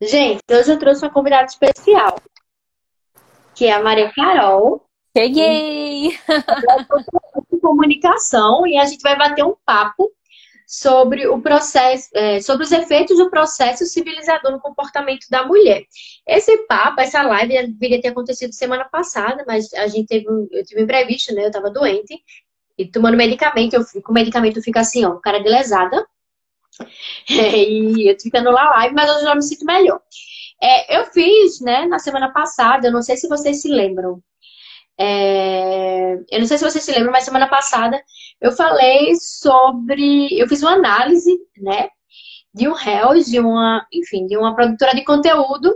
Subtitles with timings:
[0.00, 2.20] Gente, hoje eu trouxe uma convidada especial,
[3.54, 4.84] que é a Maria Carol.
[5.16, 6.10] Cheguei!
[7.50, 10.12] De comunicação e a gente vai bater um papo
[10.64, 15.82] sobre o processo, é, sobre os efeitos do processo civilizador no comportamento da mulher.
[16.26, 20.64] Esse papo, essa live deveria ter acontecido semana passada, mas a gente teve um, eu
[20.64, 21.46] tive um imprevisto, né?
[21.46, 22.22] Eu tava doente
[22.76, 26.06] e tomando medicamento, eu, com o medicamento fica assim, ó, cara de lesada.
[27.28, 30.00] E eu tô ficando lá live, mas eu já me sinto melhor.
[30.62, 34.22] É, eu fiz, né, na semana passada, eu não sei se vocês se lembram.
[34.98, 38.02] É, eu não sei se vocês se lembram, mas semana passada
[38.40, 40.38] eu falei sobre.
[40.38, 41.88] Eu fiz uma análise, né,
[42.54, 45.74] de um réus, de uma, enfim, de uma produtora de conteúdo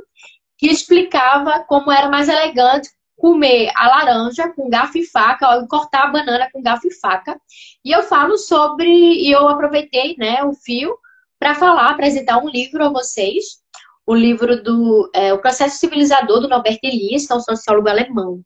[0.59, 2.89] que explicava como era mais elegante
[3.23, 7.41] comer a laranja com garfo e faca, ou cortar a banana com garfo e faca.
[7.85, 10.98] E eu falo sobre, e eu aproveitei, né, o fio
[11.39, 13.62] para falar, apresentar um livro a vocês,
[14.05, 18.43] o livro do é, O Processo Civilizador do Norbert Elias, que é um sociólogo alemão,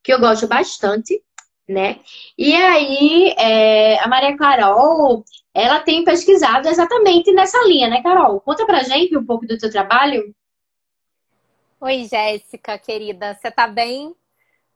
[0.00, 1.20] que eu gosto bastante,
[1.68, 1.98] né?
[2.38, 8.40] E aí é, a Maria Carol, ela tem pesquisado exatamente nessa linha, né, Carol?
[8.40, 10.32] Conta pra gente um pouco do teu trabalho.
[11.80, 14.14] Oi, Jéssica, querida, você tá bem?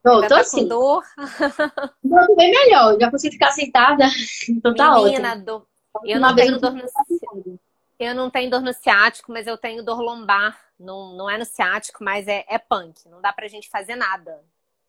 [0.05, 1.03] Tô, tô tá com dor?
[2.27, 4.05] Tô bem melhor, já consigo ficar sentada.
[4.47, 5.45] Então tá Menina, ótimo.
[5.47, 5.67] Do...
[6.05, 7.61] Eu não tenho dor no ciático.
[7.99, 10.61] Eu não tenho dor no ciático, mas eu tenho dor lombar.
[10.79, 13.09] Não, não é no ciático, mas é, é punk.
[13.09, 14.43] Não dá pra gente fazer nada.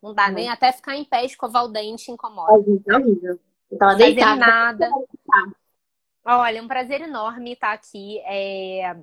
[0.03, 2.51] Não dá nem até ficar em pé, escovar o dente incomoda.
[2.51, 3.39] É horrível.
[3.71, 4.35] Eu tava deitada.
[4.35, 4.89] nada.
[6.25, 8.19] Olha, um prazer enorme estar aqui.
[8.25, 8.97] É...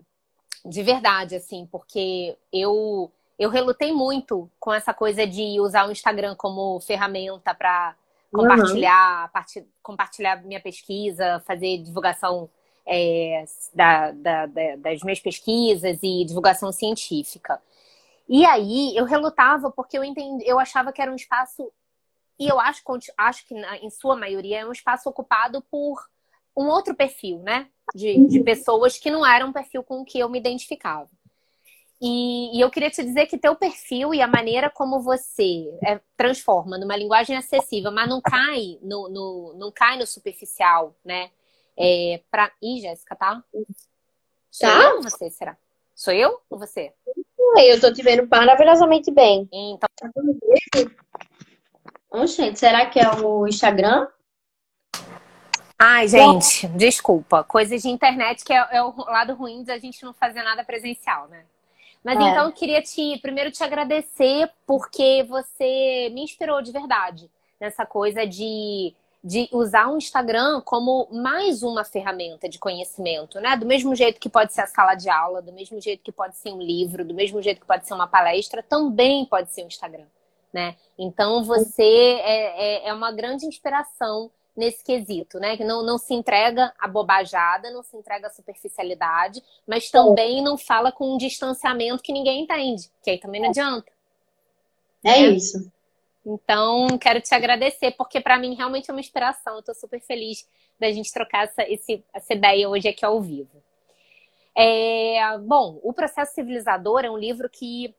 [0.63, 6.35] De verdade, assim, porque eu eu relutei muito com essa coisa de usar o Instagram
[6.37, 7.95] como ferramenta para
[8.33, 9.67] compartilhar, uhum.
[9.83, 12.49] compartilhar minha pesquisa, fazer divulgação
[12.87, 17.61] é, da, da, da, das minhas pesquisas e divulgação científica.
[18.29, 21.71] E aí eu relutava porque eu entendi, eu achava que era um espaço
[22.39, 22.83] e eu acho,
[23.19, 26.03] acho que em sua maioria é um espaço ocupado por
[26.57, 27.69] um outro perfil, né?
[27.95, 28.45] De, de uhum.
[28.45, 31.09] pessoas que não eram um perfil com o que eu me identificava.
[32.05, 36.01] E, e, eu queria te dizer que teu perfil e a maneira como você é,
[36.17, 41.31] transforma numa linguagem acessível, mas não cai no, no não cai no superficial, né?
[41.79, 42.51] É, pra...
[42.61, 43.45] Ih, Jéssica, tá?
[44.51, 44.83] Sou tá?
[44.83, 45.57] eu ou você, será?
[45.95, 46.93] Sou eu ou você?
[47.59, 49.49] Eu tô te vendo maravilhosamente bem.
[49.53, 49.89] Então.
[52.11, 54.09] Oh, gente, será que é o Instagram?
[55.79, 56.77] Ai, gente, Bom.
[56.77, 57.45] desculpa.
[57.45, 60.65] Coisas de internet que é, é, o lado ruim de a gente não fazer nada
[60.65, 61.45] presencial, né?
[62.05, 62.23] Mas é.
[62.23, 67.31] então eu queria te primeiro te agradecer porque você me inspirou de verdade
[67.61, 68.93] nessa coisa de,
[69.23, 73.57] de usar o Instagram como mais uma ferramenta de conhecimento, né?
[73.57, 76.37] Do mesmo jeito que pode ser a sala de aula, do mesmo jeito que pode
[76.37, 79.69] ser um livro, do mesmo jeito que pode ser uma palestra, também pode ser o
[79.69, 80.07] Instagram,
[80.53, 80.75] né?
[80.99, 85.57] Então você é, é, é uma grande inspiração nesse quesito, né?
[85.57, 90.59] Que não, não se entrega a bobajada, não se entrega a superficialidade, mas também não
[90.59, 93.91] fala com um distanciamento que ninguém entende, que aí também não adianta.
[95.05, 95.29] É né?
[95.31, 95.71] isso.
[96.25, 99.57] Então, quero te agradecer, porque para mim realmente é uma inspiração.
[99.57, 100.49] Eu tô super feliz
[100.79, 103.63] da gente trocar essa, esse, essa ideia hoje aqui ao vivo.
[104.55, 107.95] É, bom, O Processo Civilizador é um livro que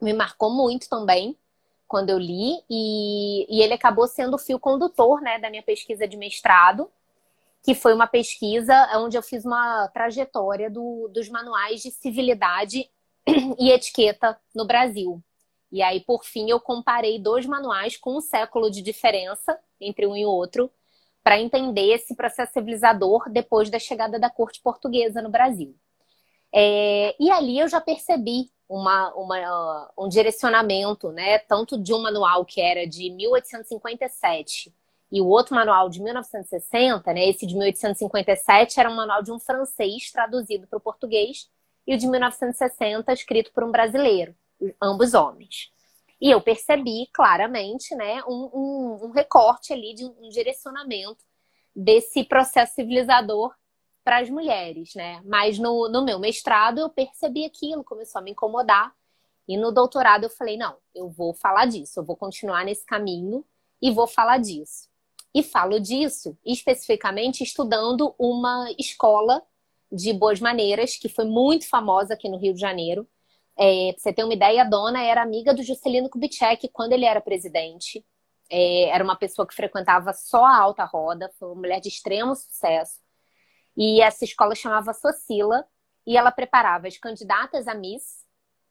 [0.00, 1.36] me marcou muito também,
[1.92, 6.08] quando eu li, e, e ele acabou sendo o fio condutor né, da minha pesquisa
[6.08, 6.90] de mestrado,
[7.62, 12.88] que foi uma pesquisa onde eu fiz uma trajetória do, dos manuais de civilidade
[13.60, 15.22] e etiqueta no Brasil.
[15.70, 20.16] E aí, por fim, eu comparei dois manuais com um século de diferença entre um
[20.16, 20.72] e outro,
[21.22, 25.76] para entender esse processo civilizador depois da chegada da corte portuguesa no Brasil.
[26.54, 31.38] É, e ali eu já percebi uma, uma, um direcionamento, né?
[31.40, 34.74] Tanto de um manual que era de 1857
[35.10, 37.28] e o outro manual de 1960, né?
[37.28, 41.50] Esse de 1857 era um manual de um francês traduzido para o português
[41.86, 44.34] e o de 1960 escrito por um brasileiro,
[44.80, 45.70] ambos homens.
[46.18, 51.22] E eu percebi claramente, né, um, um, um recorte ali de um direcionamento
[51.76, 53.52] desse processo civilizador
[54.04, 55.20] para as mulheres, né?
[55.24, 58.92] Mas no, no meu mestrado eu percebi aquilo, começou a me incomodar.
[59.48, 63.44] E no doutorado eu falei, não, eu vou falar disso, eu vou continuar nesse caminho
[63.80, 64.88] e vou falar disso.
[65.34, 69.42] E falo disso especificamente estudando uma escola
[69.90, 73.06] de boas maneiras, que foi muito famosa aqui no Rio de Janeiro.
[73.58, 77.04] É, pra você ter uma ideia, a dona era amiga do Juscelino Kubitschek quando ele
[77.04, 78.04] era presidente.
[78.50, 82.34] É, era uma pessoa que frequentava só a alta roda, foi uma mulher de extremo
[82.34, 83.01] sucesso.
[83.76, 85.66] E essa escola chamava Socila.
[86.04, 88.26] e ela preparava as candidatas a Miss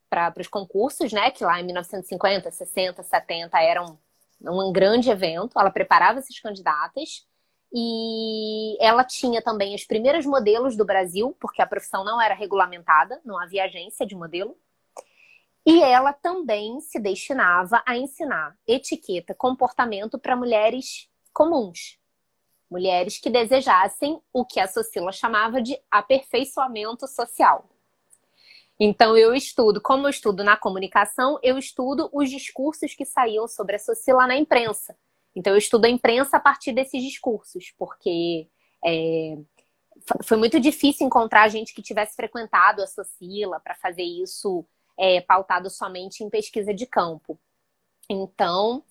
[0.10, 1.32] para os concursos, né?
[1.32, 3.98] Que lá em 1950, 60, 70 eram
[4.42, 5.58] um grande evento.
[5.58, 7.26] Ela preparava essas candidatas
[7.74, 13.22] e ela tinha também as primeiras modelos do Brasil, porque a profissão não era regulamentada,
[13.24, 14.58] não havia agência de modelo.
[15.66, 21.98] E ela também se destinava a ensinar etiqueta, comportamento para mulheres comuns,
[22.72, 27.70] mulheres que desejassem o que a Socila chamava de aperfeiçoamento social.
[28.80, 33.76] Então eu estudo, como eu estudo na comunicação, eu estudo os discursos que saíam sobre
[33.76, 34.98] a Socila na imprensa.
[35.36, 38.48] Então eu estudo a imprensa a partir desses discursos, porque
[38.84, 39.38] é,
[40.24, 44.66] foi muito difícil encontrar gente que tivesse frequentado a Socila para fazer isso
[44.98, 47.38] é, pautado somente em pesquisa de campo.
[48.10, 48.84] Então,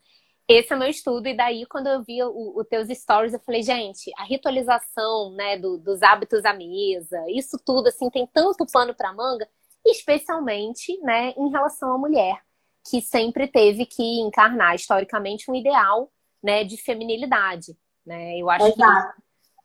[0.52, 3.62] esse é o meu estudo, e daí, quando eu vi os teus stories, eu falei,
[3.62, 8.94] gente, a ritualização né, do, dos hábitos à mesa, isso tudo, assim, tem tanto pano
[8.94, 9.49] para manga,
[9.87, 12.43] especialmente né, em relação à mulher,
[12.88, 16.11] que sempre teve que encarnar historicamente um ideal
[16.43, 17.76] né, de feminilidade.
[18.05, 18.37] Né?
[18.37, 19.14] Eu acho Exato.
[19.14, 19.20] que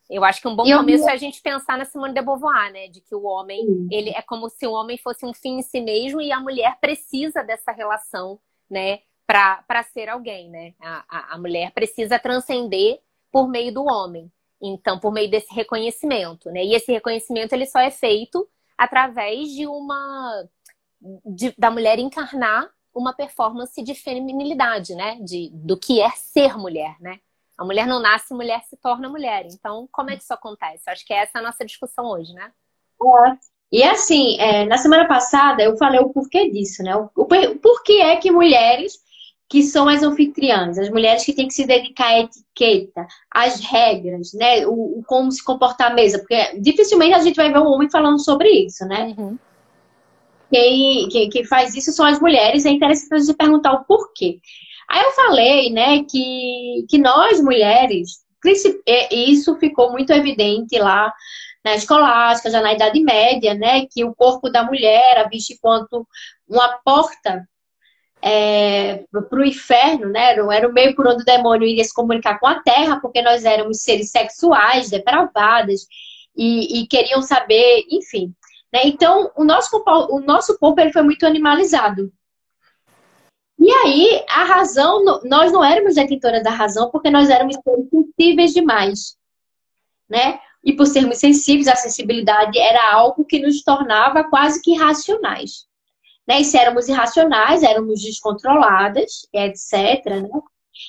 [0.08, 2.86] eu acho que um bom começo é a gente pensar na Simone de Beauvoir, né?
[2.86, 3.88] De que o homem, Sim.
[3.90, 6.78] ele é como se o homem fosse um fim em si mesmo e a mulher
[6.80, 8.38] precisa dessa relação,
[8.70, 9.00] né?
[9.26, 10.74] Para ser alguém, né?
[10.80, 13.00] A, a, a mulher precisa transcender
[13.32, 14.30] por meio do homem.
[14.62, 16.64] Então, por meio desse reconhecimento, né?
[16.64, 20.48] E esse reconhecimento ele só é feito através de uma
[21.24, 25.18] de, da mulher encarnar uma performance de feminilidade, né?
[25.20, 27.20] De, do que é ser mulher, né?
[27.58, 29.46] A mulher não nasce, mulher se torna mulher.
[29.46, 30.88] Então, como é que isso acontece?
[30.88, 32.52] Acho que essa é a nossa discussão hoje, né?
[33.02, 33.38] É.
[33.72, 36.94] E assim, é, na semana passada eu falei o porquê disso, né?
[36.96, 38.98] O, o, porquê é que mulheres
[39.48, 44.32] que são as anfitriãs, as mulheres que têm que se dedicar à etiqueta, às regras,
[44.34, 44.66] né?
[44.66, 47.88] O, o como se comportar à mesa, porque dificilmente a gente vai ver um homem
[47.88, 49.14] falando sobre isso, né?
[49.16, 49.38] Uhum.
[50.50, 54.38] Quem, quem, quem, faz isso são as mulheres, é interessante a gente perguntar o porquê.
[54.88, 58.24] Aí eu falei, né, que, que nós mulheres,
[59.10, 61.12] isso ficou muito evidente lá
[61.64, 66.06] na escolástica, já na Idade Média, né, que o corpo da mulher era visto enquanto
[66.48, 67.44] uma porta
[68.28, 72.40] é, para o inferno, né, era o meio por onde o demônio iria se comunicar
[72.40, 75.86] com a terra, porque nós éramos seres sexuais, depravadas,
[76.36, 78.34] e, e queriam saber, enfim.
[78.72, 78.80] Né?
[78.86, 79.80] Então, o nosso,
[80.10, 82.12] o nosso corpo ele foi muito animalizado.
[83.60, 89.16] E aí, a razão, nós não éramos detentoras da razão porque nós éramos sensíveis demais,
[90.08, 90.40] né?
[90.64, 95.65] E por sermos sensíveis, a sensibilidade era algo que nos tornava quase que irracionais.
[96.26, 96.40] Né?
[96.40, 100.04] E se éramos irracionais, éramos descontroladas, etc.
[100.06, 100.28] Né?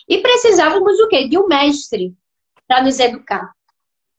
[0.07, 1.28] E precisávamos do quê?
[1.28, 2.13] De um mestre
[2.68, 3.51] para nos educar.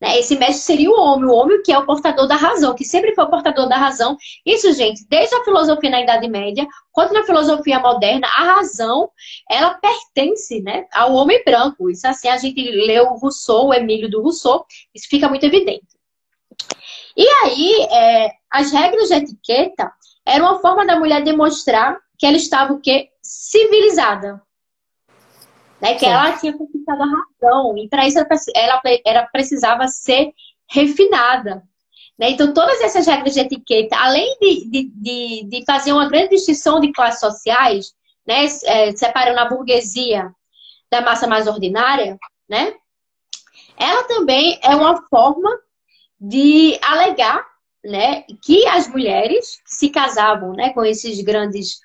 [0.01, 0.19] Né?
[0.19, 3.13] Esse mestre seria o homem, o homem que é o portador da razão, que sempre
[3.13, 4.15] foi o portador da razão.
[4.45, 9.09] Isso, gente, desde a filosofia na Idade Média, quanto na filosofia moderna, a razão,
[9.49, 11.89] ela pertence né, ao homem branco.
[11.89, 15.87] Isso assim, a gente leu Rousseau, o Emílio do Rousseau, isso fica muito evidente.
[17.15, 19.91] E aí, é, as regras de etiqueta
[20.29, 23.09] eram uma forma da mulher demonstrar que ela estava o quê?
[23.21, 24.41] Civilizada
[25.81, 25.93] né?
[25.93, 26.11] Que Sim.
[26.11, 28.19] ela tinha conquistado a razão e para isso
[28.55, 30.33] ela, ela precisava ser
[30.69, 31.63] refinada.
[32.17, 32.31] Né?
[32.31, 36.79] Então, todas essas regras de etiqueta, além de, de, de, de fazer uma grande distinção
[36.79, 37.93] de classes sociais,
[38.27, 38.45] né?
[38.65, 40.29] É, separando a burguesia
[40.91, 42.17] da massa mais ordinária,
[42.47, 42.73] né?
[43.77, 45.49] Ela também é uma forma
[46.19, 47.47] de alegar,
[47.83, 51.79] né, que as mulheres que se casavam, né, com esses grandes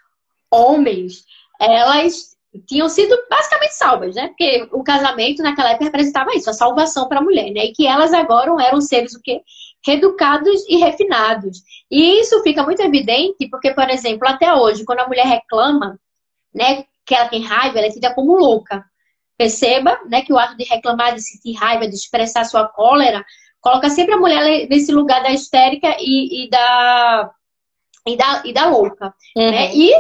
[0.51, 1.25] homens,
[1.61, 2.35] elas
[2.67, 4.29] tinham sido basicamente salvas, né?
[4.29, 7.67] Porque o casamento naquela época representava isso, a salvação para a mulher, né?
[7.67, 9.41] E que elas agora eram seres o quê?
[9.85, 11.59] Reeducados e refinados.
[11.91, 15.99] E isso fica muito evidente porque, por exemplo, até hoje, quando a mulher reclama,
[16.55, 18.85] né, que ela tem raiva, ela é tida como louca.
[19.37, 23.25] Perceba, né, que o ato de reclamar, de sentir raiva, de expressar sua cólera,
[23.64, 27.30] coloca sempre a mulher nesse lugar da histérica e, e da
[28.06, 29.14] e da, e da louca.
[29.35, 29.50] Uhum.
[29.50, 29.75] Né?
[29.75, 29.90] E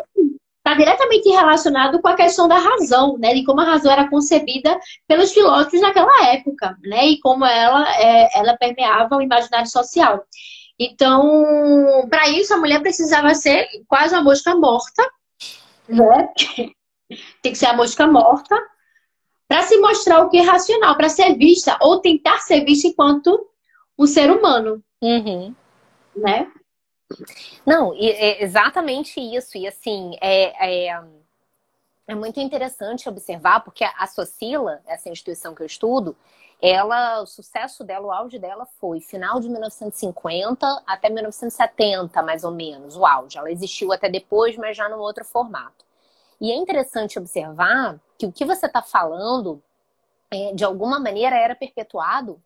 [0.58, 3.32] está diretamente relacionado com a questão da razão, né?
[3.32, 4.78] De como a razão era concebida
[5.08, 7.06] pelos filósofos naquela época, né?
[7.06, 10.22] E como ela, é, ela permeava o imaginário social.
[10.78, 15.10] Então, para isso, a mulher precisava ser quase uma mosca morta,
[15.88, 16.28] né?
[17.40, 18.56] Tem que ser a mosca morta,
[19.48, 23.53] para se mostrar o que é racional, para ser vista ou tentar ser vista enquanto
[23.98, 24.82] um ser humano.
[25.02, 25.54] Uhum.
[26.16, 26.50] Né?
[27.66, 29.56] Não, é exatamente isso.
[29.56, 31.02] E assim, é, é,
[32.06, 36.16] é muito interessante observar, porque a Socila, essa instituição que eu estudo,
[36.60, 42.52] ela, o sucesso dela, o auge dela foi final de 1950 até 1970, mais ou
[42.52, 43.36] menos, o auge.
[43.36, 45.84] Ela existiu até depois, mas já num outro formato.
[46.40, 49.62] E é interessante observar que o que você está falando,
[50.30, 52.40] é, de alguma maneira, era perpetuado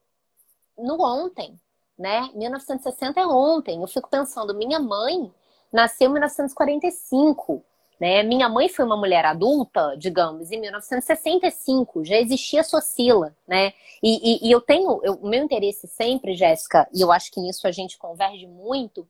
[0.79, 1.59] no ontem,
[1.99, 2.31] né?
[2.35, 3.81] 1960 é ontem.
[3.81, 5.33] Eu fico pensando, minha mãe
[5.73, 7.65] nasceu em 1945.
[8.01, 8.23] Né?
[8.23, 13.73] Minha mãe foi uma mulher adulta, digamos, em 1965, já existia Socila, né?
[14.01, 17.67] E, e, e eu tenho, o meu interesse sempre, Jéssica, e eu acho que nisso
[17.67, 19.05] a gente converge muito,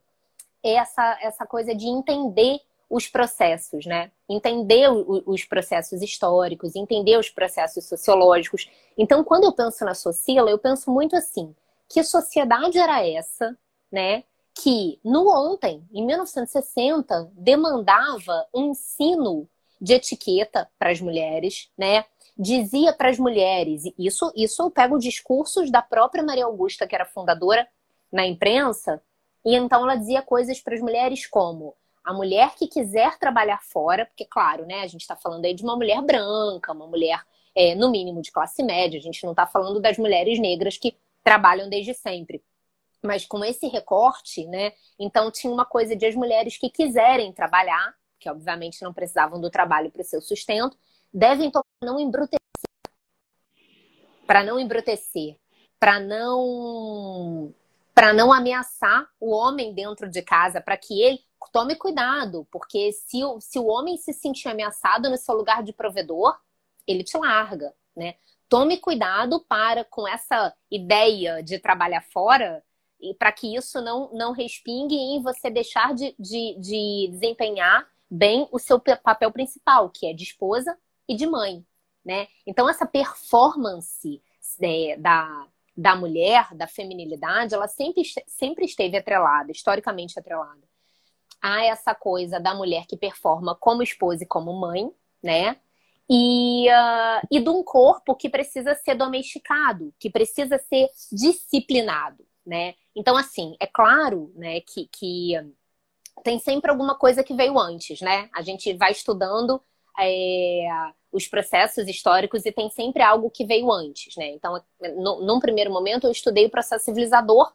[0.63, 2.59] é essa, essa coisa de entender
[2.89, 4.11] os processos, né?
[4.27, 8.69] Entender os processos históricos, entender os processos sociológicos.
[8.97, 11.55] Então, quando eu penso na Socila, eu penso muito assim:
[11.87, 13.57] que sociedade era essa,
[13.91, 14.23] né?
[14.61, 19.47] que no ontem, em 1960, demandava um ensino
[19.79, 22.03] de etiqueta para as mulheres, né?
[22.37, 27.05] Dizia para as mulheres, isso, isso eu pego discursos da própria Maria Augusta, que era
[27.05, 27.67] fundadora
[28.11, 29.01] na imprensa,
[29.45, 34.05] e então ela dizia coisas para as mulheres como a mulher que quiser trabalhar fora,
[34.05, 37.21] porque, claro, né, a gente está falando aí de uma mulher branca, uma mulher,
[37.55, 40.97] é, no mínimo, de classe média, a gente não está falando das mulheres negras que
[41.23, 42.43] trabalham desde sempre
[43.01, 44.73] mas com esse recorte, né?
[44.97, 49.49] Então tinha uma coisa de as mulheres que quiserem trabalhar, que obviamente não precisavam do
[49.49, 50.77] trabalho para o seu sustento,
[51.13, 51.51] devem
[51.81, 52.39] não embrutecer.
[54.27, 55.37] Para não embrutecer,
[55.79, 57.53] para não
[57.95, 61.19] para não ameaçar o homem dentro de casa, para que ele
[61.51, 66.37] tome cuidado, porque se, se o homem se sentir ameaçado no seu lugar de provedor,
[66.85, 68.15] ele te larga, né?
[68.47, 72.63] Tome cuidado para com essa ideia de trabalhar fora,
[72.99, 78.47] e para que isso não, não respingue em você deixar de, de, de desempenhar bem
[78.51, 80.77] o seu papel principal, que é de esposa
[81.07, 81.65] e de mãe.
[82.03, 82.27] Né?
[82.45, 84.21] Então, essa performance
[84.61, 90.67] é, da, da mulher, da feminilidade, ela sempre, sempre esteve atrelada, historicamente atrelada,
[91.41, 94.89] a essa coisa da mulher que performa como esposa e como mãe,
[95.23, 95.57] né?
[96.09, 102.73] E, uh, e de um corpo que precisa ser domesticado, que precisa ser disciplinado, né?
[102.95, 105.33] Então, assim, é claro né, que, que
[106.23, 108.29] tem sempre alguma coisa que veio antes, né?
[108.33, 109.61] A gente vai estudando
[109.99, 110.67] é,
[111.11, 114.29] os processos históricos e tem sempre algo que veio antes, né?
[114.29, 114.61] Então,
[114.97, 117.51] no, num primeiro momento, eu estudei o processo civilizador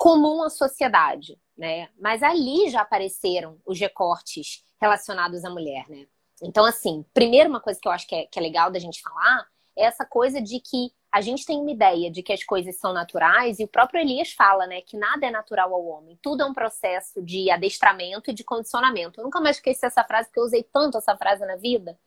[0.00, 1.90] comum à sociedade, né?
[2.00, 6.06] Mas ali já apareceram os recortes relacionados à mulher, né?
[6.42, 9.02] Então, assim, primeiro uma coisa que eu acho que é, que é legal da gente
[9.02, 12.78] falar é essa coisa de que a gente tem uma ideia de que as coisas
[12.78, 16.18] são naturais, e o próprio Elias fala, né, que nada é natural ao homem.
[16.22, 19.20] Tudo é um processo de adestramento e de condicionamento.
[19.20, 21.98] Eu nunca mais esqueci essa frase, porque eu usei tanto essa frase na vida.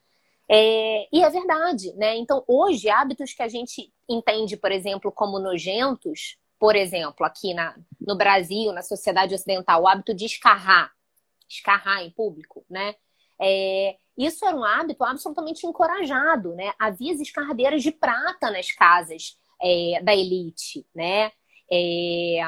[0.49, 2.17] É, e é verdade, né?
[2.17, 7.75] Então, hoje, hábitos que a gente entende, por exemplo, como nojentos, por exemplo, aqui na,
[7.99, 10.91] no Brasil, na sociedade ocidental, o hábito de escarrar,
[11.49, 12.95] escarrar em público, né?
[13.41, 16.73] É, isso era um hábito absolutamente encorajado, né?
[16.79, 21.31] Havia as escardeiras de prata nas casas é, da elite, né?
[21.71, 22.39] É,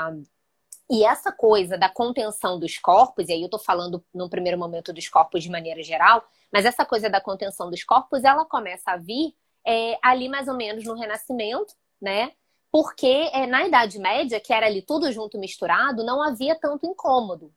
[0.89, 4.93] e essa coisa da contenção dos corpos, e aí eu tô falando no primeiro momento
[4.93, 8.97] dos corpos de maneira geral, mas essa coisa da contenção dos corpos, ela começa a
[8.97, 9.35] vir
[9.65, 12.33] é, ali mais ou menos no Renascimento, né?
[12.75, 17.53] Porque é, na Idade Média, que era ali tudo junto misturado, não havia tanto incômodo,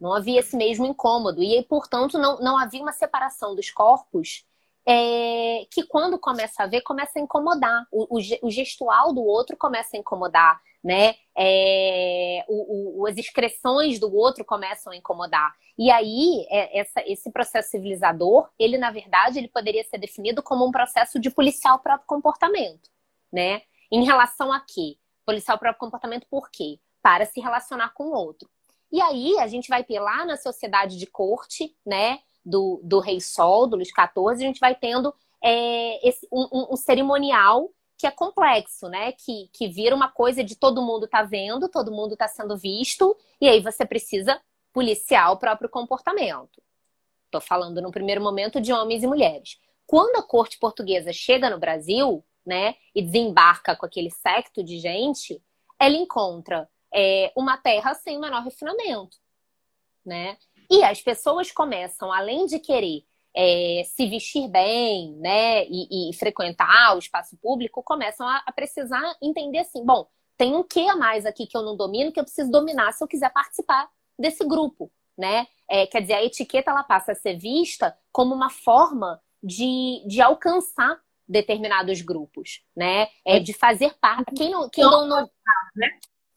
[0.00, 1.42] não havia esse mesmo incômodo.
[1.42, 4.46] E, portanto, não, não havia uma separação dos corpos
[4.86, 7.84] é, que, quando começa a ver, começa a incomodar.
[7.90, 11.16] O, o, o gestual do outro começa a incomodar, né?
[11.36, 15.52] É, o, as excreções do outro começam a incomodar.
[15.76, 20.64] E aí, é, essa, esse processo civilizador, ele, na verdade, ele poderia ser definido como
[20.64, 22.88] um processo de policiar o próprio comportamento,
[23.32, 23.62] né?
[23.90, 24.96] Em relação a quê?
[25.24, 26.78] Policiar o próprio comportamento por quê?
[27.02, 28.48] Para se relacionar com o outro.
[28.92, 33.20] E aí a gente vai ter lá na sociedade de corte, né, do, do Rei
[33.20, 38.10] Sol, do Luís XIV, a gente vai tendo é, esse, um, um, cerimonial que é
[38.10, 39.12] complexo, né?
[39.12, 43.16] Que, que vira uma coisa de todo mundo tá vendo, todo mundo tá sendo visto,
[43.40, 44.40] e aí você precisa
[44.72, 46.62] policiar o próprio comportamento.
[47.26, 49.58] Estou falando no primeiro momento de homens e mulheres.
[49.86, 55.42] Quando a corte portuguesa chega no Brasil, né, e desembarca com aquele secto de gente,
[55.78, 59.16] ela encontra é, uma terra sem o menor refinamento,
[60.04, 60.36] né?
[60.70, 63.04] E as pessoas começam, além de querer
[63.34, 69.16] é, se vestir bem, né, e, e, frequentar o espaço público, começam a, a, precisar
[69.22, 70.06] entender assim, bom,
[70.36, 73.02] tem um que a mais aqui que eu não domino que eu preciso dominar se
[73.02, 75.46] eu quiser participar desse grupo, né?
[75.68, 80.20] É, quer dizer, a etiqueta ela passa a ser vista como uma forma de, de
[80.20, 83.08] alcançar determinados grupos, né?
[83.24, 84.34] É de fazer parte.
[84.34, 85.30] Quem não, quem não, não,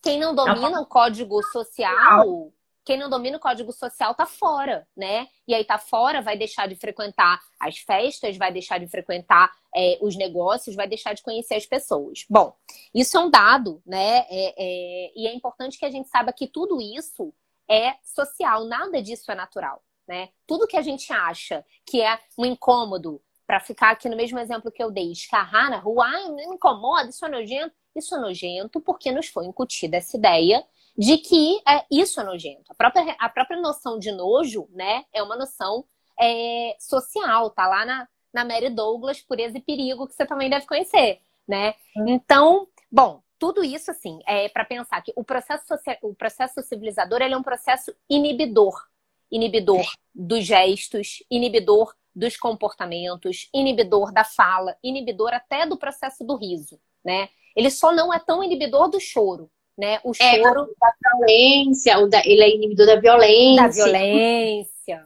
[0.01, 2.53] quem não domina o código social,
[2.85, 5.27] quem não domina o código social tá fora, né?
[5.47, 9.97] E aí tá fora, vai deixar de frequentar as festas, vai deixar de frequentar é,
[10.00, 12.25] os negócios, vai deixar de conhecer as pessoas.
[12.29, 12.55] Bom,
[12.93, 14.25] isso é um dado, né?
[14.29, 17.33] É, é, e é importante que a gente saiba que tudo isso
[17.67, 20.29] é social, nada disso é natural, né?
[20.45, 23.19] Tudo que a gente acha que é um incômodo,
[23.53, 27.07] para ficar aqui no mesmo exemplo que eu dei, escarrar na rua, ai, me incomoda,
[27.07, 27.75] isso é nojento.
[27.95, 30.65] Isso é nojento porque nos foi incutida essa ideia
[30.98, 32.63] de que é, isso é nojento.
[32.72, 35.86] A própria, a própria noção de nojo, né, é uma noção
[36.19, 40.65] é, social, tá lá na, na Mary Douglas, Pureza e Perigo, que você também deve
[40.65, 41.75] conhecer, né?
[42.07, 47.36] Então, bom, tudo isso, assim, é para pensar que o processo, o processo civilizador ele
[47.36, 48.83] é um processo inibidor.
[49.29, 56.79] Inibidor dos gestos, inibidor dos comportamentos, inibidor da fala, inibidor até do processo do riso,
[57.03, 57.29] né?
[57.55, 60.00] Ele só não é tão inibidor do choro, né?
[60.03, 63.63] O é, choro da violência, o da, ele é inibidor da violência.
[63.63, 65.03] Da violência.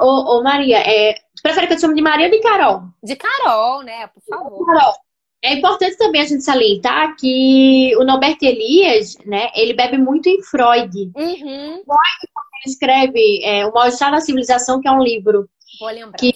[0.00, 2.82] Ô, ô, Maria, é, tu prefere que eu te chame de Maria ou de Carol?
[3.02, 4.06] De Carol, né?
[4.08, 4.66] Por favor.
[4.66, 4.94] Carol.
[5.42, 10.42] É importante também a gente salientar que o Norbert Elias, né, ele bebe muito em
[10.42, 11.12] Freud.
[11.14, 11.82] Uhum.
[11.84, 12.20] Freud,
[12.64, 15.48] ele escreve é, O Mal-Estar da Civilização, que é um livro
[16.16, 16.32] que,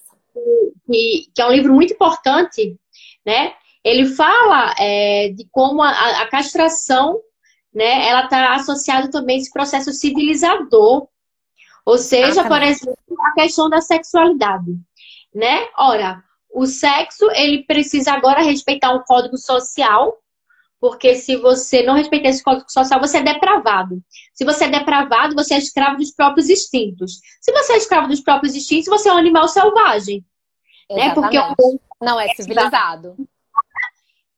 [0.87, 2.77] que, que, é um livro muito importante,
[3.25, 3.55] né?
[3.83, 5.91] Ele fala é, de como a,
[6.23, 7.21] a, castração,
[7.73, 11.09] né, ela está associada também a esse processo civilizador,
[11.85, 14.77] ou seja, por exemplo, a questão da sexualidade,
[15.35, 15.67] né?
[15.79, 16.23] Ora,
[16.53, 20.19] o sexo ele precisa agora respeitar um código social,
[20.81, 24.03] porque se você não respeitar esse código social, você é depravado.
[24.33, 27.21] Se você é depravado, você é escravo dos próprios instintos.
[27.41, 30.25] Se você é escravo dos próprios instintos, você é um animal selvagem.
[30.91, 31.15] Né?
[31.15, 31.37] Porque
[32.01, 33.15] não é civilizado.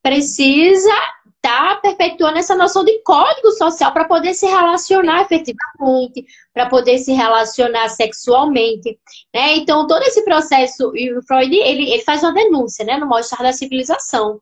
[0.03, 0.93] Precisa
[1.37, 6.99] estar tá perpetuando essa noção de código social para poder se relacionar efetivamente, para poder
[6.99, 8.99] se relacionar sexualmente.
[9.33, 9.55] Né?
[9.55, 13.45] Então, todo esse processo, e o Freud ele, ele faz uma denúncia né, no Mostrar
[13.45, 14.41] da Civilização.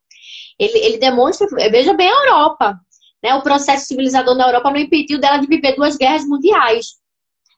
[0.61, 2.79] Ele, ele demonstra, veja bem a Europa.
[3.23, 3.35] Né?
[3.35, 6.97] O processo civilizador na Europa não impediu dela de viver duas guerras mundiais.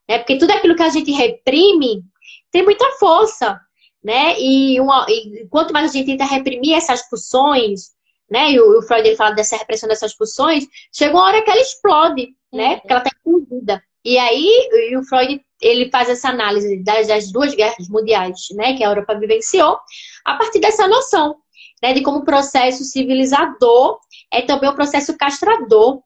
[0.09, 0.19] Né?
[0.19, 2.05] Porque tudo aquilo que a gente reprime
[2.53, 3.61] tem muita força.
[4.03, 4.41] Né?
[4.41, 7.91] E, uma, e quanto mais a gente tenta reprimir essas pulsões,
[8.31, 8.51] né?
[8.51, 11.61] E o, o Freud ele fala dessa repressão dessas pulsões, chega uma hora que ela
[11.61, 12.71] explode, né?
[12.71, 12.79] Uhum.
[12.79, 13.85] Porque ela está incluída.
[14.05, 18.75] E aí e o Freud ele faz essa análise das, das, duas guerras mundiais, né?
[18.75, 19.79] Que a Europa vivenciou,
[20.25, 21.37] a partir dessa noção
[21.83, 23.99] né, de como o processo civilizador
[24.33, 26.03] é também um processo castrador.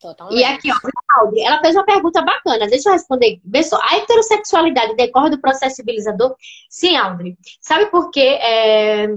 [0.00, 0.38] Totalmente.
[0.38, 3.40] E aqui, ó, ela fez uma pergunta bacana, deixa eu responder.
[3.62, 6.34] Só, a heterossexualidade decorre do processo civilizador?
[6.68, 7.36] Sim, Audrey.
[7.60, 8.38] Sabe por quê?
[8.42, 9.08] É,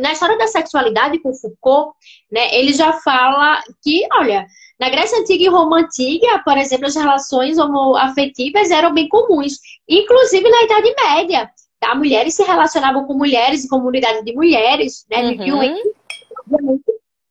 [0.00, 1.96] na história da sexualidade com Foucault,
[2.30, 4.46] né, ele já fala que, olha,
[4.78, 10.48] na Grécia Antiga e Roma Antiga, por exemplo, as relações homoafetivas eram bem comuns, inclusive
[10.48, 11.50] na Idade Média.
[11.80, 11.94] Tá?
[11.94, 15.30] Mulheres se relacionavam com mulheres, comunidade de mulheres, né?
[15.30, 15.90] Viviam entre,
[16.38, 16.84] obviamente,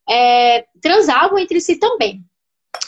[0.10, 2.24] é, transavam entre si também.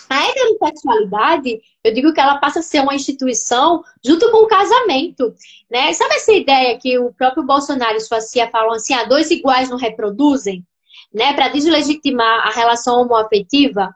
[0.09, 5.33] A heterossexualidade, eu digo que ela passa a ser uma instituição junto com o casamento,
[5.69, 5.93] né?
[5.93, 9.69] Sabe essa ideia que o próprio Bolsonaro e sua CIA falam assim, ah, dois iguais
[9.69, 10.65] não reproduzem,
[11.13, 11.33] né?
[11.33, 13.95] Para deslegitimar a relação homoafetiva?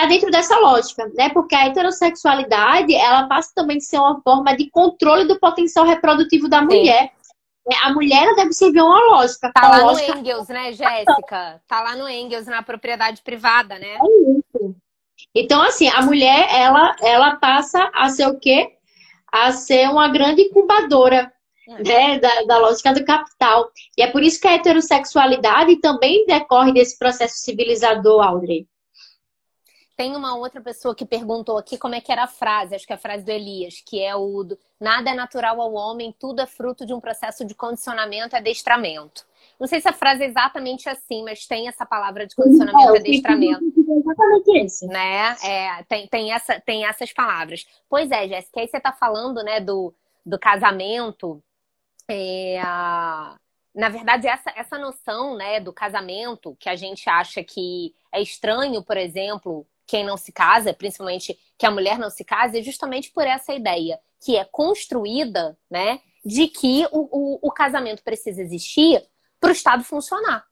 [0.00, 1.28] Está dentro dessa lógica, né?
[1.30, 6.48] Porque a heterossexualidade, ela passa também a ser uma forma de controle do potencial reprodutivo
[6.48, 7.12] da mulher.
[7.20, 7.76] Sim.
[7.82, 9.52] A mulher deve servir uma lógica.
[9.52, 10.14] Tá lá lógica...
[10.14, 11.62] no Engels, né, Jéssica?
[11.68, 13.96] Tá lá no Engels, na propriedade privada, né?
[13.96, 14.76] É isso.
[15.34, 18.76] Então, assim, a mulher, ela, ela passa a ser o quê?
[19.30, 21.32] A ser uma grande incubadora
[21.68, 21.82] é.
[21.82, 23.70] né, da, da, lógica do capital.
[23.96, 28.66] E é por isso que a heterossexualidade também decorre desse processo civilizador, Audrey.
[30.00, 32.92] Tem uma outra pessoa que perguntou aqui como é que era a frase, acho que
[32.94, 36.40] é a frase do Elias, que é o do, nada é natural ao homem, tudo
[36.40, 39.26] é fruto de um processo de condicionamento e adestramento.
[39.60, 42.98] Não sei se a frase é exatamente assim, mas tem essa palavra de condicionamento e
[42.98, 43.62] adestramento.
[43.62, 44.86] É exatamente esse.
[44.86, 45.36] Né?
[45.44, 47.66] É, tem, tem, essa, tem essas palavras.
[47.86, 51.42] Pois é, Jéssica, aí você está falando né, do, do casamento.
[52.08, 52.58] É.
[53.74, 58.82] Na verdade, essa, essa noção né, do casamento, que a gente acha que é estranho,
[58.82, 63.10] por exemplo, quem não se casa, principalmente que a mulher não se casa, é justamente
[63.10, 69.04] por essa ideia que é construída, né, de que o, o, o casamento precisa existir
[69.40, 70.46] para o Estado funcionar.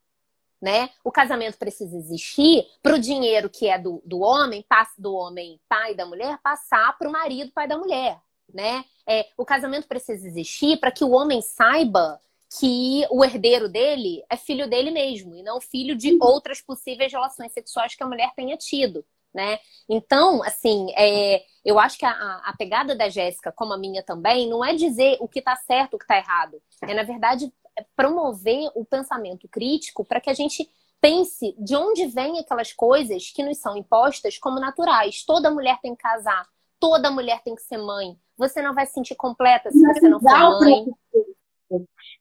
[0.60, 0.90] Né?
[1.04, 4.66] O casamento precisa existir para o dinheiro que é do, do homem,
[4.98, 8.20] do homem pai da mulher, passar para o marido pai da mulher.
[8.52, 8.84] Né?
[9.06, 12.20] É, o casamento precisa existir para que o homem saiba
[12.58, 17.52] que o herdeiro dele é filho dele mesmo e não filho de outras possíveis relações
[17.52, 19.58] sexuais que a mulher tenha tido, né?
[19.88, 22.10] Então, assim, é, eu acho que a,
[22.44, 25.94] a pegada da Jéssica, como a minha também, não é dizer o que está certo,
[25.94, 26.60] o que está errado.
[26.82, 27.52] É, na verdade,
[27.96, 30.68] promover o pensamento crítico para que a gente
[31.00, 35.24] pense de onde vêm aquelas coisas que nos são impostas como naturais.
[35.24, 36.46] Toda mulher tem que casar,
[36.80, 38.18] toda mulher tem que ser mãe.
[38.36, 40.86] Você não vai se sentir completa se você não for mãe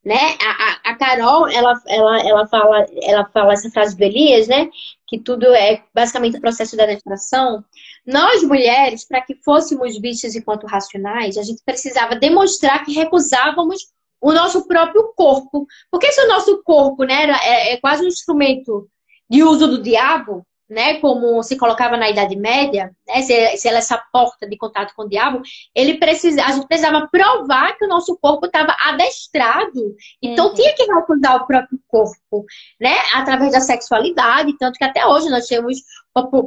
[0.03, 0.37] né?
[0.41, 4.69] A, a, a, Carol, ela, ela, ela, fala, ela fala essa frase do Elias, né?
[5.07, 7.63] Que tudo é basicamente o processo da menstruação.
[8.05, 13.87] Nós, mulheres, para que fôssemos vistas enquanto racionais, a gente precisava demonstrar que recusávamos
[14.19, 15.65] o nosso próprio corpo.
[15.89, 18.89] Porque se o nosso corpo né, é, é quase um instrumento
[19.29, 23.77] de uso do diabo, né, como se colocava na Idade Média, né, se, se ela
[23.77, 25.41] é essa porta de contato com o diabo,
[25.73, 29.95] ele precisa, a gente precisava provar que o nosso corpo estava adestrado.
[30.21, 30.53] Então uhum.
[30.53, 32.45] tinha que recusar o próprio corpo,
[32.79, 35.77] né, através da sexualidade, tanto que até hoje nós temos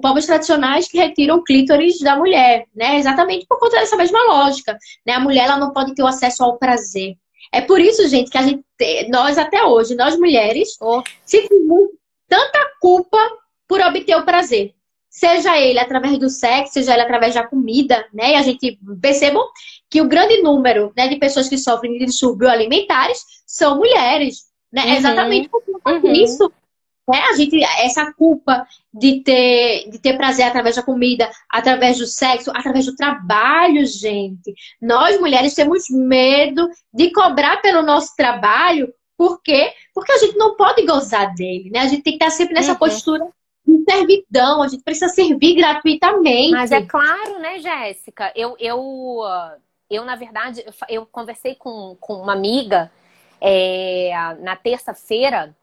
[0.02, 4.76] povos tradicionais que retiram o clítoris da mulher, né, exatamente por conta dessa mesma lógica,
[5.06, 7.14] né, a mulher ela não pode ter o acesso ao prazer.
[7.52, 8.62] É por isso, gente, que a gente,
[9.08, 11.02] nós até hoje, nós mulheres, oh.
[11.24, 11.88] sentimos
[12.28, 13.18] tanta culpa
[13.70, 14.74] por obter o prazer.
[15.08, 18.32] Seja ele através do sexo, seja ele através da comida, né?
[18.32, 19.44] E a gente percebam
[19.88, 24.86] que o grande número né, de pessoas que sofrem de distúrbios alimentares são mulheres, né?
[24.86, 24.94] Uhum.
[24.94, 26.12] Exatamente por uhum.
[26.12, 26.52] isso.
[27.08, 27.18] Né?
[27.30, 32.50] A gente, essa culpa de ter, de ter prazer através da comida, através do sexo,
[32.52, 34.52] através do trabalho, gente.
[34.82, 39.74] Nós, mulheres, temos medo de cobrar pelo nosso trabalho por quê?
[39.94, 41.80] Porque a gente não pode gozar dele, né?
[41.80, 42.78] A gente tem que estar sempre nessa uhum.
[42.78, 43.28] postura
[43.88, 46.52] servidão, a gente precisa servir gratuitamente.
[46.52, 48.32] Mas é claro, né, Jéssica?
[48.34, 49.18] Eu, eu,
[49.88, 52.90] eu, na verdade, eu conversei com, com uma amiga
[53.40, 55.56] é, na terça-feira,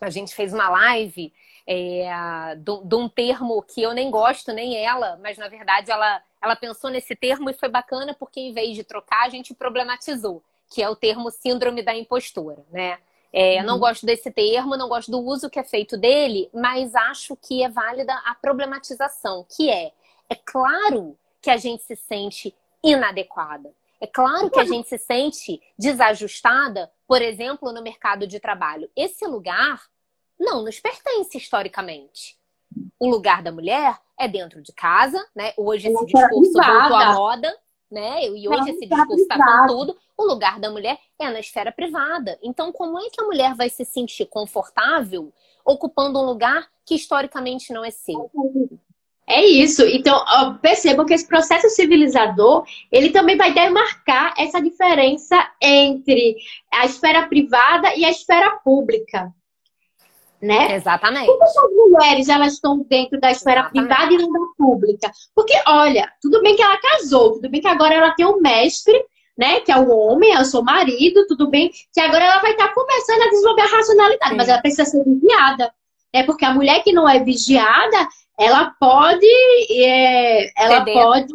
[0.00, 1.32] a gente fez uma live
[1.66, 6.56] é, de, um termo que eu nem gosto, nem ela, mas na verdade ela, ela
[6.56, 10.82] pensou nesse termo e foi bacana porque em vez de trocar, a gente problematizou, que
[10.82, 12.98] é o termo síndrome da impostora, né?
[13.36, 13.66] É, uhum.
[13.66, 17.64] Não gosto desse termo, não gosto do uso que é feito dele, mas acho que
[17.64, 19.90] é válida a problematização, que é,
[20.30, 23.74] é claro que a gente se sente inadequada.
[24.00, 28.88] É claro que a gente se sente desajustada, por exemplo, no mercado de trabalho.
[28.94, 29.82] Esse lugar
[30.38, 32.38] não nos pertence historicamente.
[33.00, 35.52] O lugar da mulher é dentro de casa, né?
[35.56, 37.58] Hoje esse discurso voltou à moda,
[37.90, 38.26] né?
[38.28, 39.96] E hoje esse discurso está com tudo.
[40.16, 42.38] O lugar da mulher é na esfera privada.
[42.42, 45.32] Então, como é que a mulher vai se sentir confortável
[45.64, 48.30] ocupando um lugar que historicamente não é seu?
[49.26, 49.82] É isso.
[49.86, 50.22] Então,
[50.60, 56.36] percebam que esse processo civilizador, ele também vai demarcar essa diferença entre
[56.72, 59.34] a esfera privada e a esfera pública
[60.44, 60.74] né?
[60.74, 61.26] Exatamente.
[61.26, 63.88] Que as mulheres elas estão dentro da esfera Exatamente.
[63.88, 65.10] privada e não da pública?
[65.34, 68.94] Porque, olha, tudo bem que ela casou, tudo bem que agora ela tem um mestre,
[69.36, 69.60] né?
[69.60, 72.68] Que é o homem, é o seu marido, tudo bem que agora ela vai estar
[72.68, 74.36] tá começando a desenvolver a racionalidade, Sim.
[74.36, 75.72] mas ela precisa ser vigiada.
[76.14, 76.22] Né?
[76.24, 79.26] Porque a mulher que não é vigiada, ela pode.
[79.70, 81.32] É, ela pode.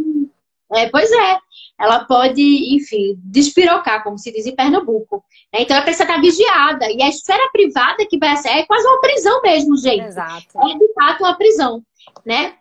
[0.72, 1.39] É, pois é,
[1.80, 2.42] ela pode,
[2.76, 5.24] enfim, despirocar, como se diz em Pernambuco.
[5.54, 5.62] Né?
[5.62, 6.92] Então ela precisa estar vigiada.
[6.92, 10.04] E a esfera privada que vai ser é quase uma prisão mesmo, gente.
[10.04, 10.60] Exato.
[10.60, 11.82] É de fato uma prisão.
[12.26, 12.56] Né?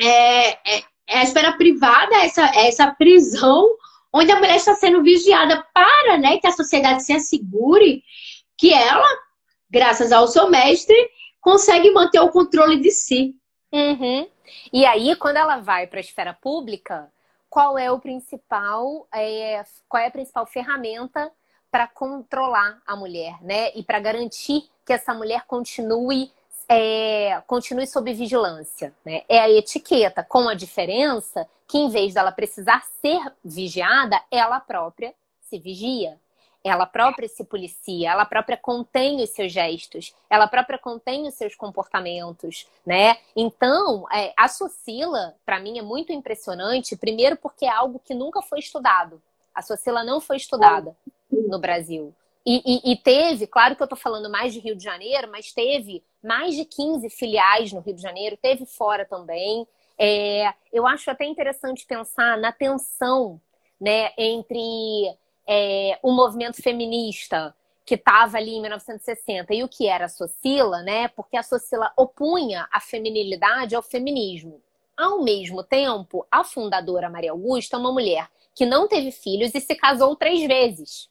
[0.00, 3.68] É, é, é a esfera privada, essa, essa prisão
[4.12, 8.02] onde a mulher está sendo vigiada para né, que a sociedade se assegure
[8.58, 9.06] que ela,
[9.70, 10.96] graças ao seu mestre,
[11.40, 13.34] consegue manter o controle de si.
[13.72, 14.28] Uhum.
[14.72, 17.08] E aí, quando ela vai para a esfera pública,
[17.50, 21.30] qual é o principal, é, qual é a principal ferramenta
[21.70, 23.70] para controlar a mulher, né?
[23.74, 26.32] E para garantir que essa mulher continue
[26.72, 28.94] é, continue sob vigilância.
[29.04, 29.22] Né?
[29.28, 35.12] É a etiqueta, com a diferença que, em vez dela precisar ser vigiada, ela própria
[35.40, 36.16] se vigia.
[36.62, 41.54] Ela própria se policia, ela própria contém os seus gestos, ela própria contém os seus
[41.54, 43.16] comportamentos, né?
[43.34, 48.42] Então, é, a Socila, para mim, é muito impressionante, primeiro porque é algo que nunca
[48.42, 49.22] foi estudado.
[49.54, 50.94] A Socila não foi estudada
[51.30, 52.14] no Brasil.
[52.44, 55.52] E, e, e, teve, claro que eu estou falando mais de Rio de Janeiro, mas
[55.52, 59.66] teve mais de 15 filiais no Rio de Janeiro, teve fora também.
[59.98, 63.40] É, eu acho até interessante pensar na tensão
[63.78, 65.14] né, entre
[65.52, 67.52] é, o movimento feminista
[67.84, 71.08] que estava ali em 1960 e o que era a Socila, né?
[71.08, 74.62] Porque a Socila opunha a feminilidade ao feminismo.
[74.96, 79.60] Ao mesmo tempo, a fundadora Maria Augusta é uma mulher que não teve filhos e
[79.60, 81.10] se casou três vezes.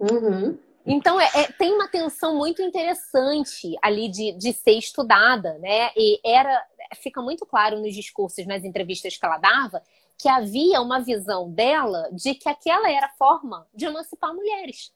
[0.00, 0.58] Uhum.
[0.84, 5.92] Então, é, é, tem uma tensão muito interessante ali de, de ser estudada, né?
[5.96, 6.60] E era,
[6.96, 9.80] fica muito claro nos discursos, nas entrevistas que ela dava,
[10.22, 14.92] que havia uma visão dela de que aquela era a forma de emancipar mulheres.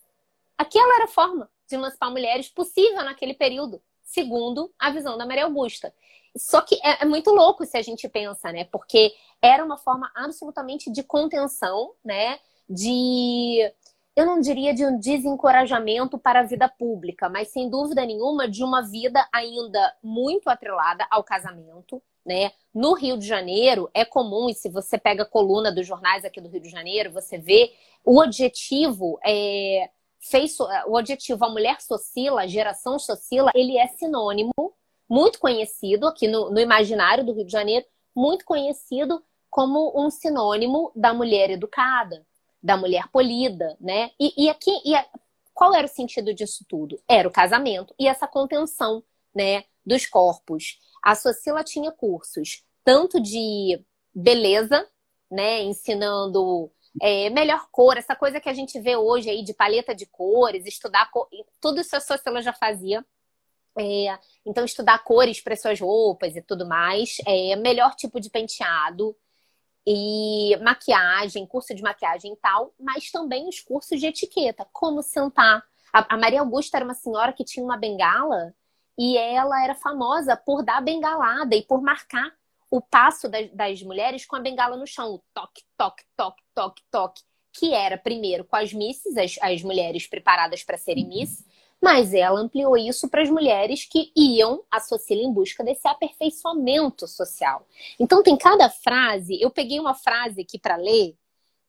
[0.57, 5.47] Aquela era a forma de emancipar mulheres possível naquele período, segundo a visão da Maria
[5.47, 5.93] Augusta.
[6.37, 8.67] Só que é, é muito louco se a gente pensa, né?
[8.67, 9.12] Porque
[9.43, 12.39] era uma forma absolutamente de contenção, né?
[12.71, 13.59] De
[14.15, 18.62] eu não diria de um desencorajamento para a vida pública, mas sem dúvida nenhuma de
[18.62, 22.51] uma vida ainda muito atrelada ao casamento, né?
[22.75, 26.41] No Rio de Janeiro é comum, e se você pega a coluna dos jornais aqui
[26.41, 27.73] do Rio de Janeiro, você vê
[28.05, 29.89] o objetivo é,
[30.21, 34.53] fez o objetivo a mulher socila, a geração socila, ele é sinônimo
[35.09, 40.91] muito conhecido aqui no, no imaginário do Rio de Janeiro, muito conhecido como um sinônimo
[40.95, 42.27] da mulher educada,
[42.61, 44.11] da mulher polida, né?
[44.19, 45.07] E, e aqui, e a,
[45.55, 47.01] qual era o sentido disso tudo?
[47.09, 49.03] Era o casamento e essa contenção,
[49.35, 50.79] né, dos corpos.
[51.03, 53.83] A Socila tinha cursos tanto de
[54.14, 54.88] beleza,
[55.31, 56.70] né, ensinando
[57.03, 60.64] é, melhor cor, essa coisa que a gente vê hoje aí de paleta de cores,
[60.66, 61.29] estudar cor,
[61.61, 63.05] tudo isso a Socila já fazia.
[63.79, 67.18] É, então, estudar cores para suas roupas e tudo mais.
[67.27, 69.14] É, melhor tipo de penteado,
[69.87, 75.62] e maquiagem, curso de maquiagem e tal, mas também os cursos de etiqueta, como sentar.
[75.92, 78.53] A, a Maria Augusta era uma senhora que tinha uma bengala
[78.99, 82.33] e ela era famosa por dar bengalada e por marcar
[82.71, 86.83] o passo das, das mulheres com a bengala no chão, o toque, toque, toque, toque,
[86.91, 91.45] toque, que era primeiro com as misses, as, as mulheres preparadas para serem miss,
[91.81, 97.07] mas ela ampliou isso para as mulheres que iam à Socila em busca desse aperfeiçoamento
[97.07, 97.67] social.
[97.99, 101.15] Então tem cada frase, eu peguei uma frase aqui para ler.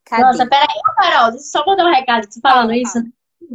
[0.06, 0.24] Cadê?
[0.24, 3.04] Nossa, peraí, Carol, deixa eu só mandar um recado te falando ah, isso.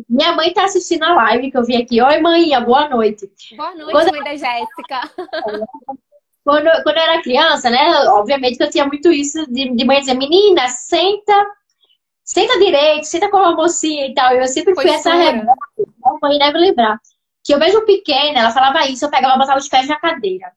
[0.08, 2.00] Minha mãe tá assistindo a live que eu vi aqui.
[2.00, 3.30] Oi, mãe, boa noite.
[3.56, 4.10] Boa noite, quando...
[4.12, 5.00] mãe da Jéssica.
[6.44, 7.78] Quando, quando eu era criança, né?
[8.08, 11.32] Obviamente que eu tinha muito isso de, de mãe dizer, menina, senta
[12.24, 14.32] senta direito, senta como uma mocinha e tal.
[14.34, 15.50] Eu sempre fui essa rebelde,
[16.04, 16.98] a mãe deve lembrar.
[17.44, 20.52] Que eu mesmo pequena, ela falava isso, eu pegava, botava os pés na cadeira.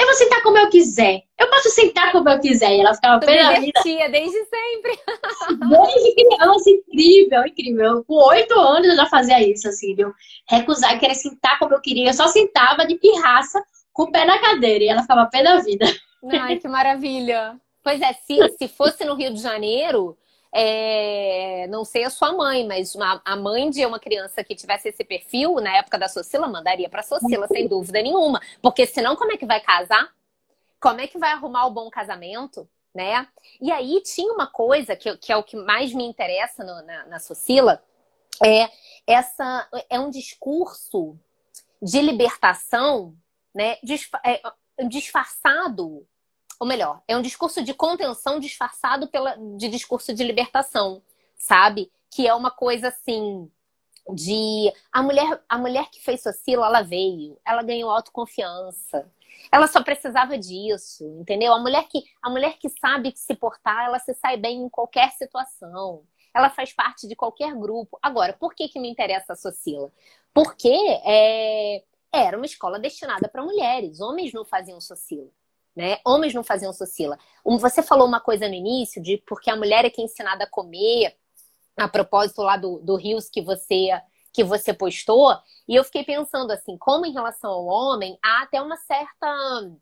[0.00, 1.24] Eu vou sentar como eu quiser.
[1.38, 2.74] Eu posso sentar como eu quiser.
[2.74, 3.80] E ela ficava pela vida.
[4.08, 4.98] desde sempre.
[5.68, 8.04] Desde criança, incrível, incrível.
[8.04, 10.10] Com oito anos eu já fazia isso, assim, viu?
[10.48, 12.08] Recusar e querer sentar como eu queria.
[12.08, 14.84] Eu só sentava de pirraça com o pé na cadeira.
[14.84, 15.84] E ela ficava pé da vida.
[16.32, 17.60] Ai, que maravilha.
[17.82, 20.16] Pois é, se, se fosse no Rio de Janeiro,
[20.52, 24.88] é, não sei a sua mãe, mas uma, a mãe de uma criança que tivesse
[24.88, 28.40] esse perfil na época da Socila mandaria para Socila, sem dúvida nenhuma.
[28.60, 30.12] Porque senão, como é que vai casar?
[30.80, 32.68] Como é que vai arrumar o bom casamento?
[32.92, 33.26] Né?
[33.60, 37.06] E aí tinha uma coisa que, que é o que mais me interessa no, na,
[37.06, 37.80] na Socila,
[38.44, 38.68] é
[39.06, 41.16] essa é um discurso
[41.80, 43.14] de libertação,
[43.54, 43.76] né,
[44.24, 44.40] é,
[44.88, 46.06] disfarçado
[46.60, 51.02] ou melhor, é um discurso de contenção disfarçado pela, de discurso de libertação,
[51.34, 51.90] sabe?
[52.10, 53.50] Que é uma coisa assim
[54.12, 59.10] de a mulher, a mulher que fez Socila, ela veio, ela ganhou autoconfiança.
[59.50, 61.54] Ela só precisava disso, entendeu?
[61.54, 65.12] A mulher que a mulher que sabe se portar, ela se sai bem em qualquer
[65.12, 66.04] situação.
[66.34, 67.98] Ela faz parte de qualquer grupo.
[68.02, 69.90] Agora, por que que me interessa a Socila?
[70.34, 70.68] Porque
[71.06, 74.00] é, era uma escola destinada para mulheres.
[74.00, 75.30] Homens não faziam Socila
[75.74, 75.98] né?
[76.04, 77.18] Homens não faziam socila.
[77.44, 80.50] Você falou uma coisa no início de porque a mulher é que é ensinada a
[80.50, 81.16] comer,
[81.76, 83.90] a propósito lá do, do Rios que você
[84.32, 88.62] que você postou, e eu fiquei pensando assim, como em relação ao homem, há até
[88.62, 89.72] uma certa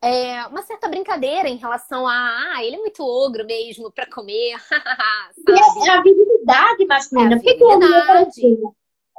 [0.00, 4.56] é, uma certa brincadeira em relação a ah, ele é muito ogro mesmo para comer.
[5.86, 7.34] é a virilidade masculina.
[7.34, 8.60] É a virilidade.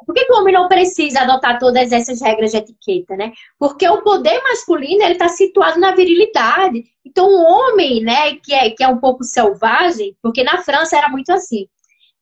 [0.06, 3.32] Por que, que, o homem não precisa adotar todas essas regras de etiqueta, né?
[3.58, 6.84] Porque o poder masculino ele está situado na virilidade.
[7.06, 11.10] Então, o homem, né, que é, que é um pouco selvagem, porque na França era
[11.10, 11.68] muito assim.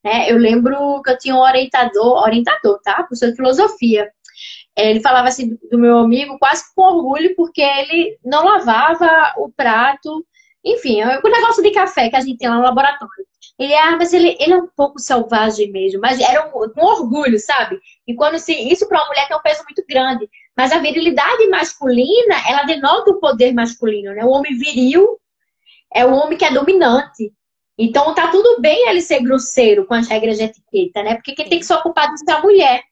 [0.04, 0.32] Né?
[0.32, 2.96] Eu lembro que eu tinha um orientador, orientador, tá?
[2.96, 4.10] Professor de filosofia.
[4.78, 10.26] Ele falava assim do meu amigo quase com orgulho, porque ele não lavava o prato.
[10.64, 13.26] Enfim, é o negócio de café que a gente tem lá no laboratório.
[13.58, 17.40] Ele é, mas ele, ele é um pouco selvagem mesmo, mas era um, um orgulho,
[17.40, 17.80] sabe?
[18.06, 20.30] E quando se, isso para uma mulher tem um peso muito grande.
[20.56, 24.24] Mas a virilidade masculina, ela denota o poder masculino, né?
[24.24, 25.20] O homem viril
[25.94, 27.34] é o homem que é dominante.
[27.78, 31.16] Então tá tudo bem ele ser grosseiro com as regras de etiqueta, né?
[31.16, 32.84] Porque quem tem que se ocupar disso é a mulher.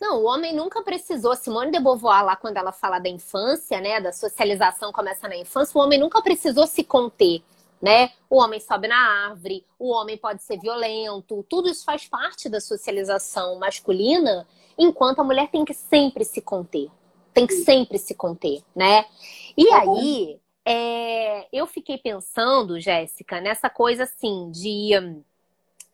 [0.00, 1.34] Não, o homem nunca precisou.
[1.34, 5.76] Simone de Beauvoir, lá quando ela fala da infância, né, da socialização começa na infância,
[5.76, 7.42] o homem nunca precisou se conter
[7.80, 8.10] né?
[8.28, 12.60] O homem sobe na árvore, o homem pode ser violento, tudo isso faz parte da
[12.60, 14.46] socialização masculina,
[14.78, 16.88] enquanto a mulher tem que sempre se conter.
[17.32, 19.04] Tem que sempre se conter, né?
[19.56, 24.94] E aí, é, eu fiquei pensando, Jéssica, nessa coisa assim de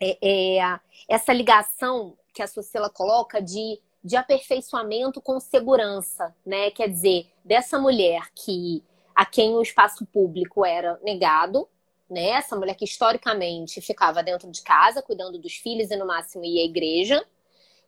[0.01, 6.71] é, é, essa ligação que a Sociela coloca de, de aperfeiçoamento com segurança, né?
[6.71, 8.83] Quer dizer, dessa mulher que
[9.15, 11.69] a quem o espaço público era negado,
[12.09, 12.31] né?
[12.31, 16.63] Essa mulher que historicamente ficava dentro de casa, cuidando dos filhos e no máximo ia
[16.63, 17.25] à igreja.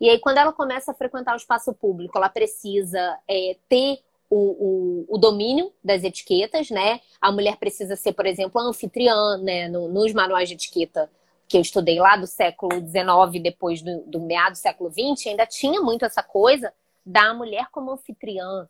[0.00, 5.06] E aí, quando ela começa a frequentar o espaço público, ela precisa é, ter o,
[5.08, 7.00] o, o, domínio das etiquetas, né?
[7.20, 9.68] A mulher precisa ser, por exemplo, anfitriã, né?
[9.68, 11.10] No, nos manuais de etiqueta
[11.46, 15.46] que eu estudei lá do século XIX, depois do, do meado do século XX, ainda
[15.46, 16.72] tinha muito essa coisa
[17.04, 18.66] da mulher como anfitriã,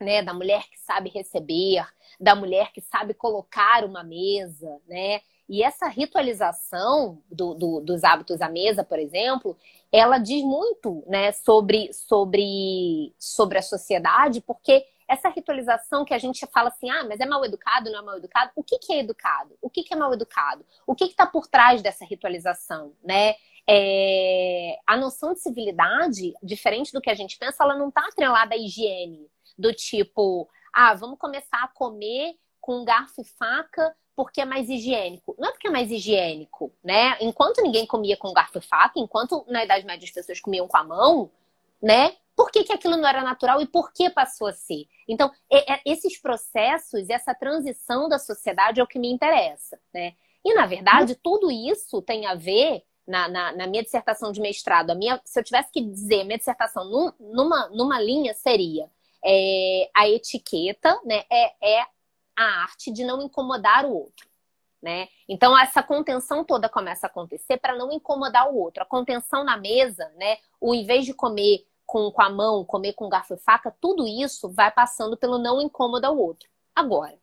[0.00, 1.86] né, da mulher que sabe receber,
[2.18, 5.20] da mulher que sabe colocar uma mesa, né?
[5.48, 9.56] E essa ritualização do, do, dos hábitos à mesa, por exemplo,
[9.92, 16.46] ela diz muito, né, sobre, sobre, sobre a sociedade, porque essa ritualização que a gente
[16.46, 18.50] fala assim, ah, mas é mal educado, não é mal educado?
[18.56, 19.54] O que, que é educado?
[19.60, 20.64] O que, que é mal educado?
[20.86, 23.34] O que está por trás dessa ritualização, né?
[23.68, 24.76] É...
[24.86, 28.58] A noção de civilidade, diferente do que a gente pensa, ela não está atrelada à
[28.58, 34.68] higiene, do tipo, ah, vamos começar a comer com garfo e faca porque é mais
[34.68, 35.34] higiênico.
[35.38, 37.16] Não é porque é mais higiênico, né?
[37.20, 40.76] Enquanto ninguém comia com garfo e faca, enquanto na Idade Média as pessoas comiam com
[40.76, 41.30] a mão,
[41.82, 42.16] né?
[42.36, 44.86] Por que, que aquilo não era natural e por que passou a ser?
[45.06, 50.14] Então, é, é, esses processos, essa transição da sociedade é o que me interessa, né?
[50.44, 54.90] E, na verdade, tudo isso tem a ver, na, na, na minha dissertação de mestrado,
[54.90, 58.90] a minha, se eu tivesse que dizer minha dissertação num, numa, numa linha, seria
[59.24, 61.86] é, a etiqueta, né, é, é
[62.36, 64.28] a arte de não incomodar o outro.
[64.82, 65.08] Né?
[65.26, 68.82] Então essa contenção toda começa a acontecer para não incomodar o outro.
[68.82, 70.36] A contenção na mesa, né?
[70.60, 74.06] O em vez de comer com, com a mão, comer com garfo e faca, tudo
[74.06, 76.50] isso vai passando pelo não incômodo ao outro.
[76.74, 77.18] Agora,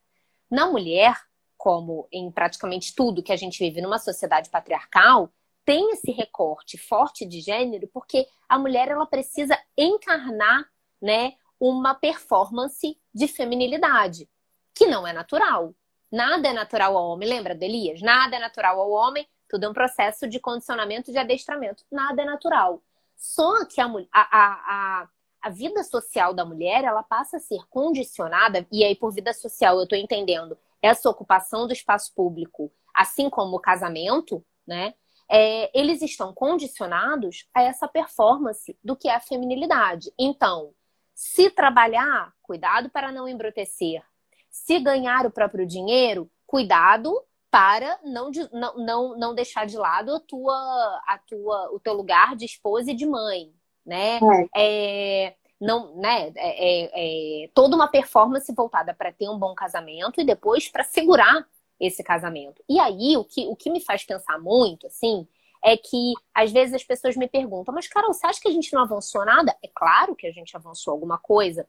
[0.49, 1.15] na mulher,
[1.55, 5.29] como em praticamente tudo que a gente vive numa sociedade patriarcal,
[5.63, 10.65] tem esse recorte forte de gênero porque a mulher ela precisa encarnar,
[10.99, 14.27] né, uma performance de feminilidade,
[14.73, 15.75] que não é natural.
[16.11, 18.01] Nada é natural ao homem, lembra de Elias?
[18.01, 21.85] Nada é natural ao homem, tudo é um processo de condicionamento, de adestramento.
[21.91, 22.81] Nada é natural.
[23.15, 28.65] Só que a, a, a, a vida social da mulher, ela passa a ser condicionada,
[28.71, 33.57] e aí por vida social eu estou entendendo essa ocupação do espaço público, assim como
[33.57, 34.95] o casamento, né?
[35.29, 40.11] É, eles estão condicionados a essa performance do que é a feminilidade.
[40.19, 40.73] Então,
[41.21, 44.01] se trabalhar, cuidado para não embrutecer.
[44.49, 47.15] Se ganhar o próprio dinheiro, cuidado
[47.51, 52.35] para não, não, não, não deixar de lado a tua, a tua, o teu lugar
[52.35, 53.53] de esposa e de mãe,
[53.85, 54.19] né?
[54.55, 55.27] É.
[55.27, 56.33] É, não, né?
[56.35, 60.83] É, é, é toda uma performance voltada para ter um bom casamento e depois para
[60.83, 61.47] segurar
[61.79, 62.63] esse casamento.
[62.67, 65.27] E aí o que, o que me faz pensar muito, assim,
[65.63, 68.73] é que às vezes as pessoas me perguntam, mas Carol, você acha que a gente
[68.73, 69.55] não avançou nada?
[69.63, 71.67] É claro que a gente avançou alguma coisa.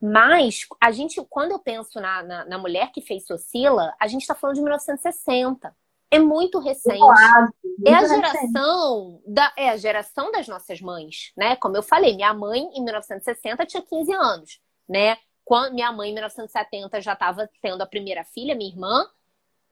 [0.00, 4.22] Mas a gente, quando eu penso na, na, na mulher que fez Socila, a gente
[4.22, 5.74] está falando de 1960.
[6.10, 6.98] É muito recente.
[6.98, 9.34] Claro, muito é a geração recente.
[9.34, 11.56] da é a geração das nossas mães, né?
[11.56, 15.18] Como eu falei, minha mãe em 1960 tinha 15 anos, né?
[15.44, 19.06] Quando minha mãe em 1970 já estava tendo a primeira filha, minha irmã,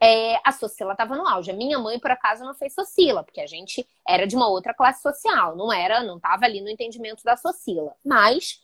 [0.00, 1.50] é, a Socila estava no auge.
[1.50, 4.74] A minha mãe, por acaso, não fez Socila, porque a gente era de uma outra
[4.74, 7.94] classe social, não era, não estava ali no entendimento da Socila.
[8.04, 8.60] Mas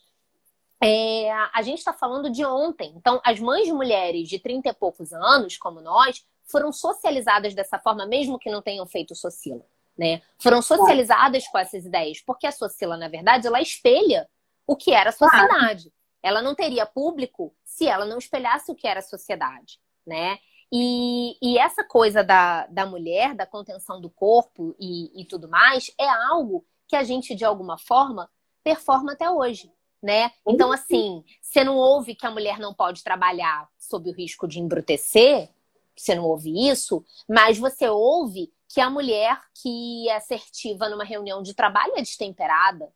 [0.83, 2.93] é, a gente está falando de ontem.
[2.97, 7.79] Então, as mães de mulheres de 30 e poucos anos, como nós, foram socializadas dessa
[7.79, 9.65] forma, mesmo que não tenham feito Socila.
[9.97, 10.23] Né?
[10.39, 14.29] Foram socializadas com essas ideias, porque a Socila, na verdade, ela espelha
[14.67, 15.93] o que era a sociedade.
[16.23, 20.39] Ela não teria público se ela não espelhasse o que era a sociedade, né?
[20.75, 25.93] E, e, essa coisa da, da mulher, da contenção do corpo e, e, tudo mais,
[26.01, 28.31] é algo que a gente, de alguma forma,
[28.65, 29.71] performa até hoje,
[30.03, 30.33] né?
[30.47, 30.73] Então, uhum.
[30.73, 35.51] assim, você não ouve que a mulher não pode trabalhar sob o risco de embrutecer,
[35.95, 41.43] você não ouve isso, mas você ouve que a mulher que é assertiva numa reunião
[41.43, 42.91] de trabalho é destemperada,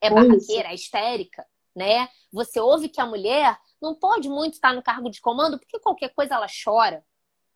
[0.00, 2.08] é barraqueira, é histérica, né?
[2.32, 6.08] Você ouve que a mulher não pode muito estar no cargo de comando porque qualquer
[6.08, 7.04] coisa ela chora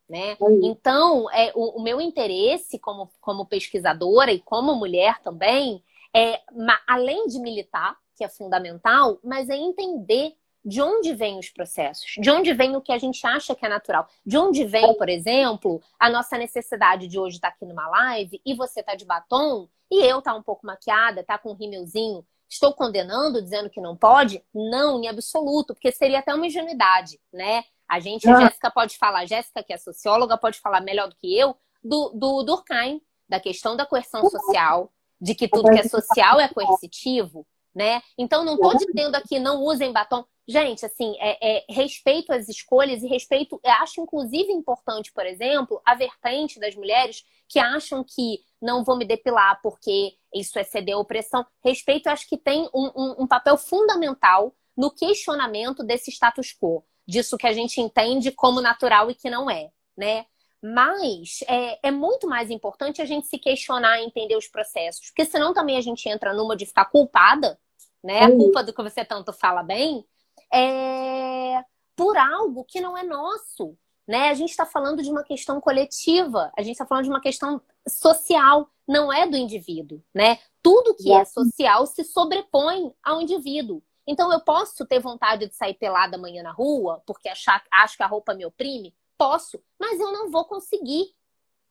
[0.07, 0.37] né?
[0.63, 5.83] Então, é, o, o, meu interesse como, como pesquisadora e como mulher também
[6.15, 6.39] é,
[6.87, 10.33] além de militar, que é fundamental, mas é entender
[10.63, 13.69] de onde vêm os processos, de onde vem o que a gente acha que é
[13.69, 17.87] natural, de onde vem, por exemplo, a nossa necessidade de hoje estar tá aqui numa
[17.87, 21.55] live e você tá de batom e eu tá um pouco maquiada, tá com um
[21.55, 22.25] rímelzinho.
[22.49, 24.43] Estou condenando, dizendo que não pode?
[24.53, 27.63] Não, em absoluto, porque seria até uma ingenuidade, né?
[27.87, 31.37] A gente, a Jéssica pode falar, Jéssica, que é socióloga, pode falar melhor do que
[31.37, 36.39] eu, do, do Durkheim, da questão da coerção social, de que tudo que é social
[36.39, 38.01] é coercitivo, né?
[38.17, 40.25] Então, não estou dizendo aqui não usem batom.
[40.47, 45.95] Gente, assim, é, é, respeito às escolhas e respeito, acho inclusive importante, por exemplo, a
[45.95, 50.99] vertente das mulheres que acham que não vou me depilar porque isso é ceder a
[50.99, 51.45] opressão.
[51.63, 57.37] Respeito, acho que tem um, um, um papel fundamental no questionamento desse status quo, disso
[57.37, 60.25] que a gente entende como natural e que não é, né?
[60.61, 65.25] Mas é, é, muito mais importante a gente se questionar e entender os processos, porque
[65.25, 67.59] senão também a gente entra numa de ficar culpada,
[68.03, 68.21] né?
[68.21, 70.05] A culpa do que você tanto fala bem,
[70.51, 71.63] é,
[71.95, 73.77] por algo que não é nosso.
[74.07, 74.29] Né?
[74.29, 77.59] A gente está falando de uma questão coletiva, a gente está falando de uma questão
[77.87, 80.03] social, não é do indivíduo.
[80.13, 80.37] Né?
[80.61, 83.81] Tudo que é social se sobrepõe ao indivíduo.
[84.07, 88.03] Então, eu posso ter vontade de sair pelada amanhã na rua, porque achar, acho que
[88.03, 88.93] a roupa me oprime?
[89.17, 91.13] Posso, mas eu não vou conseguir.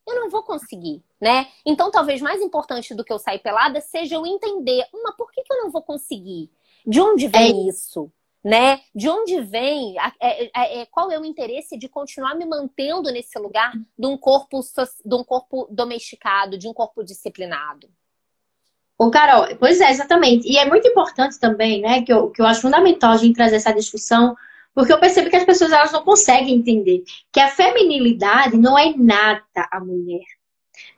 [0.06, 1.48] Eu não vou conseguir, né?
[1.64, 5.42] Então, talvez mais importante do que eu sair pelada seja eu entender, uma, por que,
[5.42, 6.50] que eu não vou conseguir?
[6.86, 7.70] De onde vem é.
[7.70, 8.12] isso?
[8.44, 8.82] né?
[8.94, 9.96] De onde vem?
[10.20, 14.18] É, é, é, qual é o interesse de continuar me mantendo nesse lugar de um
[14.18, 14.60] corpo,
[15.02, 17.88] de um corpo domesticado, de um corpo disciplinado?
[18.98, 20.48] Ô, Carol, pois é, exatamente.
[20.48, 23.56] E é muito importante também, né, que eu, que eu acho fundamental a gente trazer
[23.56, 24.36] essa discussão,
[24.74, 28.88] porque eu percebo que as pessoas elas não conseguem entender que a feminilidade não é
[28.88, 30.24] inata à mulher.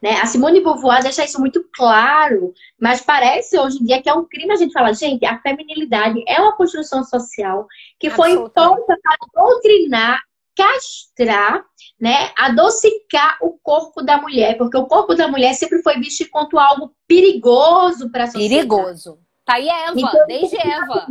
[0.00, 0.12] Né?
[0.20, 4.24] A Simone Beauvoir deixa isso muito claro, mas parece hoje em dia que é um
[4.24, 7.66] crime a gente falar, gente, a feminilidade é uma construção social
[7.98, 10.20] que foi imposta para doutrinar,
[10.56, 11.64] castrar,
[12.00, 16.58] né, adocicar o corpo da mulher, porque o corpo da mulher sempre foi visto como
[16.58, 18.66] algo perigoso para a sociedade.
[18.68, 19.18] Perigoso.
[19.44, 21.06] Tá aí Eva, então, desde Eva.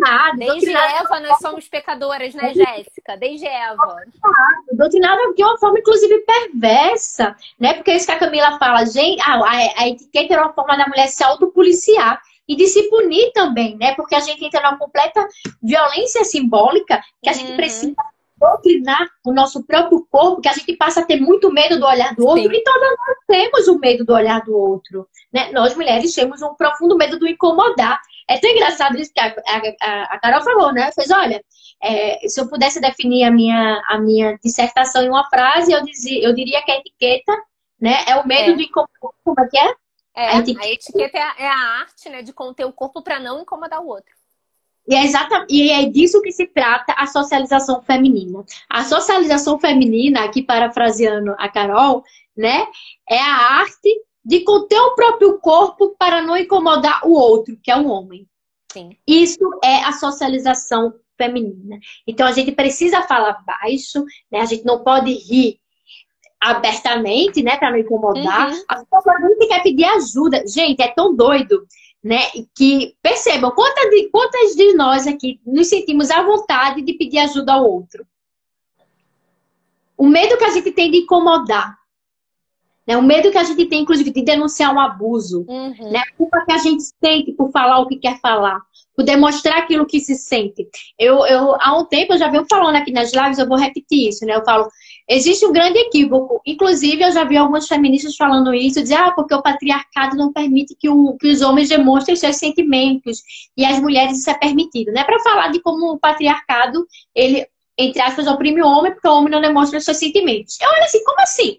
[0.00, 3.16] Doutrinado, Desde doutrinado Eva nós somos pecadoras, né, Jéssica?
[3.16, 4.02] Desde Eva.
[4.72, 7.74] Doutrinado de uma forma, inclusive, perversa, né?
[7.74, 10.76] Porque é isso que a Camila fala, gente, a, a, a etiqueta era uma forma
[10.76, 13.94] da mulher se autopoliciar e de se punir também, né?
[13.94, 15.26] Porque a gente entra numa completa
[15.62, 17.38] violência simbólica que a uhum.
[17.38, 17.94] gente precisa
[18.40, 22.14] doutrinar o nosso próprio corpo, que a gente passa a ter muito medo do olhar
[22.14, 22.56] do outro, Sim.
[22.56, 25.06] e todas nós temos o medo do olhar do outro.
[25.30, 25.52] Né?
[25.52, 28.00] Nós, mulheres, temos um profundo medo do incomodar.
[28.28, 29.34] É tão engraçado isso que a,
[29.82, 30.90] a, a Carol falou, né?
[30.92, 31.44] Fez, olha,
[31.82, 36.24] é, se eu pudesse definir a minha, a minha dissertação em uma frase, eu, dizia,
[36.24, 37.32] eu diria que a etiqueta
[37.80, 38.54] né, é o medo é.
[38.54, 39.12] do incomodar.
[39.24, 39.74] Como é que é?
[40.14, 43.02] É, a etiqueta, a etiqueta é, a, é a arte né, de conter o corpo
[43.02, 44.19] para não incomodar o outro.
[44.90, 45.04] E é,
[45.48, 48.44] e é disso que se trata a socialização feminina.
[48.68, 52.02] A socialização feminina, aqui parafraseando a Carol,
[52.36, 52.66] né,
[53.08, 53.88] é a arte
[54.24, 58.26] de conter o próprio corpo para não incomodar o outro, que é um homem.
[58.72, 58.96] Sim.
[59.06, 61.78] Isso é a socialização feminina.
[62.04, 64.40] Então a gente precisa falar baixo, né?
[64.40, 65.60] A gente não pode rir
[66.40, 68.50] abertamente, né, para não incomodar.
[68.50, 68.64] Uhum.
[68.68, 70.42] A gente quer pedir ajuda.
[70.46, 71.64] Gente, é tão doido,
[72.02, 72.18] né,
[72.54, 77.52] que percebam quantas de, quantas de nós aqui nos sentimos à vontade de pedir ajuda
[77.52, 78.06] ao outro.
[79.96, 81.80] O medo que a gente tem de incomodar,
[82.90, 82.96] né?
[82.96, 85.44] O medo que a gente tem, inclusive, de denunciar um abuso.
[85.48, 85.92] Uhum.
[85.92, 85.98] Né?
[86.00, 88.60] A culpa que a gente sente por falar o que quer falar.
[88.96, 90.66] Por demonstrar aquilo que se sente.
[90.98, 94.08] Eu, eu, há um tempo, eu já venho falando aqui nas lives, eu vou repetir
[94.08, 94.34] isso, né?
[94.34, 94.68] Eu falo,
[95.10, 96.40] existe um grande equívoco.
[96.46, 100.76] Inclusive, eu já vi algumas feministas falando isso, dizer, ah, porque o patriarcado não permite
[100.78, 103.20] que, o, que os homens demonstrem seus sentimentos.
[103.56, 104.92] E as mulheres isso é permitido.
[104.92, 107.44] Não é para falar de como o patriarcado, ele,
[107.76, 110.60] entre aspas, oprime o homem, porque o homem não demonstra seus sentimentos.
[110.60, 111.58] Eu olho assim, como assim?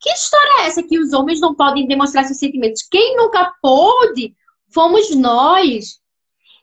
[0.00, 2.82] Que história é essa que os homens não podem demonstrar seus sentimentos?
[2.90, 4.34] Quem nunca pôde
[4.74, 6.00] fomos nós.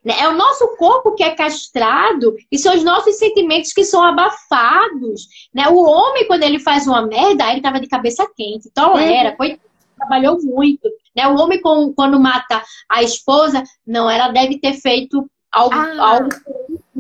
[0.06, 0.14] Né?
[0.20, 5.28] É o nosso corpo que é castrado e são os nossos sentimentos que são abafados.
[5.52, 5.68] Né?
[5.68, 9.36] O homem, quando ele faz uma merda, ele tava de cabeça quente, tolera, uhum.
[9.36, 9.60] foi,
[9.98, 10.88] trabalhou muito.
[11.16, 11.28] Né?
[11.28, 15.74] O homem, quando mata a esposa, não, ela deve ter feito algo.
[15.74, 16.12] Ah.
[16.12, 16.30] algo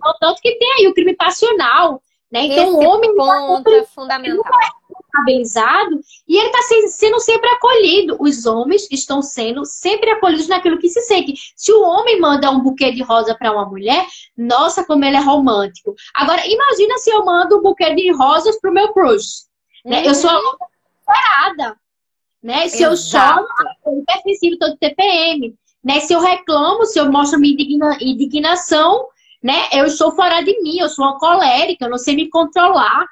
[0.01, 2.01] não, tanto que tem aí o crime passional.
[2.31, 2.45] Né?
[2.45, 3.15] Então, Esse o homem.
[3.15, 4.43] Ponto é fundamental
[5.15, 8.17] responsabilizado e ele está sendo sempre acolhido.
[8.19, 11.33] Os homens estão sendo sempre acolhidos naquilo que se sente.
[11.55, 14.05] Se o homem manda um buquê de rosa para uma mulher,
[14.37, 15.95] nossa, como ele é romântico.
[16.13, 19.45] Agora, imagina se eu mando um buquê de rosas para o meu crush.
[19.85, 19.99] Né?
[19.99, 20.05] Uhum.
[20.05, 20.65] Eu sou a louca
[22.43, 22.67] Né?
[22.67, 22.93] Se Exato.
[22.93, 23.47] eu choro,
[23.85, 25.55] eu hipertensivo todo TPM.
[25.83, 25.99] Né?
[25.99, 29.07] Se eu reclamo, se eu mostro minha indigna, indignação,
[29.45, 29.67] né?
[29.71, 33.05] Eu sou fora de mim, eu sou uma colérica, eu não sei me controlar,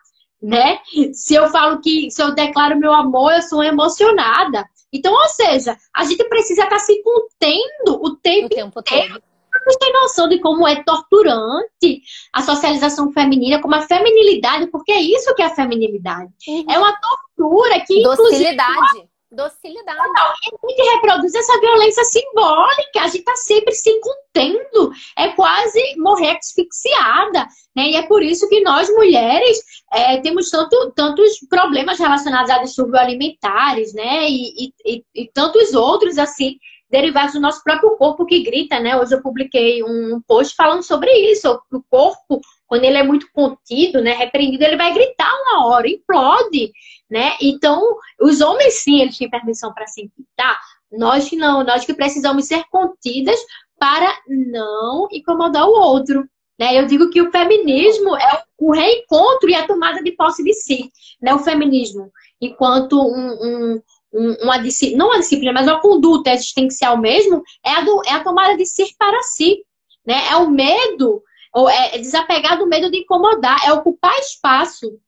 [0.44, 0.80] né?
[1.14, 4.68] Se eu falo que, se eu declaro meu amor, eu sou emocionada.
[4.91, 9.14] Então, ou seja, a gente precisa estar se contendo o tempo, o tempo inteiro.
[9.14, 9.24] Todo.
[9.66, 12.02] Vocês têm noção de como é torturante
[12.34, 16.32] a socialização feminina, como a feminilidade, porque é isso que é a feminilidade.
[16.48, 16.66] Uhum.
[16.70, 18.72] É uma tortura que, Docilidade.
[18.72, 19.98] inclusive docilidade.
[19.98, 25.96] Não, a gente reproduz essa violência simbólica, a gente está sempre se contendo, é quase
[25.98, 27.90] morrer asfixiada, né?
[27.90, 29.62] E é por isso que nós, mulheres,
[29.92, 34.30] é, temos tanto, tantos problemas relacionados a distúrbios alimentares, né?
[34.30, 36.58] E, e, e, e tantos outros, assim,
[36.94, 38.96] derivados do nosso próprio corpo que grita, né?
[38.96, 44.00] Hoje eu publiquei um post falando sobre isso, o corpo, quando ele é muito contido,
[44.00, 46.72] né, repreendido, ele vai gritar uma hora, implode,
[47.10, 47.34] né?
[47.41, 50.60] Então, os homens sim, eles têm permissão para se irritar,
[50.91, 53.39] nós que não, nós que precisamos ser contidas
[53.80, 56.28] para não incomodar o outro.
[56.60, 56.80] Né?
[56.80, 60.91] Eu digo que o feminismo é o reencontro e a tomada de posse de si.
[61.22, 61.34] Né?
[61.34, 63.82] O feminismo, enquanto um,
[64.14, 68.12] um, uma disciplina, não uma disciplina, mas uma conduta existencial mesmo, é a, do, é
[68.12, 69.66] a tomada de si para si.
[70.06, 70.16] Né?
[70.30, 71.24] É o medo,
[71.54, 74.99] ou é desapegar do medo de incomodar, é ocupar espaço.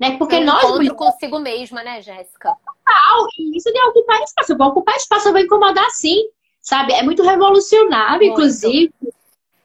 [0.00, 0.16] Né?
[0.16, 0.64] Porque é um nós.
[0.64, 2.48] Encontro consigo mesma, né, Jéssica?
[2.48, 3.26] Total.
[3.38, 4.52] E isso de ocupar espaço.
[4.52, 6.26] Eu vou ocupar espaço, eu vou incomodar sim.
[6.62, 6.94] Sabe?
[6.94, 8.32] É muito revolucionário, muito.
[8.32, 8.92] inclusive.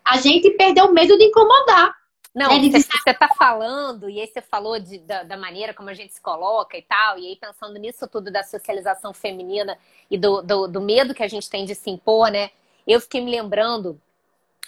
[0.04, 1.96] A gente perdeu o medo de incomodar.
[2.34, 2.70] Não, né?
[2.70, 6.14] você, você tá falando, e aí você falou de, da, da, maneira como a gente
[6.14, 9.78] se coloca e tal, e aí pensando nisso tudo da socialização feminina
[10.12, 12.52] e do, do, do medo que a gente tem de se impor, né?
[12.86, 13.98] Eu fiquei me lembrando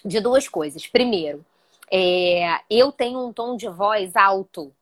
[0.04, 0.88] de duas coisas.
[0.88, 1.46] Primeiro,
[1.92, 4.74] é, eu tenho um tom de voz alto.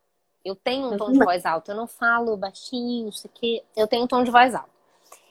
[0.45, 1.71] Eu tenho um tom de voz alto.
[1.71, 3.63] Eu não falo baixinho, isso aqui.
[3.75, 4.69] Eu tenho um tom de voz alto.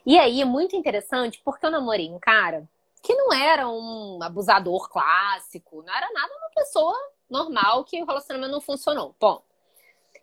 [0.05, 2.69] E aí é muito interessante porque eu namorei um cara
[3.01, 6.97] que não era um abusador clássico, não era nada uma pessoa
[7.31, 9.15] normal que o relacionamento não funcionou.
[9.21, 9.43] Bom.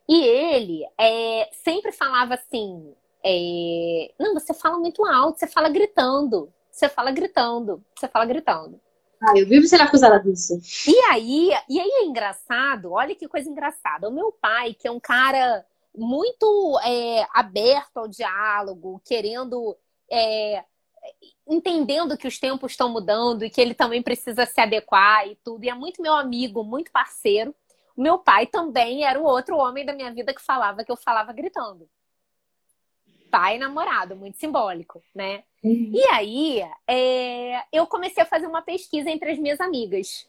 [0.09, 6.51] E ele é, sempre falava assim: é, Não, você fala muito alto, você fala gritando,
[6.71, 8.79] você fala gritando, você fala gritando.
[9.22, 10.59] Ah, eu vivo sendo acusada disso.
[10.88, 14.09] E aí, e aí é engraçado, olha que coisa engraçada.
[14.09, 15.63] O meu pai, que é um cara
[15.95, 19.78] muito é, aberto ao diálogo, querendo.
[20.11, 20.63] É,
[21.47, 25.63] entendendo que os tempos estão mudando e que ele também precisa se adequar e tudo.
[25.63, 27.55] E é muito meu amigo, muito parceiro.
[27.95, 30.95] O meu pai também era o outro homem da minha vida que falava que eu
[30.95, 31.89] falava gritando.
[33.30, 35.43] Pai e namorado, muito simbólico, né?
[35.64, 35.91] Uhum.
[35.93, 40.28] E aí, é, eu comecei a fazer uma pesquisa entre as minhas amigas.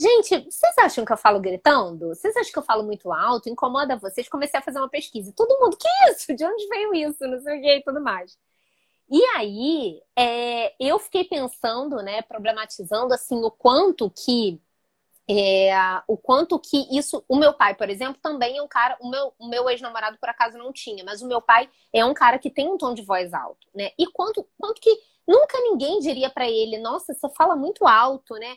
[0.00, 2.08] Gente, vocês acham que eu falo gritando?
[2.08, 3.48] Vocês acham que eu falo muito alto?
[3.48, 4.28] Incomoda vocês?
[4.28, 5.32] Comecei a fazer uma pesquisa.
[5.36, 6.34] Todo mundo, que isso?
[6.34, 7.26] De onde veio isso?
[7.26, 8.38] Não sei o que e tudo mais.
[9.10, 14.60] E aí, é, eu fiquei pensando, né, problematizando assim o quanto que
[15.30, 15.70] é,
[16.06, 17.22] o quanto que isso.
[17.28, 18.96] O meu pai, por exemplo, também é um cara.
[19.00, 22.14] O meu, o meu ex-namorado, por acaso, não tinha, mas o meu pai é um
[22.14, 23.90] cara que tem um tom de voz alto, né?
[23.98, 24.90] E quanto, quanto que
[25.26, 28.56] nunca ninguém diria para ele: nossa, você fala muito alto, né?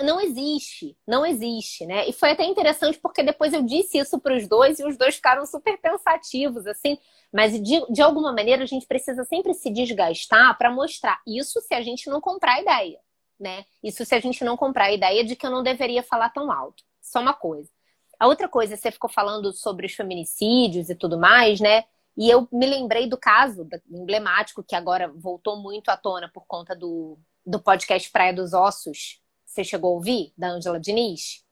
[0.00, 2.08] Não existe, não existe, né?
[2.08, 5.16] E foi até interessante porque depois eu disse isso para os dois e os dois
[5.16, 6.96] ficaram super pensativos, assim.
[7.32, 11.74] Mas de, de alguma maneira a gente precisa sempre se desgastar para mostrar isso se
[11.74, 13.00] a gente não comprar a ideia
[13.38, 13.64] né?
[13.82, 16.50] Isso se a gente não comprar a ideia de que eu não deveria falar tão
[16.50, 16.82] alto.
[17.00, 17.70] Só uma coisa.
[18.18, 21.84] A outra coisa, você ficou falando sobre os feminicídios e tudo mais, né?
[22.16, 26.74] E eu me lembrei do caso emblemático que agora voltou muito à tona por conta
[26.74, 27.16] do,
[27.46, 29.20] do podcast Praia dos Ossos.
[29.46, 30.32] Você chegou a ouvir?
[30.36, 31.44] Da Ângela Diniz?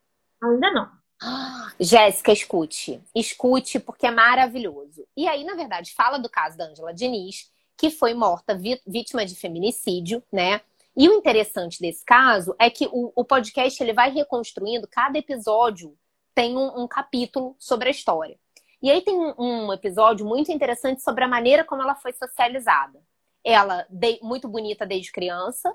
[0.43, 0.91] Ainda não.
[1.79, 3.01] Jéssica, escute.
[3.15, 5.07] Escute, porque é maravilhoso.
[5.17, 9.37] E aí, na verdade, fala do caso da Ângela Diniz, que foi morta vítima de
[9.37, 10.61] feminicídio, né?
[10.97, 15.97] E o interessante desse caso é que o, o podcast ele vai reconstruindo, cada episódio
[16.35, 18.39] tem um, um, capítulo sobre a história.
[18.81, 22.99] E aí tem um, episódio muito interessante sobre a maneira como ela foi socializada.
[23.45, 25.75] Ela, de, muito bonita desde criança,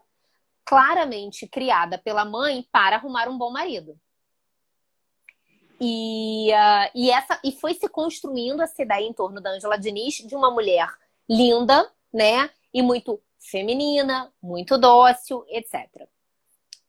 [0.66, 4.00] claramente criada pela mãe para arrumar um bom marido.
[5.80, 10.16] E, uh, e, essa, e foi se construindo essa ideia em torno da Angela Diniz
[10.16, 10.88] de uma mulher
[11.28, 12.50] linda, né?
[12.72, 16.08] E muito feminina, muito dócil, etc.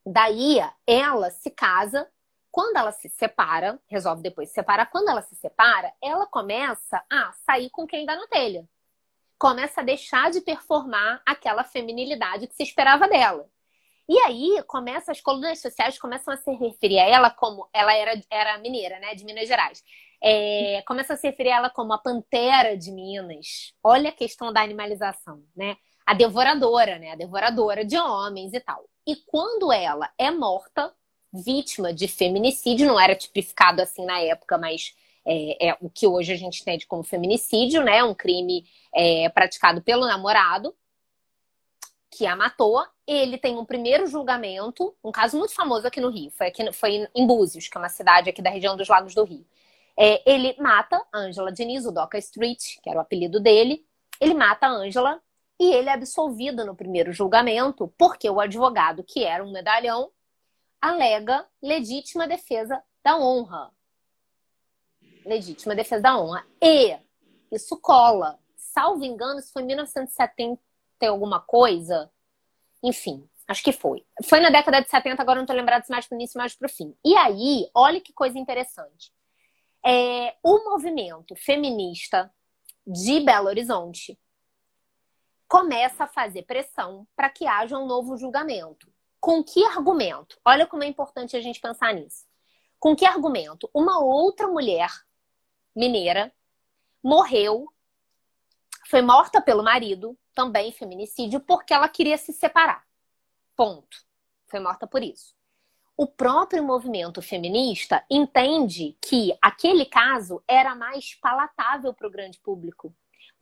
[0.05, 2.09] Daí ela se casa,
[2.51, 7.33] quando ela se separa, resolve depois se separar, quando ela se separa, ela começa a
[7.47, 8.69] sair com quem dá na telha.
[9.39, 13.49] Começa a deixar de performar aquela feminilidade que se esperava dela.
[14.09, 18.21] E aí começa, as colunas sociais começam a se referir a ela como ela era,
[18.29, 19.15] era mineira, né?
[19.15, 19.83] De Minas Gerais.
[20.23, 23.73] É, começa a se referir a ela como a pantera de Minas.
[23.83, 25.77] Olha a questão da animalização, né?
[26.07, 27.13] A devoradora, né?
[27.13, 28.89] A devoradora de homens e tal.
[29.07, 30.93] E quando ela é morta,
[31.33, 34.95] vítima de feminicídio, não era tipificado assim na época, mas
[35.25, 38.03] é, é o que hoje a gente entende como feminicídio, né?
[38.05, 40.75] Um crime é, praticado pelo namorado
[42.11, 42.85] que a matou.
[43.07, 47.09] Ele tem um primeiro julgamento, um caso muito famoso aqui no Rio, foi, aqui, foi
[47.15, 49.45] em Búzios, que é uma cidade aqui da região dos Lagos do Rio.
[49.97, 53.85] É, ele mata Angela Diniz, o Doca Street, que era o apelido dele.
[54.21, 55.21] Ele mata a Angela
[55.63, 60.11] e ele é absolvido no primeiro julgamento porque o advogado, que era um medalhão,
[60.81, 63.71] alega legítima defesa da honra.
[65.25, 66.45] Legítima defesa da honra.
[66.61, 66.99] E
[67.51, 68.39] isso cola.
[68.57, 70.61] Salvo engano, isso foi em 1970
[71.07, 72.11] alguma coisa.
[72.83, 74.05] Enfim, acho que foi.
[74.25, 76.69] Foi na década de 70, agora não tô lembrado se mais pro início, mais pro
[76.69, 76.97] fim.
[77.05, 79.13] E aí, olha que coisa interessante
[79.85, 82.33] é, o movimento feminista
[82.87, 84.19] de Belo Horizonte
[85.53, 88.91] começa a fazer pressão para que haja um novo julgamento.
[89.21, 90.41] Com que argumento?
[90.43, 92.25] Olha como é importante a gente pensar nisso.
[92.81, 93.69] Com que argumento?
[93.75, 94.89] Uma outra mulher
[95.77, 96.33] mineira
[97.03, 97.71] morreu,
[98.89, 102.83] foi morta pelo marido, também feminicídio, porque ela queria se separar.
[103.55, 103.99] Ponto.
[104.47, 105.35] Foi morta por isso
[105.95, 112.93] o próprio movimento feminista entende que aquele caso era mais palatável para o grande público.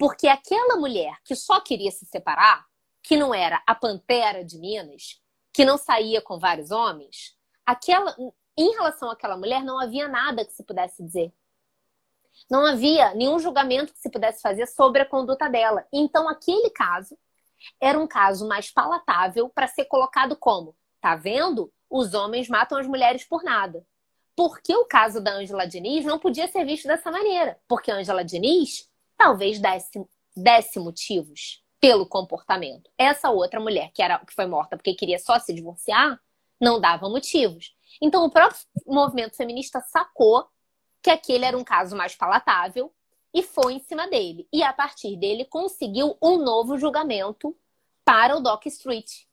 [0.01, 2.64] Porque aquela mulher que só queria se separar,
[3.03, 5.20] que não era a pantera de Minas,
[5.53, 7.36] que não saía com vários homens,
[7.66, 8.16] aquela,
[8.57, 11.30] em relação àquela mulher não havia nada que se pudesse dizer.
[12.51, 15.86] Não havia nenhum julgamento que se pudesse fazer sobre a conduta dela.
[15.92, 17.14] Então, aquele caso
[17.78, 21.70] era um caso mais palatável para ser colocado como: tá vendo?
[21.90, 23.84] os homens matam as mulheres por nada.
[24.36, 27.61] Porque o caso da Angela Diniz não podia ser visto dessa maneira.
[27.68, 28.89] Porque a Angela Diniz
[29.21, 30.03] talvez desse,
[30.35, 32.91] desse motivos pelo comportamento.
[32.97, 36.18] Essa outra mulher, que, era, que foi morta porque queria só se divorciar,
[36.59, 37.77] não dava motivos.
[38.01, 40.49] Então, o próprio movimento feminista sacou
[41.03, 42.91] que aquele era um caso mais palatável
[43.33, 44.49] e foi em cima dele.
[44.51, 47.55] E a partir dele conseguiu um novo julgamento
[48.03, 49.25] para o Dock Street,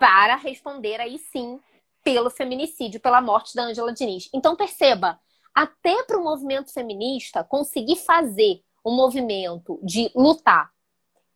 [0.00, 1.60] para responder aí sim
[2.02, 4.28] pelo feminicídio, pela morte da Angela Diniz.
[4.34, 5.20] Então perceba,
[5.54, 10.70] até para o movimento feminista conseguir fazer um movimento de lutar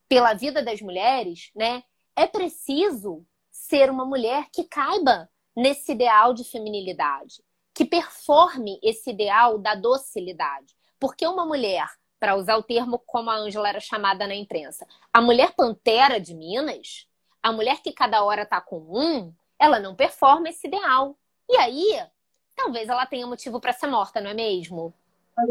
[0.08, 1.82] pela vida das mulheres, né,
[2.14, 7.42] é preciso ser uma mulher que caiba nesse ideal de feminilidade,
[7.74, 10.74] que performe esse ideal da docilidade.
[10.98, 11.86] Porque uma mulher,
[12.18, 16.34] para usar o termo como a Angela era chamada na imprensa, a mulher pantera de
[16.34, 17.06] Minas,
[17.42, 21.18] a mulher que cada hora tá com um, ela não performa esse ideal.
[21.48, 22.00] E aí,
[22.56, 24.92] talvez ela tenha motivo para ser morta, não é mesmo?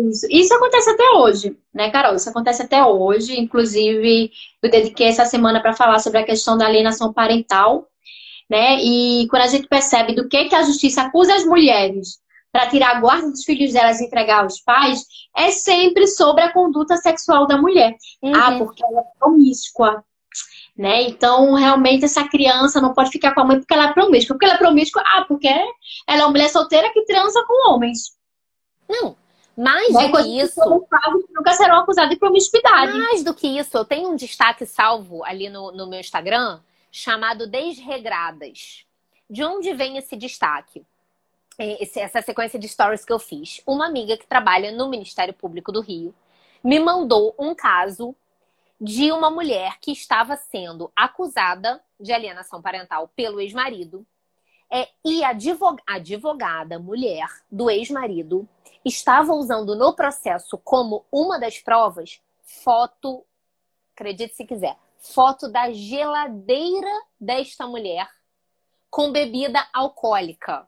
[0.09, 0.27] Isso.
[0.31, 2.15] Isso acontece até hoje, né, Carol?
[2.15, 3.39] Isso acontece até hoje.
[3.39, 4.31] Inclusive,
[4.61, 7.87] eu dediquei essa semana para falar sobre a questão da alienação parental,
[8.49, 8.77] né?
[8.81, 12.19] E quando a gente percebe do que, que a justiça acusa as mulheres
[12.51, 15.03] para tirar a guarda dos filhos delas e entregar aos pais,
[15.35, 17.95] é sempre sobre a conduta sexual da mulher.
[18.23, 18.33] Uhum.
[18.33, 20.03] Ah, porque ela é promíscua,
[20.77, 21.03] né?
[21.03, 24.35] Então, realmente, essa criança não pode ficar com a mãe porque ela é promíscua.
[24.35, 28.17] Porque ela é promíscua, ah, porque ela é uma mulher solteira que transa com homens.
[28.89, 29.15] Não,
[29.57, 30.07] mais né?
[30.07, 30.59] do que isso.
[31.33, 32.97] Nunca serão acusados de promiscuidade.
[32.97, 36.59] Mais do que isso, eu tenho um destaque salvo ali no, no meu Instagram
[36.91, 38.85] chamado Desregradas.
[39.29, 40.85] De onde vem esse destaque?
[41.57, 43.61] É, esse, essa sequência de stories que eu fiz.
[43.65, 46.13] Uma amiga que trabalha no Ministério Público do Rio
[46.61, 48.13] me mandou um caso
[48.79, 54.05] de uma mulher que estava sendo acusada de alienação parental pelo ex-marido.
[54.69, 58.47] É, e a advogada, advogada mulher do ex-marido
[58.83, 63.25] estava usando no processo como uma das provas foto,
[63.93, 68.09] acredite se quiser, foto da geladeira desta mulher
[68.89, 70.67] com bebida alcoólica.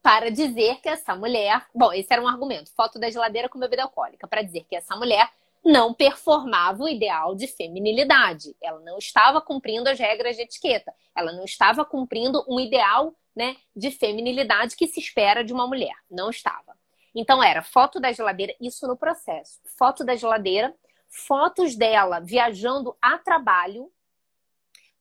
[0.00, 1.64] Para dizer que essa mulher.
[1.74, 2.72] Bom, esse era um argumento.
[2.74, 4.26] Foto da geladeira com bebida alcoólica.
[4.26, 5.30] Para dizer que essa mulher
[5.64, 8.56] não performava o ideal de feminilidade.
[8.60, 10.92] Ela não estava cumprindo as regras de etiqueta.
[11.14, 15.94] Ela não estava cumprindo um ideal né, de feminilidade que se espera de uma mulher.
[16.10, 16.76] Não estava.
[17.14, 19.60] Então era foto da geladeira, isso no processo.
[19.78, 20.74] Foto da geladeira,
[21.08, 23.90] fotos dela viajando a trabalho,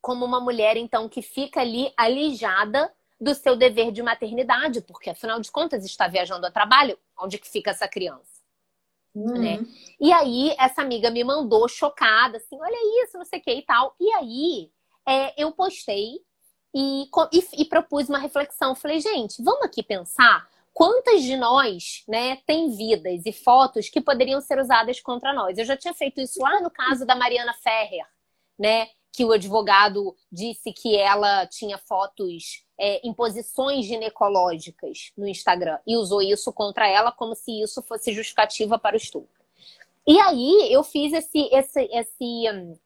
[0.02, 5.40] como uma mulher então que fica ali alijada do seu dever de maternidade, porque afinal
[5.40, 8.31] de contas está viajando a trabalho, onde que fica essa criança?
[9.14, 9.38] Uhum.
[9.38, 9.60] Né?
[10.00, 13.62] E aí, essa amiga me mandou chocada, assim, olha isso, não sei o que e
[13.62, 13.96] tal.
[14.00, 14.72] E aí,
[15.08, 16.20] é, eu postei
[16.74, 17.04] e,
[17.34, 18.76] e, e, propus uma reflexão.
[18.76, 24.40] Falei, gente, vamos aqui pensar quantas de nós, né, tem vidas e fotos que poderiam
[24.40, 25.58] ser usadas contra nós.
[25.58, 28.06] Eu já tinha feito isso lá no caso da Mariana Ferrer,
[28.58, 35.78] né, que o advogado disse que ela tinha fotos é, em posições ginecológicas no Instagram
[35.86, 39.40] e usou isso contra ela como se isso fosse justificativa para o estupro.
[40.08, 42.80] E aí eu fiz esse, esse, esse,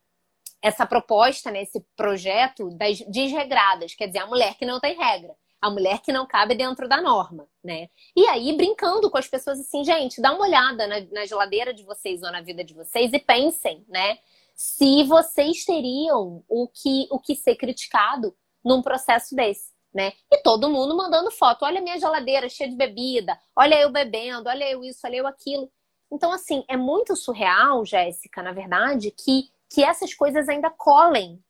[0.62, 5.34] essa proposta, né, esse projeto das desregradas, quer dizer, a mulher que não tem regra
[5.62, 7.90] a mulher que não cabe dentro da norma, né?
[8.16, 11.82] E aí, brincando com as pessoas assim, gente, dá uma olhada na, na geladeira de
[11.82, 14.20] vocês ou na vida de vocês e pensem, né?
[14.54, 20.12] Se vocês teriam o que, o que ser criticado num processo desse, né?
[20.32, 21.64] E todo mundo mandando foto.
[21.64, 25.28] Olha a minha geladeira cheia de bebida, olha eu bebendo, olha eu isso, olha eu
[25.28, 25.72] aquilo.
[26.12, 31.42] Então, assim, é muito surreal, Jéssica, na verdade, que, que essas coisas ainda colhem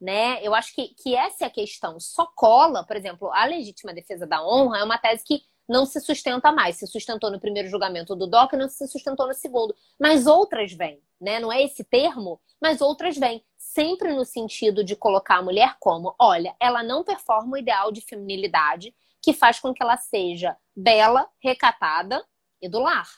[0.00, 0.38] né?
[0.42, 1.98] Eu acho que, que essa é a questão.
[1.98, 6.00] Só cola, por exemplo, a legítima defesa da honra é uma tese que não se
[6.00, 6.76] sustenta mais.
[6.76, 9.74] Se sustentou no primeiro julgamento do DOC, não se sustentou no segundo.
[9.98, 11.40] Mas outras vêm, né?
[11.40, 13.44] Não é esse termo, mas outras vêm.
[13.56, 18.00] Sempre no sentido de colocar a mulher como, olha, ela não performa o ideal de
[18.00, 22.24] feminilidade que faz com que ela seja bela, recatada
[22.60, 23.08] e do lar,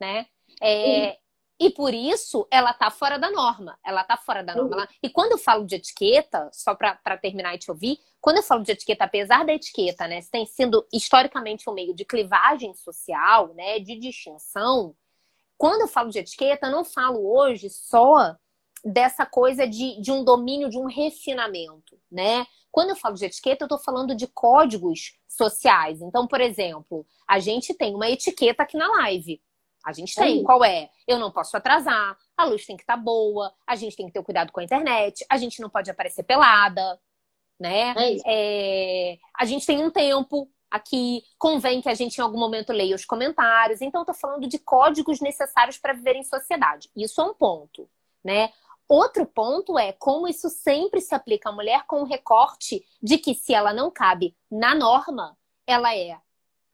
[0.00, 0.26] né?
[0.60, 1.18] É,
[1.58, 3.78] e por isso ela tá fora da norma.
[3.84, 4.74] Ela tá fora da norma.
[4.74, 4.88] Ela...
[5.02, 8.62] E quando eu falo de etiqueta, só para terminar e te ouvir, quando eu falo
[8.62, 13.78] de etiqueta, apesar da etiqueta, né, tem sido historicamente um meio de clivagem social, né,
[13.78, 14.94] de distinção,
[15.56, 18.36] quando eu falo de etiqueta, eu não falo hoje só
[18.84, 22.46] dessa coisa de, de um domínio, de um refinamento, né?
[22.70, 26.02] Quando eu falo de etiqueta, eu estou falando de códigos sociais.
[26.02, 29.40] Então, por exemplo, a gente tem uma etiqueta aqui na live.
[29.86, 30.42] A gente tem.
[30.42, 30.90] Qual é?
[31.06, 34.12] Eu não posso atrasar, a luz tem que estar tá boa, a gente tem que
[34.12, 37.00] ter cuidado com a internet, a gente não pode aparecer pelada,
[37.58, 37.94] né?
[37.96, 39.18] É é...
[39.38, 43.04] a gente tem um tempo aqui, convém que a gente em algum momento leia os
[43.04, 43.80] comentários.
[43.80, 46.90] Então, eu tô falando de códigos necessários para viver em sociedade.
[46.96, 47.88] Isso é um ponto,
[48.24, 48.50] né?
[48.88, 53.34] Outro ponto é como isso sempre se aplica à mulher com o recorte de que
[53.34, 56.18] se ela não cabe na norma, ela é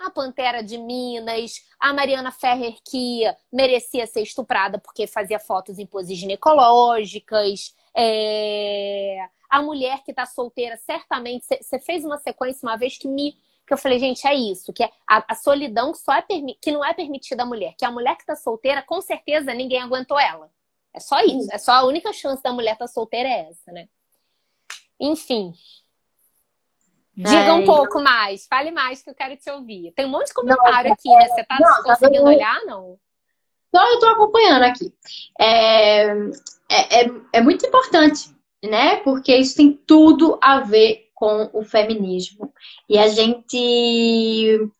[0.06, 3.22] a Pantera de Minas, a Mariana Ferrer que
[3.52, 9.18] merecia ser estuprada porque fazia fotos em poses ginecológicas, é...
[9.48, 13.72] a mulher que está solteira, certamente, você fez uma sequência uma vez que me que
[13.72, 16.22] eu falei, gente, é isso, que é a, a solidão que, só é
[16.60, 19.80] que não é permitida à mulher, que a mulher que está solteira, com certeza ninguém
[19.80, 20.50] aguentou ela.
[20.92, 23.70] É só isso, é só a única chance da mulher estar tá solteira é essa,
[23.70, 23.88] né?
[25.00, 25.54] Enfim,
[27.14, 29.92] Diga um pouco mais, fale mais que eu quero te ouvir.
[29.92, 31.28] Tem um monte de comentário não, aqui, né?
[31.28, 32.98] Você tá não, tá conseguindo tá olhar, não?
[33.72, 34.92] Não, eu tô acompanhando aqui.
[35.38, 36.06] É,
[36.70, 38.34] é, é, é, muito importante,
[38.64, 38.96] né?
[38.96, 42.52] Porque isso tem tudo a ver com o feminismo.
[42.88, 44.70] E a gente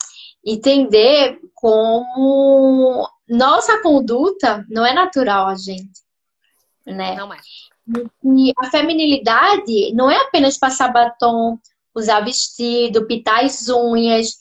[0.45, 6.01] entender como nossa conduta não é natural a gente,
[6.87, 7.15] né?
[7.15, 7.39] Não é.
[8.25, 11.59] E a feminilidade não é apenas passar batom,
[11.95, 14.37] usar vestido, pintar as unhas,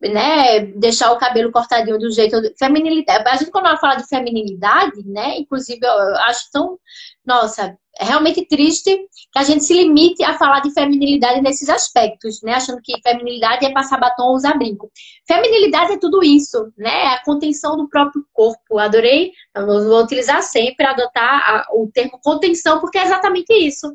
[0.00, 3.28] né, deixar o cabelo cortadinho do jeito feminilidade.
[3.28, 6.78] A gente quando ela fala de feminilidade, né, inclusive eu acho tão,
[7.24, 8.94] nossa, é realmente triste
[9.32, 13.64] que a gente se limite a falar de feminilidade nesses aspectos, né, achando que feminilidade
[13.64, 14.90] é passar batom ou usar brinco.
[15.26, 18.78] Feminilidade é tudo isso, né, é a contenção do próprio corpo.
[18.78, 23.88] Adorei, eu vou utilizar sempre adotar o termo contenção porque é exatamente isso,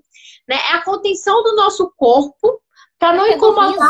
[0.47, 2.61] né, é a contenção do nosso corpo
[3.02, 3.89] Pra não incomodar.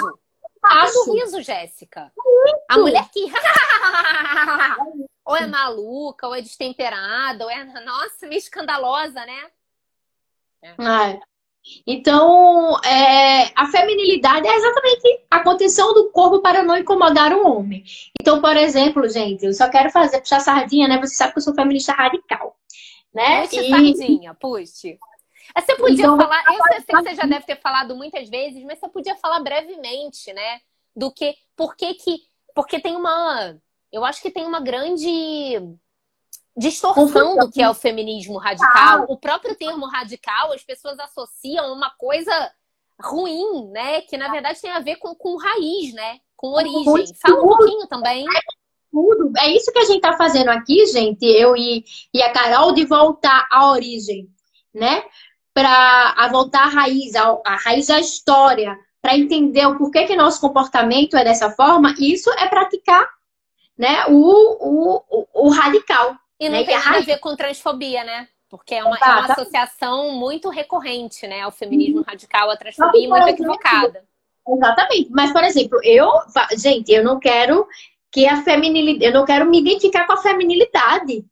[0.62, 2.14] Faz o riso, Jéssica.
[2.16, 2.62] Muito.
[2.70, 3.26] A mulher que.
[5.26, 9.52] ou é maluca, ou é destemperada, ou é, nossa, meio escandalosa, né?
[10.62, 10.70] É.
[10.70, 11.20] é.
[11.86, 17.84] Então, é, a feminilidade é exatamente a contenção do corpo para não incomodar o homem.
[18.18, 20.98] Então, por exemplo, gente, eu só quero fazer puxar sardinha, né?
[21.02, 22.56] Você sabe que eu sou feminista radical,
[23.14, 23.42] né?
[23.42, 23.70] Puxe e...
[23.70, 24.98] sardinha, puxe.
[25.56, 28.80] Você podia então, falar, eu sei que você já deve ter falado muitas vezes, mas
[28.80, 30.62] você podia falar brevemente, né?
[30.96, 32.22] Do que, por que que,
[32.54, 33.58] porque tem uma,
[33.92, 35.60] eu acho que tem uma grande
[36.56, 39.06] distorção do que é o feminismo radical.
[39.08, 42.52] O próprio termo radical, as pessoas associam a uma coisa
[43.02, 44.02] ruim, né?
[44.02, 46.20] Que na verdade tem a ver com, com raiz, né?
[46.36, 47.14] Com origem.
[47.16, 48.26] Fala um pouquinho também.
[48.92, 49.32] Tudo.
[49.40, 52.86] É isso que a gente está fazendo aqui, gente, eu e, e a Carol, de
[52.86, 54.30] voltar à origem,
[54.74, 55.04] né?
[55.54, 60.40] Para voltar à raiz, à, à raiz da história, para entender o porquê que nosso
[60.40, 63.08] comportamento é dessa forma, isso é praticar
[63.78, 66.16] né, o, o, o, o radical.
[66.40, 66.64] E não né?
[66.64, 68.28] tem nada a ver com transfobia, né?
[68.50, 71.42] Porque é uma, é uma associação muito recorrente, né?
[71.42, 72.04] Ao feminismo uhum.
[72.06, 74.04] radical, a transfobia muito equivocada.
[74.48, 75.10] Exatamente.
[75.12, 76.10] Mas, por exemplo, eu,
[76.58, 77.68] gente, eu não quero
[78.12, 81.26] que a feminilidade, eu não quero me identificar com a feminilidade,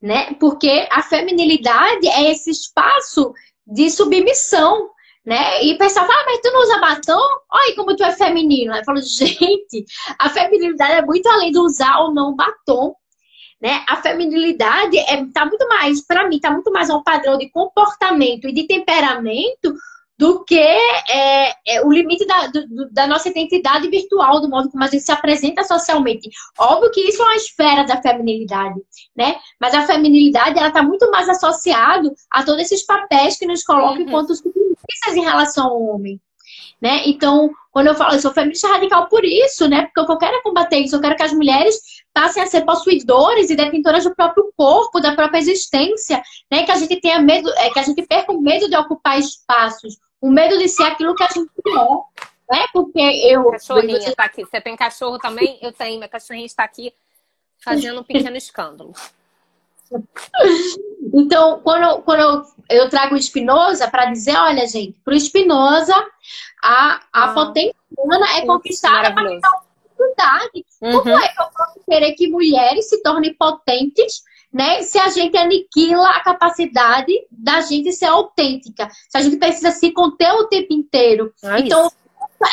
[0.00, 0.34] né?
[0.34, 3.34] Porque a feminilidade é esse espaço
[3.66, 4.90] de submissão,
[5.24, 5.62] né?
[5.64, 7.20] E pensava, ah, mas tu não usa batom?
[7.50, 8.78] Olha como tu é feminina.
[8.78, 9.84] Eu falo, gente,
[10.18, 12.94] a feminilidade é muito além do usar ou não batom.
[13.60, 13.82] Né?
[13.88, 18.46] A feminilidade é, tá muito mais, para mim, tá muito mais um padrão de comportamento
[18.46, 19.74] e de temperamento
[20.16, 24.84] do que é, é, o limite da, do, da nossa identidade virtual, do modo como
[24.84, 26.28] a gente se apresenta socialmente.
[26.58, 28.80] Óbvio que isso é uma esfera da feminilidade,
[29.16, 29.36] né?
[29.60, 33.96] Mas a feminilidade, ela está muito mais associado a todos esses papéis que nos colocam
[33.96, 34.02] uhum.
[34.02, 36.20] enquanto submissas em relação ao homem.
[36.80, 37.02] Né?
[37.06, 39.86] Então, quando eu falo, eu sou feminista radical por isso, né?
[39.86, 41.76] Porque eu quero combater isso, eu quero que as mulheres
[42.14, 46.64] passem a ser possuidores e detentoras do próprio corpo, da própria existência, né?
[46.64, 49.98] Que a gente tenha medo, é, que a gente perca o medo de ocupar espaços,
[50.20, 52.66] o medo de ser aquilo que a gente é, né?
[52.72, 53.50] Porque eu.
[53.50, 54.44] Cachorrinha tá aqui.
[54.44, 55.58] Você tem cachorro também?
[55.60, 55.98] Eu tenho.
[55.98, 56.94] Minha cachorrinha está aqui
[57.58, 58.94] fazendo um pequeno escândalo.
[61.12, 65.94] Então, quando, quando eu, eu trago o Spinoza para dizer, olha, gente, para o Spinoza,
[66.62, 69.14] a, a ah, potência humana é conquistada
[69.94, 70.64] oportunidade.
[70.82, 71.00] Uhum.
[71.00, 74.22] Como é que eu posso querer que mulheres se tornem potentes,
[74.52, 74.82] né?
[74.82, 79.90] Se a gente aniquila a capacidade da gente ser autêntica, se a gente precisa se
[79.92, 81.32] conter o tempo inteiro.
[81.42, 81.96] É então, isso.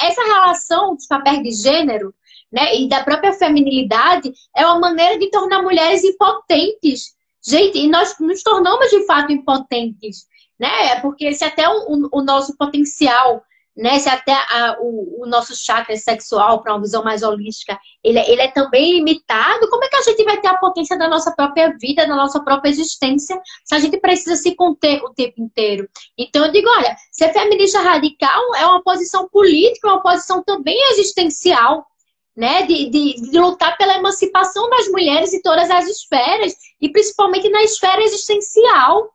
[0.03, 2.13] essa relação de papel de gênero,
[2.51, 7.15] né, e da própria feminilidade é uma maneira de tornar mulheres impotentes.
[7.41, 10.27] Gente, e nós nos tornamos de fato impotentes,
[10.59, 10.99] né?
[10.99, 13.41] Porque se até o, o nosso potencial
[13.75, 13.99] né?
[13.99, 18.29] Se até a, o, o, nosso chakra sexual, para uma visão mais holística, ele, é,
[18.29, 21.31] ele é também limitado, como é que a gente vai ter a potência da nossa
[21.31, 25.87] própria vida, da nossa própria existência, se a gente precisa se conter o tempo inteiro?
[26.17, 31.85] Então eu digo, olha, ser feminista radical é uma posição política, uma posição também existencial.
[32.33, 37.49] Né, de, de, de lutar pela emancipação das mulheres em todas as esferas, e principalmente
[37.49, 39.11] na esfera existencial,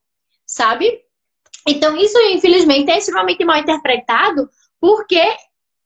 [0.46, 1.00] sabe?
[1.66, 4.48] Então, isso, infelizmente, é extremamente mal interpretado,
[4.80, 5.20] porque,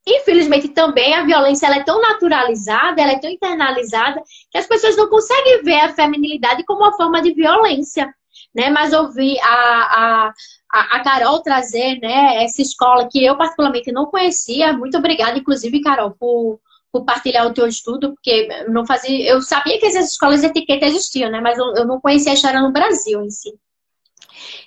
[0.05, 4.21] infelizmente, também a violência é tão naturalizada, ela é tão internalizada,
[4.51, 8.13] que as pessoas não conseguem ver a feminilidade como uma forma de violência.
[8.53, 8.69] Né?
[8.69, 10.33] Mas ouvir a,
[10.69, 14.73] a, a Carol trazer né, essa escola que eu, particularmente, não conhecia.
[14.73, 16.59] Muito obrigada, inclusive, Carol, por,
[16.91, 19.29] por partilhar o teu estudo, porque não fazia.
[19.29, 21.39] Eu sabia que essas escolas de etiqueta existiam, né?
[21.39, 23.51] Mas eu, eu não conhecia a história no Brasil em si.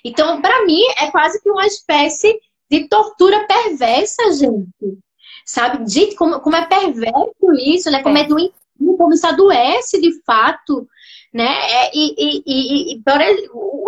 [0.03, 4.99] Então, para mim, é quase que uma espécie de tortura perversa, gente.
[5.45, 5.89] Sabe?
[5.89, 8.01] Gente, como, como é perverso isso, né?
[8.01, 8.55] Como é, é doente,
[8.97, 10.87] como isso adoece de fato,
[11.33, 11.47] né?
[11.47, 13.03] É, e, e, e, e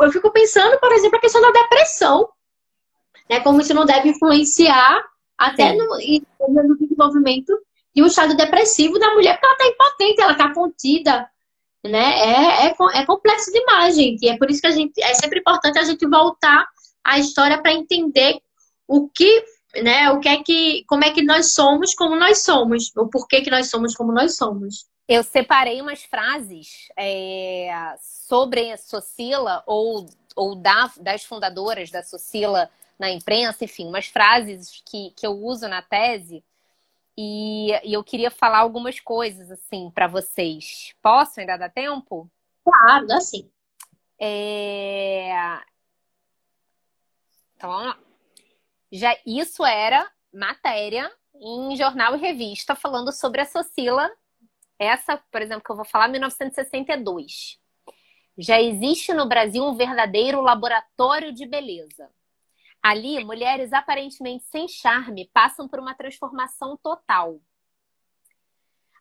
[0.03, 2.29] eu fico pensando, por exemplo, a questão da depressão,
[3.29, 3.39] né?
[3.39, 5.03] Como isso não deve influenciar
[5.38, 7.53] até no, no desenvolvimento
[7.93, 11.29] de um estado depressivo da mulher, porque ela está impotente, ela está contida,
[11.84, 12.19] né?
[12.19, 14.28] É, é, é complexo demais, gente.
[14.28, 16.67] É por isso que a gente é sempre importante a gente voltar
[17.03, 18.41] à história para entender
[18.88, 19.45] o que,
[19.82, 20.09] né?
[20.11, 23.51] O que é que, como é que nós somos, como nós somos, o porquê que
[23.51, 24.86] nós somos como nós somos.
[25.07, 27.69] Eu separei umas frases é,
[28.01, 30.05] sobre a Socila ou,
[30.36, 32.69] ou da, das fundadoras da Socila
[32.99, 36.43] na imprensa, enfim, umas frases que, que eu uso na tese
[37.18, 40.93] e, e eu queria falar algumas coisas, assim, para vocês.
[41.01, 41.39] Posso?
[41.39, 42.30] Ainda dá tempo?
[42.63, 43.49] Claro, dá sim.
[44.20, 45.59] É...
[47.55, 47.99] Então, vamos lá.
[48.91, 54.09] Já, isso era matéria em jornal e revista falando sobre a Socila.
[54.78, 57.59] Essa, por exemplo, que eu vou falar, 1962.
[58.38, 62.09] Já existe no Brasil um verdadeiro laboratório de beleza.
[62.82, 67.39] Ali, mulheres aparentemente sem charme passam por uma transformação total.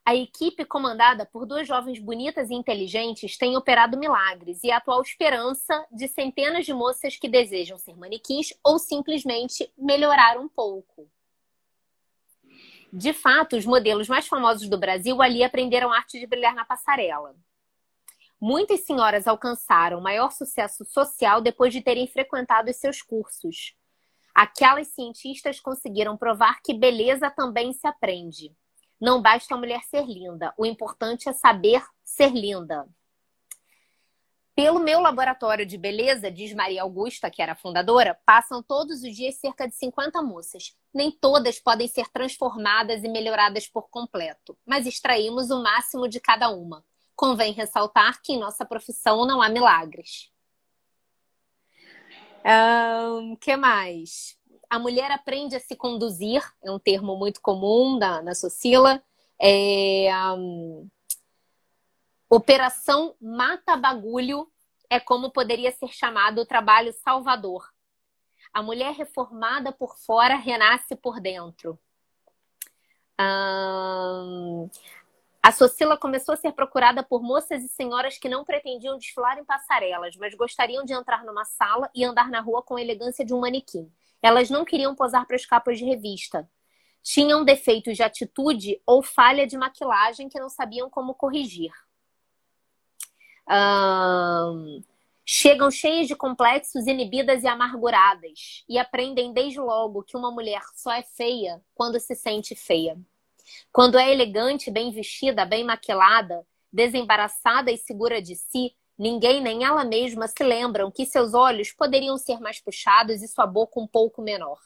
[0.04, 5.02] A equipe, comandada por duas jovens bonitas e inteligentes, tem operado milagres e a atual
[5.02, 11.10] esperança de centenas de moças que desejam ser manequins ou simplesmente melhorar um pouco.
[12.92, 16.64] De fato, os modelos mais famosos do Brasil ali aprenderam a arte de brilhar na
[16.64, 17.34] passarela.
[18.48, 23.74] Muitas senhoras alcançaram maior sucesso social depois de terem frequentado os seus cursos.
[24.32, 28.54] Aquelas cientistas conseguiram provar que beleza também se aprende.
[29.00, 32.86] Não basta a mulher ser linda, o importante é saber ser linda.
[34.54, 39.34] Pelo meu laboratório de beleza, diz Maria Augusta, que era fundadora, passam todos os dias
[39.40, 40.72] cerca de 50 moças.
[40.94, 46.48] Nem todas podem ser transformadas e melhoradas por completo, mas extraímos o máximo de cada
[46.48, 46.84] uma.
[47.16, 50.30] Convém ressaltar que em nossa profissão não há milagres.
[52.44, 54.38] O um, que mais?
[54.70, 59.02] A mulher aprende a se conduzir, é um termo muito comum na, na Socila.
[59.40, 60.88] É, um,
[62.28, 64.50] operação Mata Bagulho
[64.88, 67.68] é como poderia ser chamado o trabalho salvador.
[68.52, 71.78] A mulher reformada por fora renasce por dentro.
[73.18, 74.68] Hum,
[75.46, 79.44] a Socila começou a ser procurada por moças e senhoras que não pretendiam desfilar em
[79.44, 83.32] passarelas, mas gostariam de entrar numa sala e andar na rua com a elegância de
[83.32, 83.88] um manequim.
[84.20, 86.50] Elas não queriam posar para as capas de revista.
[87.00, 91.70] Tinham defeitos de atitude ou falha de maquilagem que não sabiam como corrigir.
[95.24, 100.90] chegam cheias de complexos, inibidas e amarguradas e aprendem desde logo que uma mulher só
[100.90, 102.98] é feia quando se sente feia.
[103.72, 109.84] Quando é elegante, bem vestida, bem maquilada, desembaraçada e segura de si, ninguém nem ela
[109.84, 114.22] mesma se lembram que seus olhos poderiam ser mais puxados e sua boca um pouco
[114.22, 114.58] menor.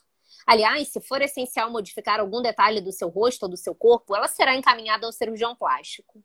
[0.46, 4.26] Aliás, se for essencial modificar algum detalhe do seu rosto ou do seu corpo, ela
[4.28, 6.22] será encaminhada ao cirurgião plástico.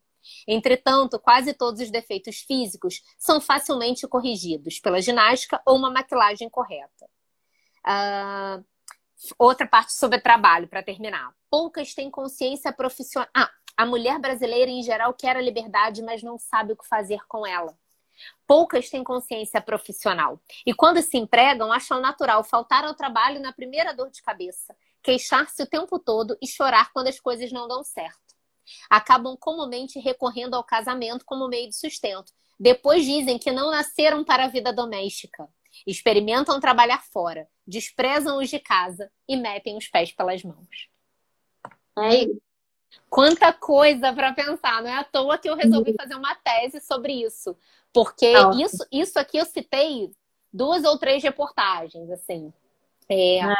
[0.47, 7.05] Entretanto, quase todos os defeitos físicos são facilmente corrigidos pela ginástica ou uma maquilagem correta.
[7.85, 8.65] Uh,
[9.37, 11.31] outra parte sobre trabalho, para terminar.
[11.57, 13.29] Poucas têm consciência profissional.
[13.33, 17.25] Ah, a mulher brasileira em geral quer a liberdade, mas não sabe o que fazer
[17.29, 17.73] com ela.
[18.45, 20.37] Poucas têm consciência profissional.
[20.67, 25.63] E quando se empregam, acham natural faltar ao trabalho na primeira dor de cabeça, queixar-se
[25.63, 28.35] o tempo todo e chorar quando as coisas não dão certo.
[28.89, 32.33] Acabam comumente recorrendo ao casamento como meio de sustento.
[32.59, 35.47] Depois dizem que não nasceram para a vida doméstica.
[35.87, 40.93] Experimentam trabalhar fora, desprezam os de casa e metem os pés pelas mãos.
[41.97, 42.41] É isso.
[43.09, 45.95] Quanta coisa para pensar, não é à toa que eu resolvi uhum.
[45.99, 47.55] fazer uma tese sobre isso,
[47.93, 50.11] porque isso, isso aqui eu citei
[50.51, 52.53] duas ou três reportagens, assim.
[53.09, 53.55] É, é.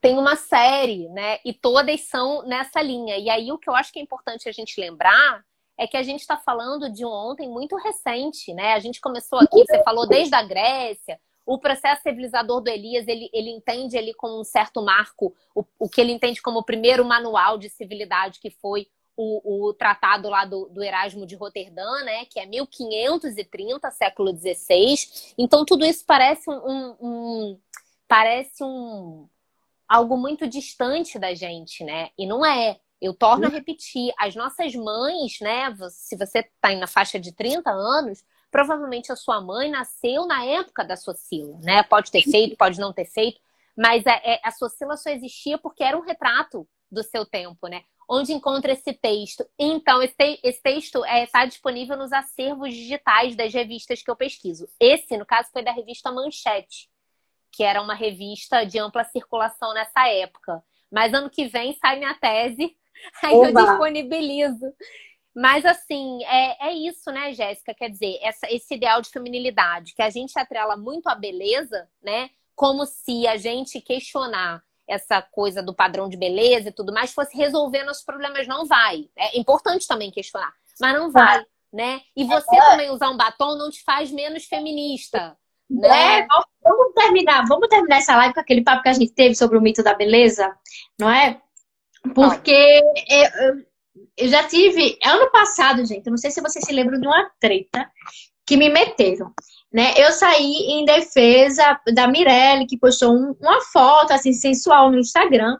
[0.00, 1.38] Tem uma série, né?
[1.44, 3.16] E todas são nessa linha.
[3.16, 5.42] E aí o que eu acho que é importante a gente lembrar
[5.76, 8.74] é que a gente está falando de um ontem muito recente, né?
[8.74, 13.28] A gente começou aqui, você falou desde a Grécia, o processo civilizador do Elias, ele,
[13.32, 17.04] ele entende ali como um certo marco, o, o que ele entende como o primeiro
[17.04, 22.24] manual de civilidade, que foi o, o tratado lá do, do, Erasmo de Roterdã, né,
[22.26, 25.34] que é 1530, século XVI.
[25.38, 27.60] Então, tudo isso parece um, um, um
[28.08, 29.28] parece um
[29.88, 32.10] algo muito distante da gente, né?
[32.18, 32.80] E não é.
[33.00, 33.54] Eu torno a uhum.
[33.54, 35.74] repetir, as nossas mães, né?
[35.90, 38.24] Se você está na faixa de 30 anos,
[38.54, 41.82] provavelmente a sua mãe nasceu na época da Socila, né?
[41.82, 43.40] Pode ter feito, pode não ter feito,
[43.76, 47.66] mas a, é, é, a Socila só existia porque era um retrato do seu tempo,
[47.66, 47.82] né?
[48.08, 49.44] Onde encontra esse texto?
[49.58, 54.08] Então, esse, te esse texto está é, tá disponível nos acervos digitais das revistas que
[54.08, 54.68] eu pesquiso.
[54.78, 56.88] Esse, no caso, foi da revista Manchete,
[57.50, 60.62] que era uma revista de ampla circulação nessa época.
[60.92, 62.76] Mas ano que vem sai minha tese,
[63.20, 63.48] aí Oba.
[63.48, 64.72] eu disponibilizo.
[65.34, 67.74] Mas, assim, é, é isso, né, Jéssica?
[67.74, 72.30] Quer dizer, essa, esse ideal de feminilidade, que a gente atrela muito à beleza, né?
[72.54, 77.36] Como se a gente questionar essa coisa do padrão de beleza e tudo mais fosse
[77.36, 78.46] resolver nossos problemas.
[78.46, 79.08] Não vai.
[79.16, 82.02] É importante também questionar, mas não vai, né?
[82.14, 82.70] E você é.
[82.70, 85.36] também usar um batom não te faz menos feminista.
[85.68, 86.20] Né?
[86.20, 86.26] É,
[86.62, 89.60] vamos terminar, vamos terminar essa live com aquele papo que a gente teve sobre o
[89.60, 90.54] mito da beleza,
[91.00, 91.40] não é?
[92.14, 93.66] Porque eu, eu
[94.20, 97.88] já tive, ano passado, gente, eu não sei se vocês se lembram de uma treta
[98.46, 99.32] que me meteram.
[99.72, 99.92] Né?
[99.96, 105.56] Eu saí em defesa da Mirelle, que postou um, uma foto assim sensual no Instagram,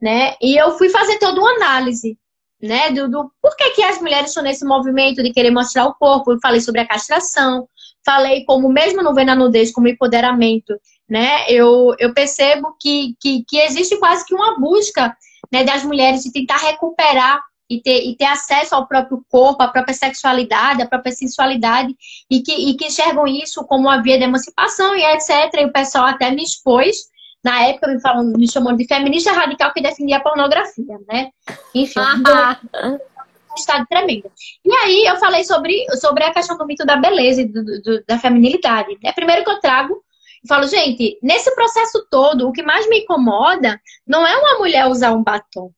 [0.00, 0.34] né?
[0.40, 2.18] E eu fui fazer toda uma análise,
[2.60, 5.94] né, do, do por que, que as mulheres estão nesse movimento de querer mostrar o
[5.94, 6.32] corpo.
[6.32, 7.68] Eu falei sobre a castração,
[8.04, 10.74] falei como mesmo não vendo a nudez como empoderamento,
[11.08, 11.44] né?
[11.48, 15.14] Eu, eu percebo que, que, que existe quase que uma busca
[15.52, 17.40] né, das mulheres de tentar recuperar
[17.70, 21.96] e ter, e ter acesso ao próprio corpo, à própria sexualidade, à própria sensualidade,
[22.28, 25.54] e que, e que enxergam isso como uma via de emancipação e etc.
[25.54, 26.96] E o pessoal até me expôs,
[27.44, 31.30] na época me, falando, me chamando de feminista radical que defendia a pornografia, né?
[31.72, 34.30] Enfim, um estado tremendo.
[34.64, 38.04] E aí eu falei sobre, sobre a questão do mito da beleza e do, do,
[38.04, 38.98] da feminilidade.
[39.04, 40.02] É primeiro que eu trago
[40.44, 44.86] e falo, gente, nesse processo todo, o que mais me incomoda não é uma mulher
[44.86, 45.72] usar um batom.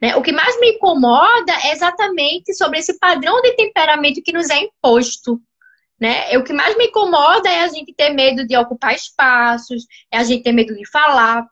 [0.00, 0.16] Né?
[0.16, 4.58] O que mais me incomoda é exatamente sobre esse padrão de temperamento que nos é
[4.58, 5.40] imposto.
[6.00, 6.36] Né?
[6.36, 10.24] O que mais me incomoda é a gente ter medo de ocupar espaços, é a
[10.24, 11.46] gente ter medo de falar,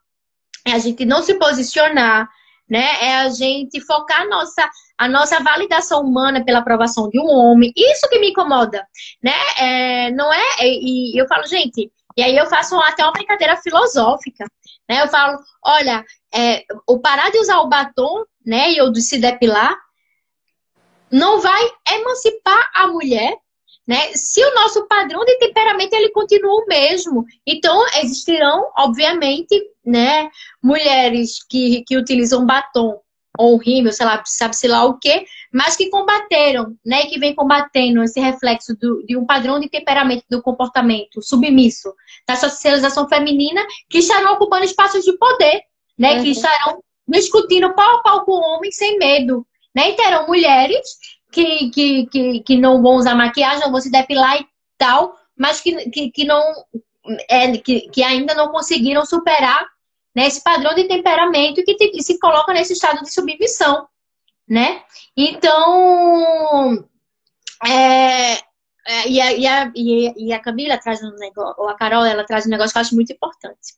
[0.66, 2.28] é a gente não se posicionar,
[2.68, 2.86] né?
[3.02, 7.72] É a gente focar a nossa, a nossa validação humana pela aprovação de um homem.
[7.76, 8.86] Isso que me incomoda,
[9.22, 9.34] né?
[9.58, 10.44] É, não é?
[10.60, 14.44] E, e eu falo, gente, e aí eu faço até uma brincadeira filosófica,
[14.88, 15.02] né?
[15.02, 16.04] Eu falo, olha,
[16.34, 19.76] é, o parar de usar o batom né, e ou de se depilar,
[21.10, 21.62] não vai
[21.92, 23.36] emancipar a mulher,
[23.86, 24.12] né?
[24.14, 30.30] Se o nosso padrão de temperamento ele continua o mesmo, então existirão, obviamente, né,
[30.62, 33.00] mulheres que, que utilizam batom
[33.38, 38.02] ou rímel, sei lá, sabe-se lá o quê, mas que combateram, né, que vem combatendo
[38.02, 41.92] esse reflexo do, de um padrão de temperamento do comportamento submisso
[42.26, 45.62] da socialização feminina, que estarão ocupando espaços de poder,
[46.00, 46.22] né, uhum.
[46.22, 50.88] que estarão discutindo pau a pau com o homem sem medo, né, e terão mulheres
[51.30, 54.46] que, que, que, que não vão usar maquiagem, não vão se depilar e
[54.78, 56.42] tal, mas que, que, que não
[57.28, 59.66] é, que, que ainda não conseguiram superar
[60.14, 63.86] né, esse padrão de temperamento que, te, se coloca nesse estado de submissão,
[64.48, 64.82] né?
[65.16, 66.84] Então,
[67.64, 68.34] é,
[68.86, 69.72] é, e, a, e, a,
[70.16, 72.82] e, a, Camila traz um negócio, ou a Carol, ela traz um negócio que eu
[72.82, 73.74] acho muito importante.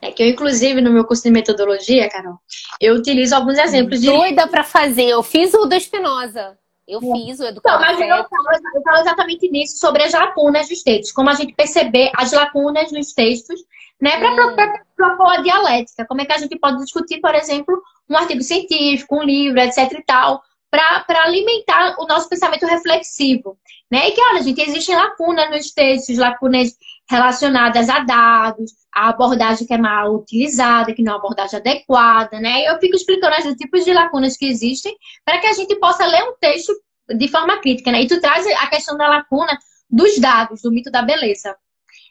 [0.00, 2.38] É que eu, inclusive, no meu curso de metodologia, Carol,
[2.80, 4.06] eu utilizo alguns exemplos de.
[4.06, 5.04] Doida para fazer.
[5.04, 6.58] Eu fiz o do Espinosa.
[6.86, 7.16] Eu é.
[7.16, 7.80] fiz o educador.
[7.80, 11.12] Mas eu falo, eu falo exatamente nisso, sobre as lacunas dos textos.
[11.12, 13.60] Como a gente perceber as lacunas nos textos,
[14.00, 14.18] né?
[14.18, 14.56] Para hum.
[14.94, 16.06] propor a dialética.
[16.06, 19.92] Como é que a gente pode discutir, por exemplo, um artigo científico, um livro, etc
[19.92, 20.40] e tal,
[20.70, 23.58] para alimentar o nosso pensamento reflexivo.
[23.90, 24.08] Né?
[24.08, 26.76] E que, olha, gente, existem lacunas nos textos, lacunas
[27.08, 32.40] relacionadas a dados, a abordagem que é mal utilizada, que não é uma abordagem adequada,
[32.40, 32.68] né?
[32.68, 34.94] Eu fico explicando os tipos de lacunas que existem
[35.24, 36.72] para que a gente possa ler um texto
[37.16, 38.02] de forma crítica, né?
[38.02, 39.56] E tu traz a questão da lacuna
[39.88, 41.56] dos dados, do mito da beleza,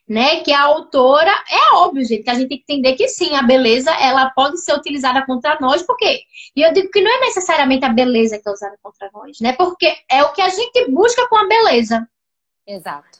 [0.07, 0.41] né?
[0.41, 3.41] Que a autora, é óbvio, gente, que a gente tem que entender que sim, a
[3.41, 6.21] beleza, ela pode ser utilizada contra nós, porque
[6.55, 9.51] e eu digo que não é necessariamente a beleza que é usada contra nós, né?
[9.53, 12.07] Porque é o que a gente busca com a beleza.
[12.65, 13.19] Exato.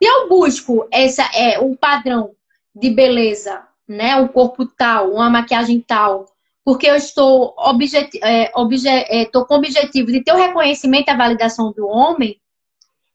[0.00, 2.34] Se eu busco essa é um padrão
[2.74, 4.16] de beleza, né?
[4.16, 6.26] Um corpo tal, uma maquiagem tal,
[6.64, 11.10] porque eu estou objet, é, obje, é, com o objetivo de ter o reconhecimento e
[11.10, 12.40] a validação do homem,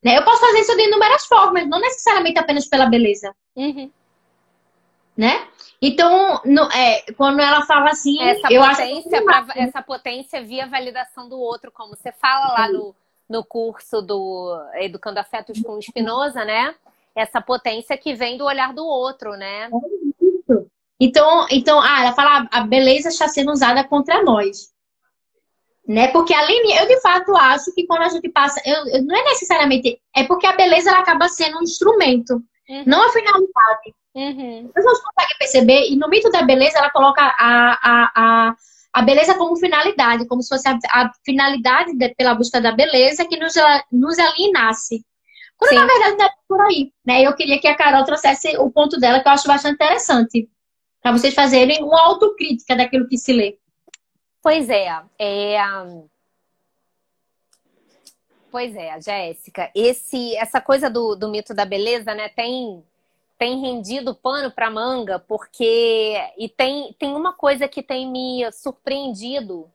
[0.03, 0.17] né?
[0.17, 3.33] Eu posso fazer isso de inúmeras formas, não necessariamente apenas pela beleza.
[3.55, 3.89] Uhum.
[5.15, 5.47] Né?
[5.79, 10.65] Então, no, é, quando ela fala assim, essa eu potência, acho pra, essa potência via
[10.65, 12.95] validação do outro, como você fala lá no,
[13.33, 16.73] no curso do Educando Afetos com Espinosa, né?
[17.15, 19.69] essa potência que vem do olhar do outro, né?
[20.99, 24.73] Então, então ah, ela fala, a beleza está sendo usada contra nós.
[25.87, 26.07] Né?
[26.09, 29.23] Porque além, eu de fato acho que quando a gente passa, eu, eu, não é
[29.25, 32.35] necessariamente, é porque a beleza ela acaba sendo um instrumento,
[32.69, 32.83] uhum.
[32.87, 33.93] não a finalidade.
[34.15, 34.67] Uhum.
[34.67, 38.55] As pessoas conseguem perceber, e no mito da beleza ela coloca a, a, a,
[38.93, 43.25] a beleza como finalidade, como se fosse a, a finalidade de, pela busca da beleza
[43.25, 43.55] que nos,
[43.91, 45.03] nos alienasse.
[45.57, 45.75] Quando Sim.
[45.77, 47.21] na verdade não é por aí, né?
[47.23, 50.47] Eu queria que a Carol trouxesse o ponto dela, que eu acho bastante interessante,
[51.01, 53.57] para vocês fazerem uma autocrítica daquilo que se lê.
[54.41, 55.57] Pois é, é...
[58.51, 62.83] Pois é, Jéssica, esse, essa coisa do, do mito da beleza, né, tem,
[63.43, 69.69] tem rendido pano para manga, porque e tem, tem uma coisa que tem me surpreendido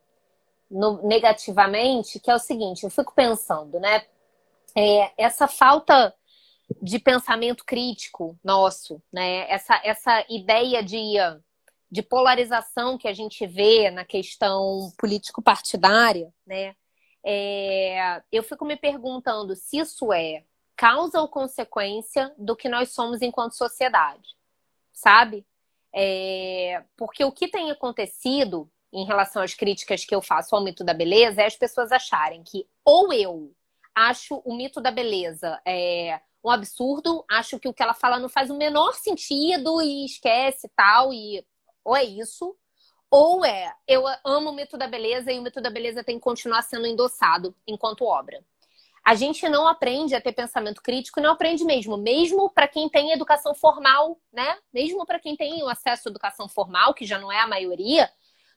[0.71, 4.05] no, negativamente, que é o seguinte, eu fico pensando, né?
[4.75, 6.15] é, essa falta
[6.81, 9.51] de pensamento crítico nosso, né?
[9.51, 11.15] Essa, essa ideia de,
[11.91, 16.75] de polarização que a gente vê na questão político-partidária, né?
[17.25, 20.45] É, eu fico me perguntando se isso é
[20.79, 24.37] causa ou consequência do que nós somos enquanto sociedade,
[24.93, 25.45] sabe?
[25.93, 30.85] É, porque o que tem acontecido em relação às críticas que eu faço ao mito
[30.85, 33.53] da beleza é as pessoas acharem que ou eu
[33.93, 38.29] acho o mito da beleza é, um absurdo, acho que o que ela fala não
[38.29, 41.45] faz o menor sentido e esquece tal, e
[41.85, 42.57] ou é isso,
[43.11, 46.23] ou é eu amo o mito da beleza e o mito da beleza tem que
[46.23, 48.45] continuar sendo endossado enquanto obra.
[49.09, 53.11] A gente não aprende a ter pensamento crítico, não aprende mesmo, mesmo para quem tem
[53.11, 54.59] educação formal, né?
[54.71, 58.11] Mesmo para quem tem o acesso à educação formal, que já não é a maioria,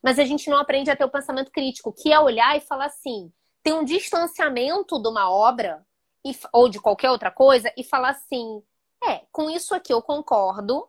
[0.04, 2.88] mas a gente não aprende a ter o pensamento crítico, que é olhar e falar
[2.88, 3.32] assim:
[3.64, 5.86] tem um distanciamento de uma obra
[6.26, 8.62] e, ou de qualquer outra coisa e falar assim:
[9.06, 10.86] é, com isso aqui eu concordo,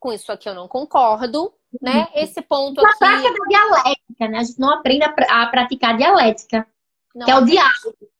[0.00, 2.08] com isso aqui eu não concordo, né?
[2.12, 2.22] Uhum.
[2.22, 2.98] Esse ponto uma aqui.
[2.98, 4.38] prática da dialética, né?
[4.38, 6.66] A gente não aprende a, a praticar dialética,
[7.14, 8.13] não que é o diálogo.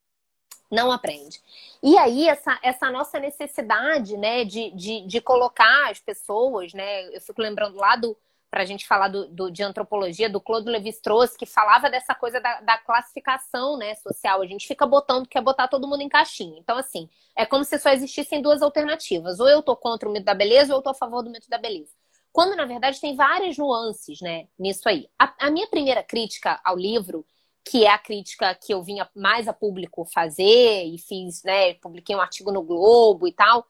[0.75, 1.41] Não aprende.
[1.81, 7.05] E aí, essa, essa nossa necessidade, né, de, de, de colocar as pessoas, né?
[7.15, 8.17] Eu fico lembrando lá do,
[8.51, 12.41] para a gente falar do, do, de antropologia, do Claude Lévi-Strauss, que falava dessa coisa
[12.41, 14.43] da, da, classificação né, social.
[14.43, 16.59] A gente fica botando, quer botar todo mundo em caixinha.
[16.59, 19.39] Então, assim, é como se só existissem duas alternativas.
[19.39, 21.49] Ou eu tô contra o mito da beleza, ou eu tô a favor do mito
[21.49, 21.93] da beleza.
[22.33, 25.09] Quando, na verdade, tem várias nuances né, nisso aí.
[25.17, 27.25] A, a minha primeira crítica ao livro
[27.65, 32.15] que é a crítica que eu vinha mais a público fazer, e fiz, né, publiquei
[32.15, 33.67] um artigo no Globo e tal,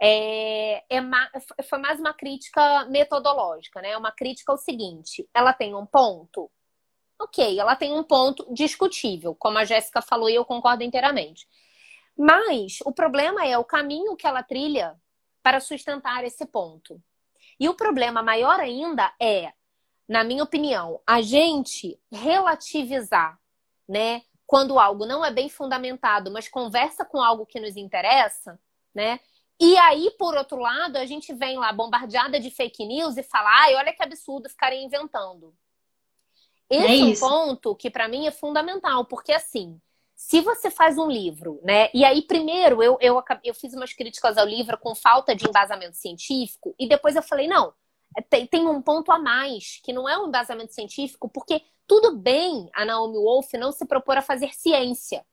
[0.00, 3.96] é, é, foi mais uma crítica metodológica, né?
[3.96, 6.50] Uma crítica ao seguinte: ela tem um ponto,
[7.18, 11.46] ok, ela tem um ponto discutível, como a Jéssica falou e eu concordo inteiramente.
[12.16, 14.96] Mas o problema é o caminho que ela trilha
[15.42, 17.00] para sustentar esse ponto.
[17.60, 19.52] E o problema maior ainda é,
[20.08, 23.38] na minha opinião, a gente relativizar,
[23.86, 24.22] né?
[24.46, 28.58] Quando algo não é bem fundamentado, mas conversa com algo que nos interessa,
[28.94, 29.20] né?
[29.60, 33.50] E aí, por outro lado, a gente vem lá bombardeada de fake news e fala:
[33.62, 35.54] ai, olha que absurdo ficarem inventando.
[36.70, 39.80] Esse é, um ponto que para mim é fundamental, porque assim,
[40.14, 41.90] se você faz um livro, né?
[41.92, 45.96] E aí, primeiro, eu, eu, eu fiz umas críticas ao livro com falta de embasamento
[45.96, 47.72] científico, e depois eu falei, não, é,
[48.28, 52.68] tem, tem um ponto a mais, que não é um embasamento científico, porque tudo bem
[52.74, 55.24] a Naomi Wolf não se propor a fazer ciência,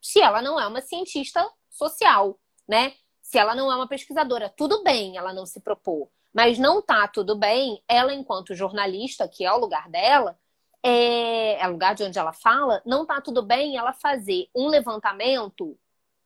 [0.00, 2.38] se ela não é uma cientista social,
[2.68, 2.94] né?
[3.20, 6.08] Se ela não é uma pesquisadora, tudo bem ela não se propor.
[6.32, 10.38] Mas não tá tudo bem ela, enquanto jornalista, que é o lugar dela,
[10.82, 14.68] é, é o lugar de onde ela fala, não tá tudo bem ela fazer um
[14.68, 15.76] levantamento,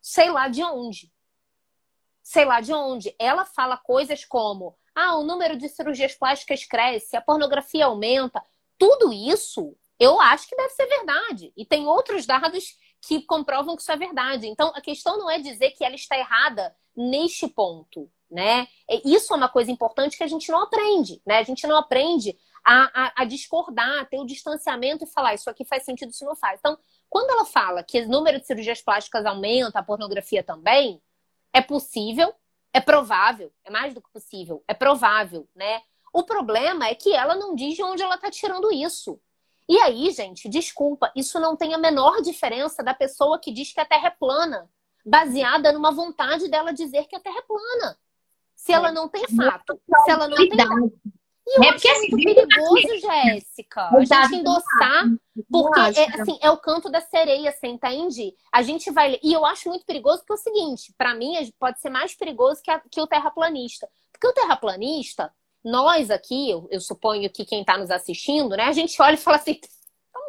[0.00, 1.10] sei lá de onde.
[2.22, 3.14] Sei lá de onde.
[3.18, 8.42] Ela fala coisas como: ah, o número de cirurgias plásticas cresce, a pornografia aumenta.
[8.78, 11.52] Tudo isso eu acho que deve ser verdade.
[11.54, 14.46] E tem outros dados que comprovam que isso é verdade.
[14.46, 18.66] Então, a questão não é dizer que ela está errada neste ponto, né?
[19.04, 21.38] Isso é uma coisa importante que a gente não aprende, né?
[21.38, 25.50] A gente não aprende a, a, a discordar, a ter o distanciamento e falar isso
[25.50, 26.58] aqui faz sentido, isso não faz.
[26.58, 26.78] Então,
[27.08, 31.02] quando ela fala que o número de cirurgias plásticas aumenta, a pornografia também,
[31.52, 32.32] é possível,
[32.72, 35.82] é provável, é mais do que possível, é provável, né?
[36.12, 39.20] O problema é que ela não diz de onde ela está tirando isso.
[39.68, 43.80] E aí, gente, desculpa, isso não tem a menor diferença da pessoa que diz que
[43.80, 44.68] a Terra é plana
[45.04, 47.98] baseada numa vontade dela dizer que a Terra é plana.
[48.54, 50.50] Se ela não tem fato, se ela não tem.
[51.50, 55.04] E é muito assim, perigoso, Jéssica, a gente endossar,
[55.50, 58.32] porque é, assim, é o canto da sereia, você entende?
[58.52, 59.18] A gente vai.
[59.20, 62.62] E eu acho muito perigoso porque é o seguinte: para mim, pode ser mais perigoso
[62.62, 63.88] que, a, que o terraplanista.
[64.12, 65.32] Porque o terraplanista,
[65.64, 69.18] nós aqui, eu, eu suponho que quem está nos assistindo, né, a gente olha e
[69.18, 69.58] fala assim: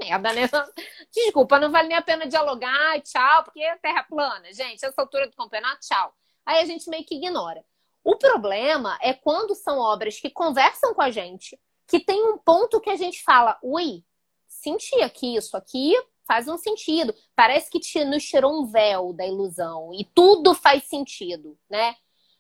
[0.02, 0.50] merda, né?
[1.14, 4.52] Desculpa, não vale nem a pena dialogar, tchau, porque é terra plana.
[4.52, 6.14] Gente, essa altura do campeonato, tchau.
[6.46, 7.64] Aí a gente meio que ignora.
[8.04, 12.80] O problema é quando são obras que conversam com a gente, que tem um ponto
[12.80, 14.04] que a gente fala, ui,
[14.48, 15.94] senti aqui, isso aqui
[16.28, 17.14] faz um sentido.
[17.36, 21.96] Parece que te, nos tirou um véu da ilusão e tudo faz sentido, né?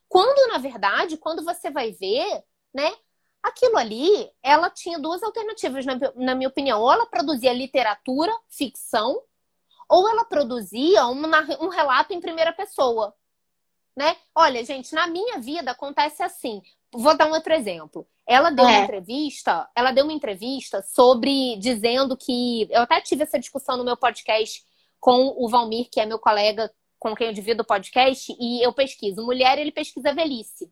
[0.07, 2.43] Quando, na verdade, quando você vai ver,
[2.73, 2.93] né,
[3.43, 6.79] Aquilo ali, ela tinha duas alternativas, na, na minha opinião.
[6.79, 9.19] Ou ela produzia literatura, ficção,
[9.89, 13.15] ou ela produzia uma, um relato em primeira pessoa.
[14.01, 14.17] Né?
[14.33, 16.59] Olha, gente, na minha vida acontece assim.
[16.91, 18.07] Vou dar um outro exemplo.
[18.25, 18.69] Ela deu é.
[18.69, 23.83] uma entrevista, ela deu uma entrevista sobre dizendo que eu até tive essa discussão no
[23.83, 24.63] meu podcast
[24.99, 28.73] com o Valmir, que é meu colega com quem eu divido o podcast, e eu
[28.73, 30.71] pesquiso mulher, ele pesquisa velhice.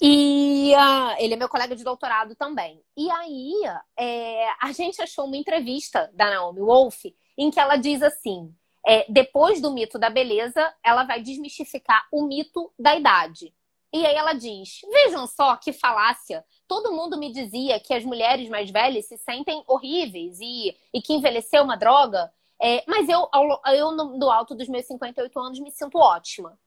[0.00, 2.80] E uh, ele é meu colega de doutorado também.
[2.96, 3.52] E aí,
[3.98, 7.04] é, a gente achou uma entrevista da Naomi Wolf
[7.36, 8.54] em que ela diz assim:
[8.86, 13.54] é, depois do mito da beleza, ela vai desmistificar o mito da idade.
[13.92, 16.44] E aí ela diz: vejam só que falácia.
[16.66, 21.12] Todo mundo me dizia que as mulheres mais velhas se sentem horríveis e, e que
[21.12, 22.32] envelhecer é uma droga.
[22.62, 23.28] É, mas eu,
[23.74, 26.58] eu, no alto dos meus 58 anos, me sinto ótima.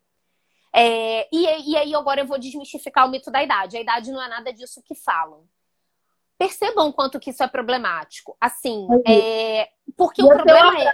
[0.76, 3.78] É, e, e aí agora eu vou desmistificar o mito da idade.
[3.78, 5.48] A idade não é nada disso que falam.
[6.36, 8.36] Percebam quanto que isso é problemático.
[8.42, 10.94] Assim, é, porque o problema é.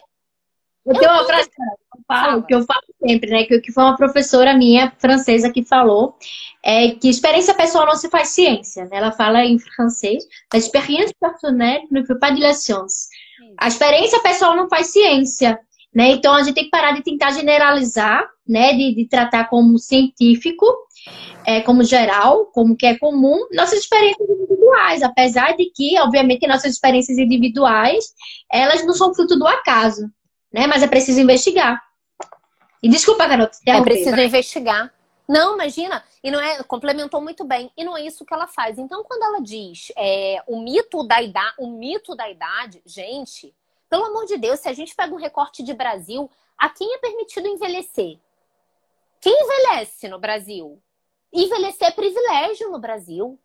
[0.90, 3.44] Eu tenho uma frase que eu falo, que eu falo sempre, né?
[3.44, 6.16] Que, que foi uma professora minha, francesa, que falou
[6.64, 8.86] é que experiência pessoal não se faz ciência.
[8.86, 8.98] Né?
[8.98, 13.08] Ela fala em francês, a experiência personnelle ne fait pas de la science.
[13.58, 15.60] A experiência pessoal não faz ciência.
[15.94, 16.10] Né?
[16.12, 18.74] Então a gente tem que parar de tentar generalizar, né?
[18.74, 20.66] de, de tratar como científico,
[21.46, 26.74] é, como geral, como que é comum, nossas experiências individuais, apesar de que, obviamente, nossas
[26.74, 28.06] experiências individuais,
[28.52, 30.12] elas não são fruto do acaso,
[30.52, 30.68] né?
[30.68, 31.84] Mas é preciso investigar.
[32.82, 33.58] E desculpa, garoto.
[33.66, 34.94] É preciso investigar.
[35.28, 36.04] Não, imagina.
[36.24, 37.72] E não é, complementou muito bem.
[37.78, 38.80] E não é isso que ela faz.
[38.80, 43.54] Então, quando ela diz é, o mito da idade, o mito da idade, gente,
[43.90, 46.98] pelo amor de Deus, se a gente pega um recorte de Brasil, a quem é
[46.98, 48.18] permitido envelhecer?
[49.22, 50.82] Quem envelhece no Brasil?
[51.32, 53.40] Envelhecer é privilégio no Brasil.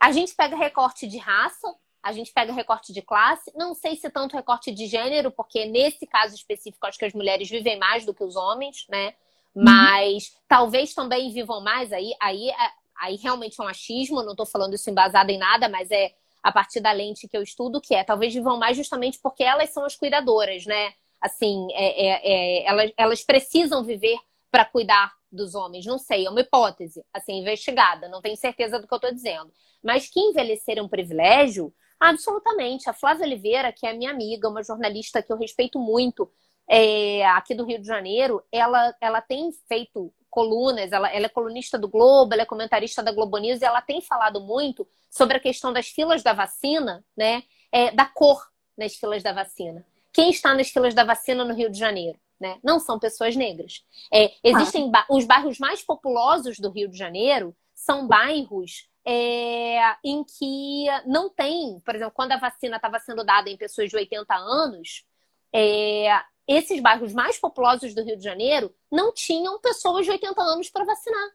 [0.00, 4.08] A gente pega recorte de raça, A gente pega recorte de classe, não sei se
[4.10, 8.14] tanto recorte de gênero, porque nesse caso específico acho que as mulheres vivem mais do
[8.14, 9.14] que os homens, né?
[9.54, 9.64] Uhum.
[9.64, 10.40] Mas uhum.
[10.48, 12.70] talvez também vivam mais aí, aí, é,
[13.00, 16.12] aí realmente é um achismo, não estou falando isso embasado em nada, mas é
[16.42, 19.70] a partir da lente que eu estudo, que é talvez vivam mais justamente porque elas
[19.70, 20.92] são as cuidadoras, né?
[21.20, 24.16] Assim, é, é, é elas, elas precisam viver
[24.50, 25.84] para cuidar dos homens.
[25.84, 29.52] Não sei, é uma hipótese, assim, investigada, não tenho certeza do que eu estou dizendo.
[29.82, 32.88] Mas que envelhecer é um privilégio, absolutamente.
[32.88, 36.30] A Flávia Oliveira, que é minha amiga, uma jornalista que eu respeito muito,
[36.68, 41.78] é, aqui do Rio de Janeiro, ela, ela tem feito colunas, ela, ela é colunista
[41.78, 45.40] do Globo, ela é comentarista da Globo News, e ela tem falado muito sobre a
[45.40, 47.42] questão das filas da vacina, né?
[47.72, 48.46] É, da cor
[48.76, 49.84] nas filas da vacina.
[50.12, 52.18] Quem está nas filas da vacina no Rio de Janeiro?
[52.40, 52.58] Né?
[52.62, 53.84] Não são pessoas negras.
[54.12, 55.04] É, existem ah.
[55.10, 61.80] os bairros mais populosos do Rio de Janeiro são bairros é, em que não tem,
[61.80, 65.02] por exemplo, quando a vacina estava sendo dada em pessoas de 80 anos,
[65.50, 66.08] é,
[66.46, 70.84] esses bairros mais populosos do Rio de Janeiro não tinham pessoas de 80 anos para
[70.84, 71.30] vacinar.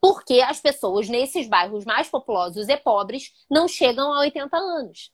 [0.00, 5.12] Porque as pessoas nesses bairros mais populosos e pobres não chegam a 80 anos.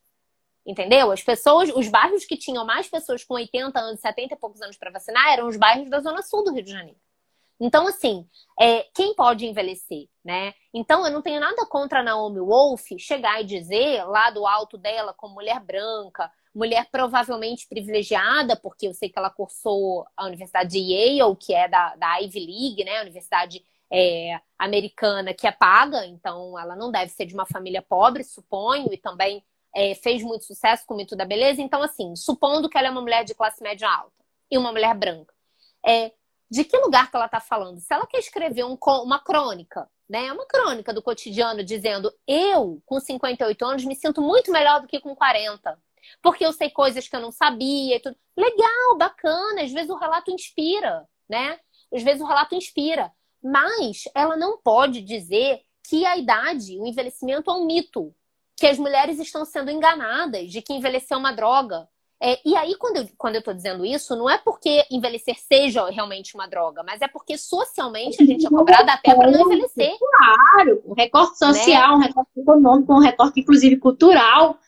[0.65, 1.13] Entendeu?
[1.13, 4.79] As pessoas, os bairros que tinham mais pessoas com 80 anos, 70 e poucos anos
[4.79, 6.99] para vacinar eram os bairros da zona sul do Rio de Janeiro.
[7.61, 8.27] Então, assim,
[8.59, 10.55] é, quem pode envelhecer, né?
[10.73, 14.79] Então, eu não tenho nada contra a Naomi Wolf chegar e dizer lá do alto
[14.79, 20.71] dela, como mulher branca, mulher provavelmente privilegiada, porque eu sei que ela cursou a Universidade
[20.71, 22.99] de Yale, que é da, da Ivy League, né?
[22.99, 23.63] A universidade
[23.93, 28.93] é, americana que é paga, então ela não deve ser de uma família pobre, suponho,
[28.93, 31.61] e também é, fez muito sucesso com o mito da beleza.
[31.61, 34.95] Então, assim, supondo que ela é uma mulher de classe média alta e uma mulher
[34.95, 35.35] branca,
[35.87, 36.13] é,
[36.51, 37.79] de que lugar que ela está falando?
[37.79, 40.33] Se ela quer escrever um, uma crônica, né?
[40.33, 45.01] Uma crônica do cotidiano dizendo eu, com 58 anos, me sinto muito melhor do que
[45.01, 45.79] com 40
[46.23, 48.17] porque eu sei coisas que eu não sabia e tudo.
[48.37, 51.59] Legal, bacana, às vezes o relato inspira, né?
[51.93, 53.13] Às vezes o relato inspira,
[53.43, 58.15] mas ela não pode dizer que a idade, o envelhecimento é um mito,
[58.57, 61.89] que as mulheres estão sendo enganadas de que envelhecer é uma droga.
[62.23, 65.89] É, e aí, quando eu, quando eu tô dizendo isso, não é porque envelhecer seja
[65.89, 69.97] realmente uma droga, mas é porque socialmente a gente é cobrada até para não envelhecer.
[69.99, 72.05] Claro, um recorte social, né?
[72.05, 74.59] um recorte econômico, um recorte, inclusive, cultural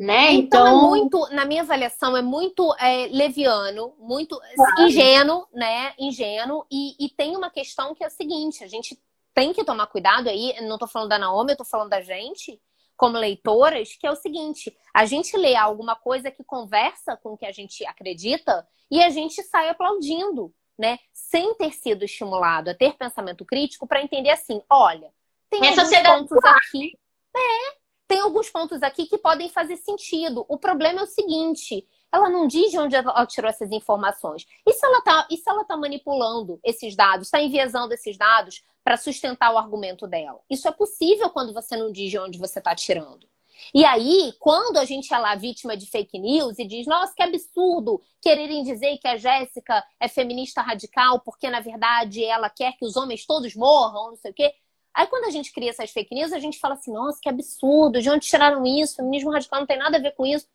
[0.00, 0.32] né?
[0.32, 0.86] Então, é então...
[0.86, 4.82] é muito, na minha avaliação, é muito é, leviano, muito claro.
[4.82, 5.92] ingênuo, né?
[5.98, 6.64] Ingênuo.
[6.70, 8.98] E, e, tem uma questão que é a seguinte: a gente
[9.34, 10.54] tem que tomar cuidado aí.
[10.62, 12.58] Não tô falando da Naomi, eu tô falando da gente,
[13.00, 17.36] como leitoras, que é o seguinte: a gente lê alguma coisa que conversa com o
[17.36, 20.98] que a gente acredita e a gente sai aplaudindo, né?
[21.10, 25.10] Sem ter sido estimulado a ter pensamento crítico para entender assim: olha,
[25.48, 26.98] tem Essa alguns pontos aqui.
[27.34, 30.44] É, tem alguns pontos aqui que podem fazer sentido.
[30.46, 34.46] O problema é o seguinte: ela não diz de onde ela tirou essas informações.
[34.66, 39.58] E se ela está tá manipulando esses dados, está enviesando esses dados para sustentar o
[39.58, 40.40] argumento dela?
[40.48, 43.28] Isso é possível quando você não diz de onde você está tirando.
[43.74, 47.22] E aí, quando a gente é lá vítima de fake news e diz, nossa, que
[47.22, 52.84] absurdo quererem dizer que a Jéssica é feminista radical porque, na verdade, ela quer que
[52.84, 54.54] os homens todos morram, não sei o quê.
[54.92, 58.00] Aí quando a gente cria essas fake news, a gente fala assim, nossa, que absurdo,
[58.00, 58.96] de onde tiraram isso?
[58.96, 60.48] Feminismo radical não tem nada a ver com isso.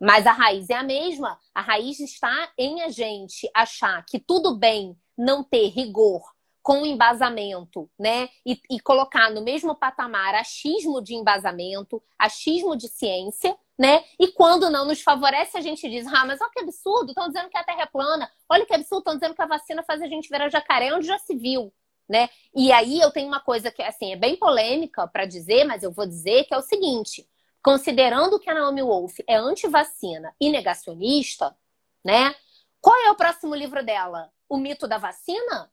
[0.00, 1.38] Mas a raiz é a mesma.
[1.54, 6.22] A raiz está em a gente achar que tudo bem não ter rigor
[6.62, 8.28] com embasamento, né?
[8.44, 14.04] E, e, colocar no mesmo patamar achismo de embasamento, achismo de ciência, né?
[14.18, 17.48] E quando não nos favorece, a gente diz: ah, mas olha que absurdo, estão dizendo
[17.48, 20.06] que a Terra é plana, olha que absurdo, estão dizendo que a vacina faz a
[20.06, 21.72] gente virar jacaré, onde já se viu
[22.10, 22.28] né?
[22.52, 25.92] E aí eu tenho uma coisa que assim é bem polêmica para dizer, mas eu
[25.92, 27.24] vou dizer que é o seguinte:
[27.62, 31.56] considerando que a Naomi Wolf é anti-vacina e negacionista,
[32.04, 32.34] né?
[32.80, 34.32] Qual é o próximo livro dela?
[34.48, 35.70] O mito da vacina?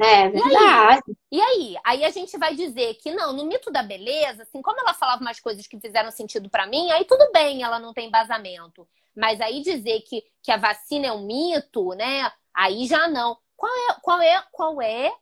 [0.00, 1.02] É verdade.
[1.30, 1.40] E aí?
[1.40, 1.76] e aí?
[1.84, 5.20] Aí a gente vai dizer que não, no mito da beleza, assim, como ela falava
[5.20, 8.88] umas coisas que fizeram sentido para mim, aí tudo bem, ela não tem embasamento.
[9.14, 12.30] Mas aí dizer que, que a vacina é um mito, né?
[12.54, 13.36] Aí já não.
[13.56, 15.12] Qual é, qual é, qual é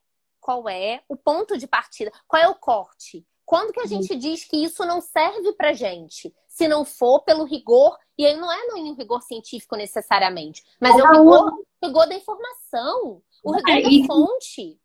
[0.49, 3.27] qual é o ponto de partida, qual é o corte.
[3.45, 4.19] Quando que a gente uhum.
[4.19, 6.35] diz que isso não serve pra gente?
[6.49, 11.03] Se não for pelo rigor, e aí não é no rigor científico necessariamente, mas é
[11.03, 14.79] o rigor, rigor da informação, o é, da fonte.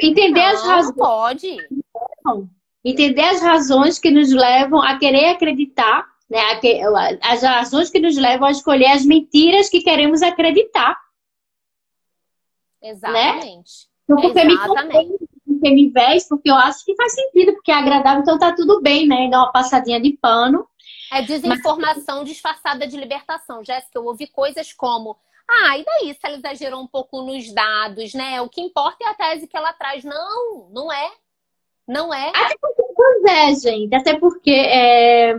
[0.00, 0.96] Entender não, as razões.
[0.96, 1.56] pode.
[2.84, 6.40] Entender as razões que nos levam a querer acreditar, né?
[7.22, 10.96] As razões que nos levam a escolher as mentiras que queremos acreditar.
[12.82, 13.46] Exatamente.
[13.46, 13.88] Né?
[14.04, 15.10] Então, porque Exatamente.
[15.10, 18.38] me com quem me veste, porque eu acho que faz sentido, porque é agradável, então
[18.38, 19.28] tá tudo bem, né?
[19.30, 20.66] Dá uma passadinha de pano.
[21.10, 22.28] É desinformação Mas...
[22.28, 23.64] disfarçada de libertação.
[23.64, 25.16] Jéssica, eu ouvi coisas como.
[25.50, 28.40] Ah, e daí se ela exagerou um pouco nos dados, né?
[28.42, 30.04] O que importa é a tese que ela traz.
[30.04, 31.10] Não, não é.
[31.86, 32.28] Não é.
[32.28, 33.94] Até porque, pois é, gente.
[33.94, 35.34] Até porque é...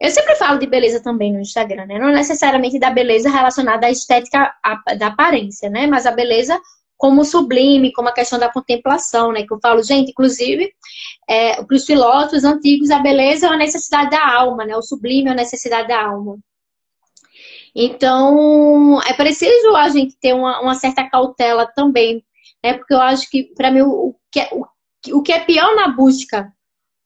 [0.00, 1.98] eu sempre falo de beleza também no Instagram, né?
[1.98, 4.52] Não necessariamente da beleza relacionada à estética
[4.98, 5.86] da aparência, né?
[5.86, 6.60] Mas a beleza
[6.96, 9.46] como sublime, como a questão da contemplação, né?
[9.46, 10.72] Que eu falo, gente, inclusive,
[11.28, 14.76] é, para os filósofos antigos, a beleza é uma necessidade da alma, né?
[14.76, 16.36] O sublime é uma necessidade da alma.
[17.78, 22.24] Então, é preciso a gente ter uma, uma certa cautela também,
[22.64, 22.72] né?
[22.72, 24.66] Porque eu acho que, para mim, o que, é, o,
[25.18, 26.50] o que é pior na busca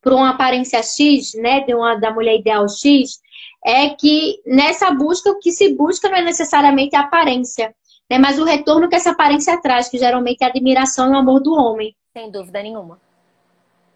[0.00, 1.58] por uma aparência X, né?
[1.62, 3.18] De uma, da mulher ideal X,
[3.64, 7.74] é que nessa busca, o que se busca não é necessariamente a aparência,
[8.08, 8.16] né?
[8.16, 11.40] Mas o retorno que essa aparência traz, que geralmente é a admiração e o amor
[11.40, 11.96] do homem.
[12.12, 13.00] Sem dúvida nenhuma.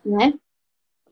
[0.04, 0.34] Né?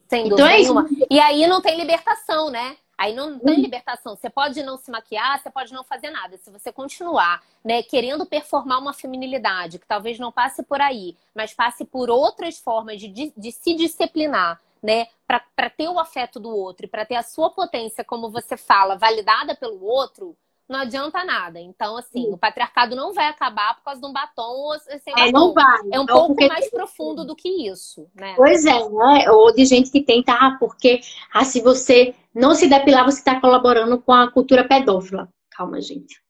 [0.08, 0.88] Sem então dúvida é nenhuma.
[1.08, 2.76] E aí não tem libertação, né?
[3.02, 3.60] Aí não tem uhum.
[3.62, 4.14] libertação.
[4.14, 6.36] Você pode não se maquiar, você pode não fazer nada.
[6.36, 11.52] Se você continuar, né, querendo performar uma feminilidade, que talvez não passe por aí, mas
[11.52, 16.56] passe por outras formas de, de, de se disciplinar, né, para ter o afeto do
[16.56, 20.36] outro e para ter a sua potência, como você fala, validada pelo outro,
[20.68, 21.60] não adianta nada.
[21.60, 22.32] Então, assim, Sim.
[22.32, 25.80] o patriarcado não vai acabar por causa de um batom sem é, Não vai.
[25.92, 26.48] É um pouco porque...
[26.48, 28.34] mais profundo do que isso, né?
[28.36, 29.30] Pois é, né?
[29.30, 31.00] Ou de gente que tenta, ah, porque
[31.32, 35.28] ah, se você não se depilar, você está colaborando com a cultura pedófila.
[35.50, 36.22] Calma, gente.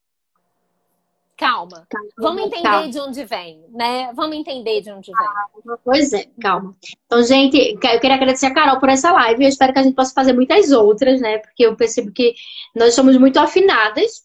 [1.42, 1.84] Calma.
[1.90, 2.88] calma Vamos entender calma.
[2.88, 4.12] de onde vem, né?
[4.14, 5.76] Vamos entender de onde vem.
[5.84, 6.76] Pois é, calma.
[7.06, 9.42] Então, gente, eu queria agradecer a Carol por essa live.
[9.42, 11.38] Eu espero que a gente possa fazer muitas outras, né?
[11.38, 12.34] Porque eu percebo que
[12.76, 14.22] nós somos muito afinadas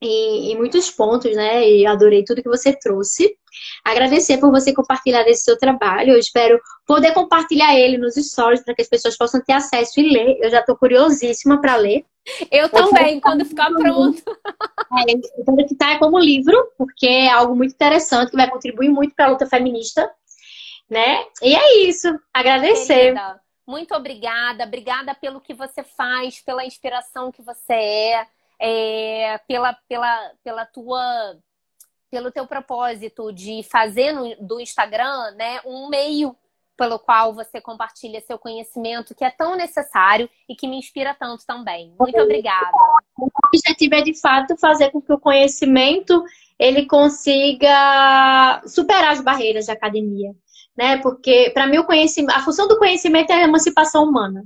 [0.00, 1.68] em, em muitos pontos, né?
[1.68, 3.36] E adorei tudo que você trouxe.
[3.84, 6.12] Agradecer por você compartilhar esse seu trabalho.
[6.12, 10.08] Eu espero poder compartilhar ele nos stories para que as pessoas possam ter acesso e
[10.08, 10.38] ler.
[10.40, 12.04] Eu já estou curiosíssima para ler.
[12.50, 14.22] Eu também, quando ficar pronto.
[14.98, 19.14] É, eu que tá como livro, porque é algo muito interessante que vai contribuir muito
[19.14, 20.10] para a luta feminista,
[20.90, 21.24] né?
[21.42, 22.08] E é isso.
[22.34, 23.14] Agradecer.
[23.14, 28.26] Querida, muito obrigada, obrigada pelo que você faz, pela inspiração que você é,
[28.60, 31.36] é pela, pela, pela tua
[32.10, 36.36] pelo teu propósito de fazer no, do Instagram, né, um meio
[36.76, 41.44] pelo qual você compartilha seu conhecimento, que é tão necessário e que me inspira tanto
[41.46, 41.94] também.
[41.98, 42.70] Muito obrigada.
[43.18, 46.22] O objetivo é, de fato, fazer com que o conhecimento
[46.58, 50.34] ele consiga superar as barreiras da academia,
[50.76, 50.98] né?
[50.98, 54.44] Porque, para mim, o conhecimento, a função do conhecimento é a emancipação humana,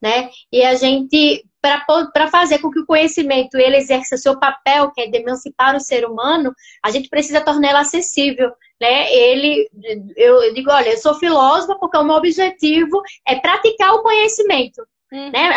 [0.00, 0.30] né?
[0.50, 5.06] E a gente, para fazer com que o conhecimento ele exerça seu papel, que é
[5.06, 6.52] de emancipar o ser humano,
[6.84, 9.14] a gente precisa torná-lo acessível, né?
[9.14, 9.70] Ele,
[10.16, 14.84] eu, eu, digo, olha, eu sou filósofa porque o meu objetivo é praticar o conhecimento,
[15.12, 15.30] uhum.
[15.30, 15.50] né?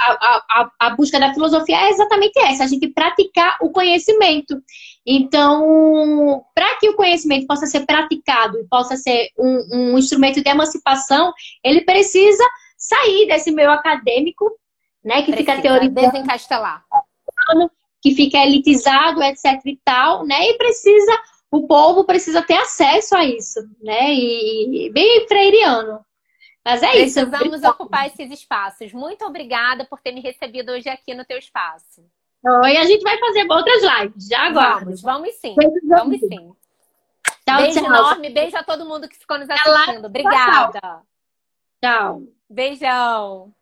[0.00, 4.60] A, a, a, a, busca da filosofia é exatamente essa, a gente praticar o conhecimento.
[5.04, 10.48] Então, para que o conhecimento possa ser praticado e possa ser um, um instrumento de
[10.48, 11.32] emancipação,
[11.62, 12.42] ele precisa
[12.76, 14.50] sair desse meio acadêmico,
[15.06, 15.22] né?
[15.22, 16.12] Que precisa, fica teorizando.
[16.12, 16.84] Desencastelar.
[18.02, 20.50] Que fica elitizado, etc e tal, né?
[20.50, 24.12] E precisa o povo precisa ter acesso a isso, né?
[24.12, 26.04] E, bem freiriano.
[26.64, 27.30] Mas é Precisamos isso.
[27.30, 28.92] Precisamos ocupar esses espaços.
[28.92, 32.04] Muito obrigada por ter me recebido hoje aqui no teu espaço.
[32.44, 34.84] E a gente vai fazer outras lives, já agora.
[34.84, 35.54] Vamos, vamos sim.
[35.84, 36.52] Vamos sim.
[37.46, 37.86] Tchau, beijo tchau.
[37.86, 40.06] enorme, beijo a todo mundo que ficou nos assistindo.
[40.06, 41.02] Obrigada.
[41.80, 42.22] Tchau.
[42.50, 43.55] Beijão.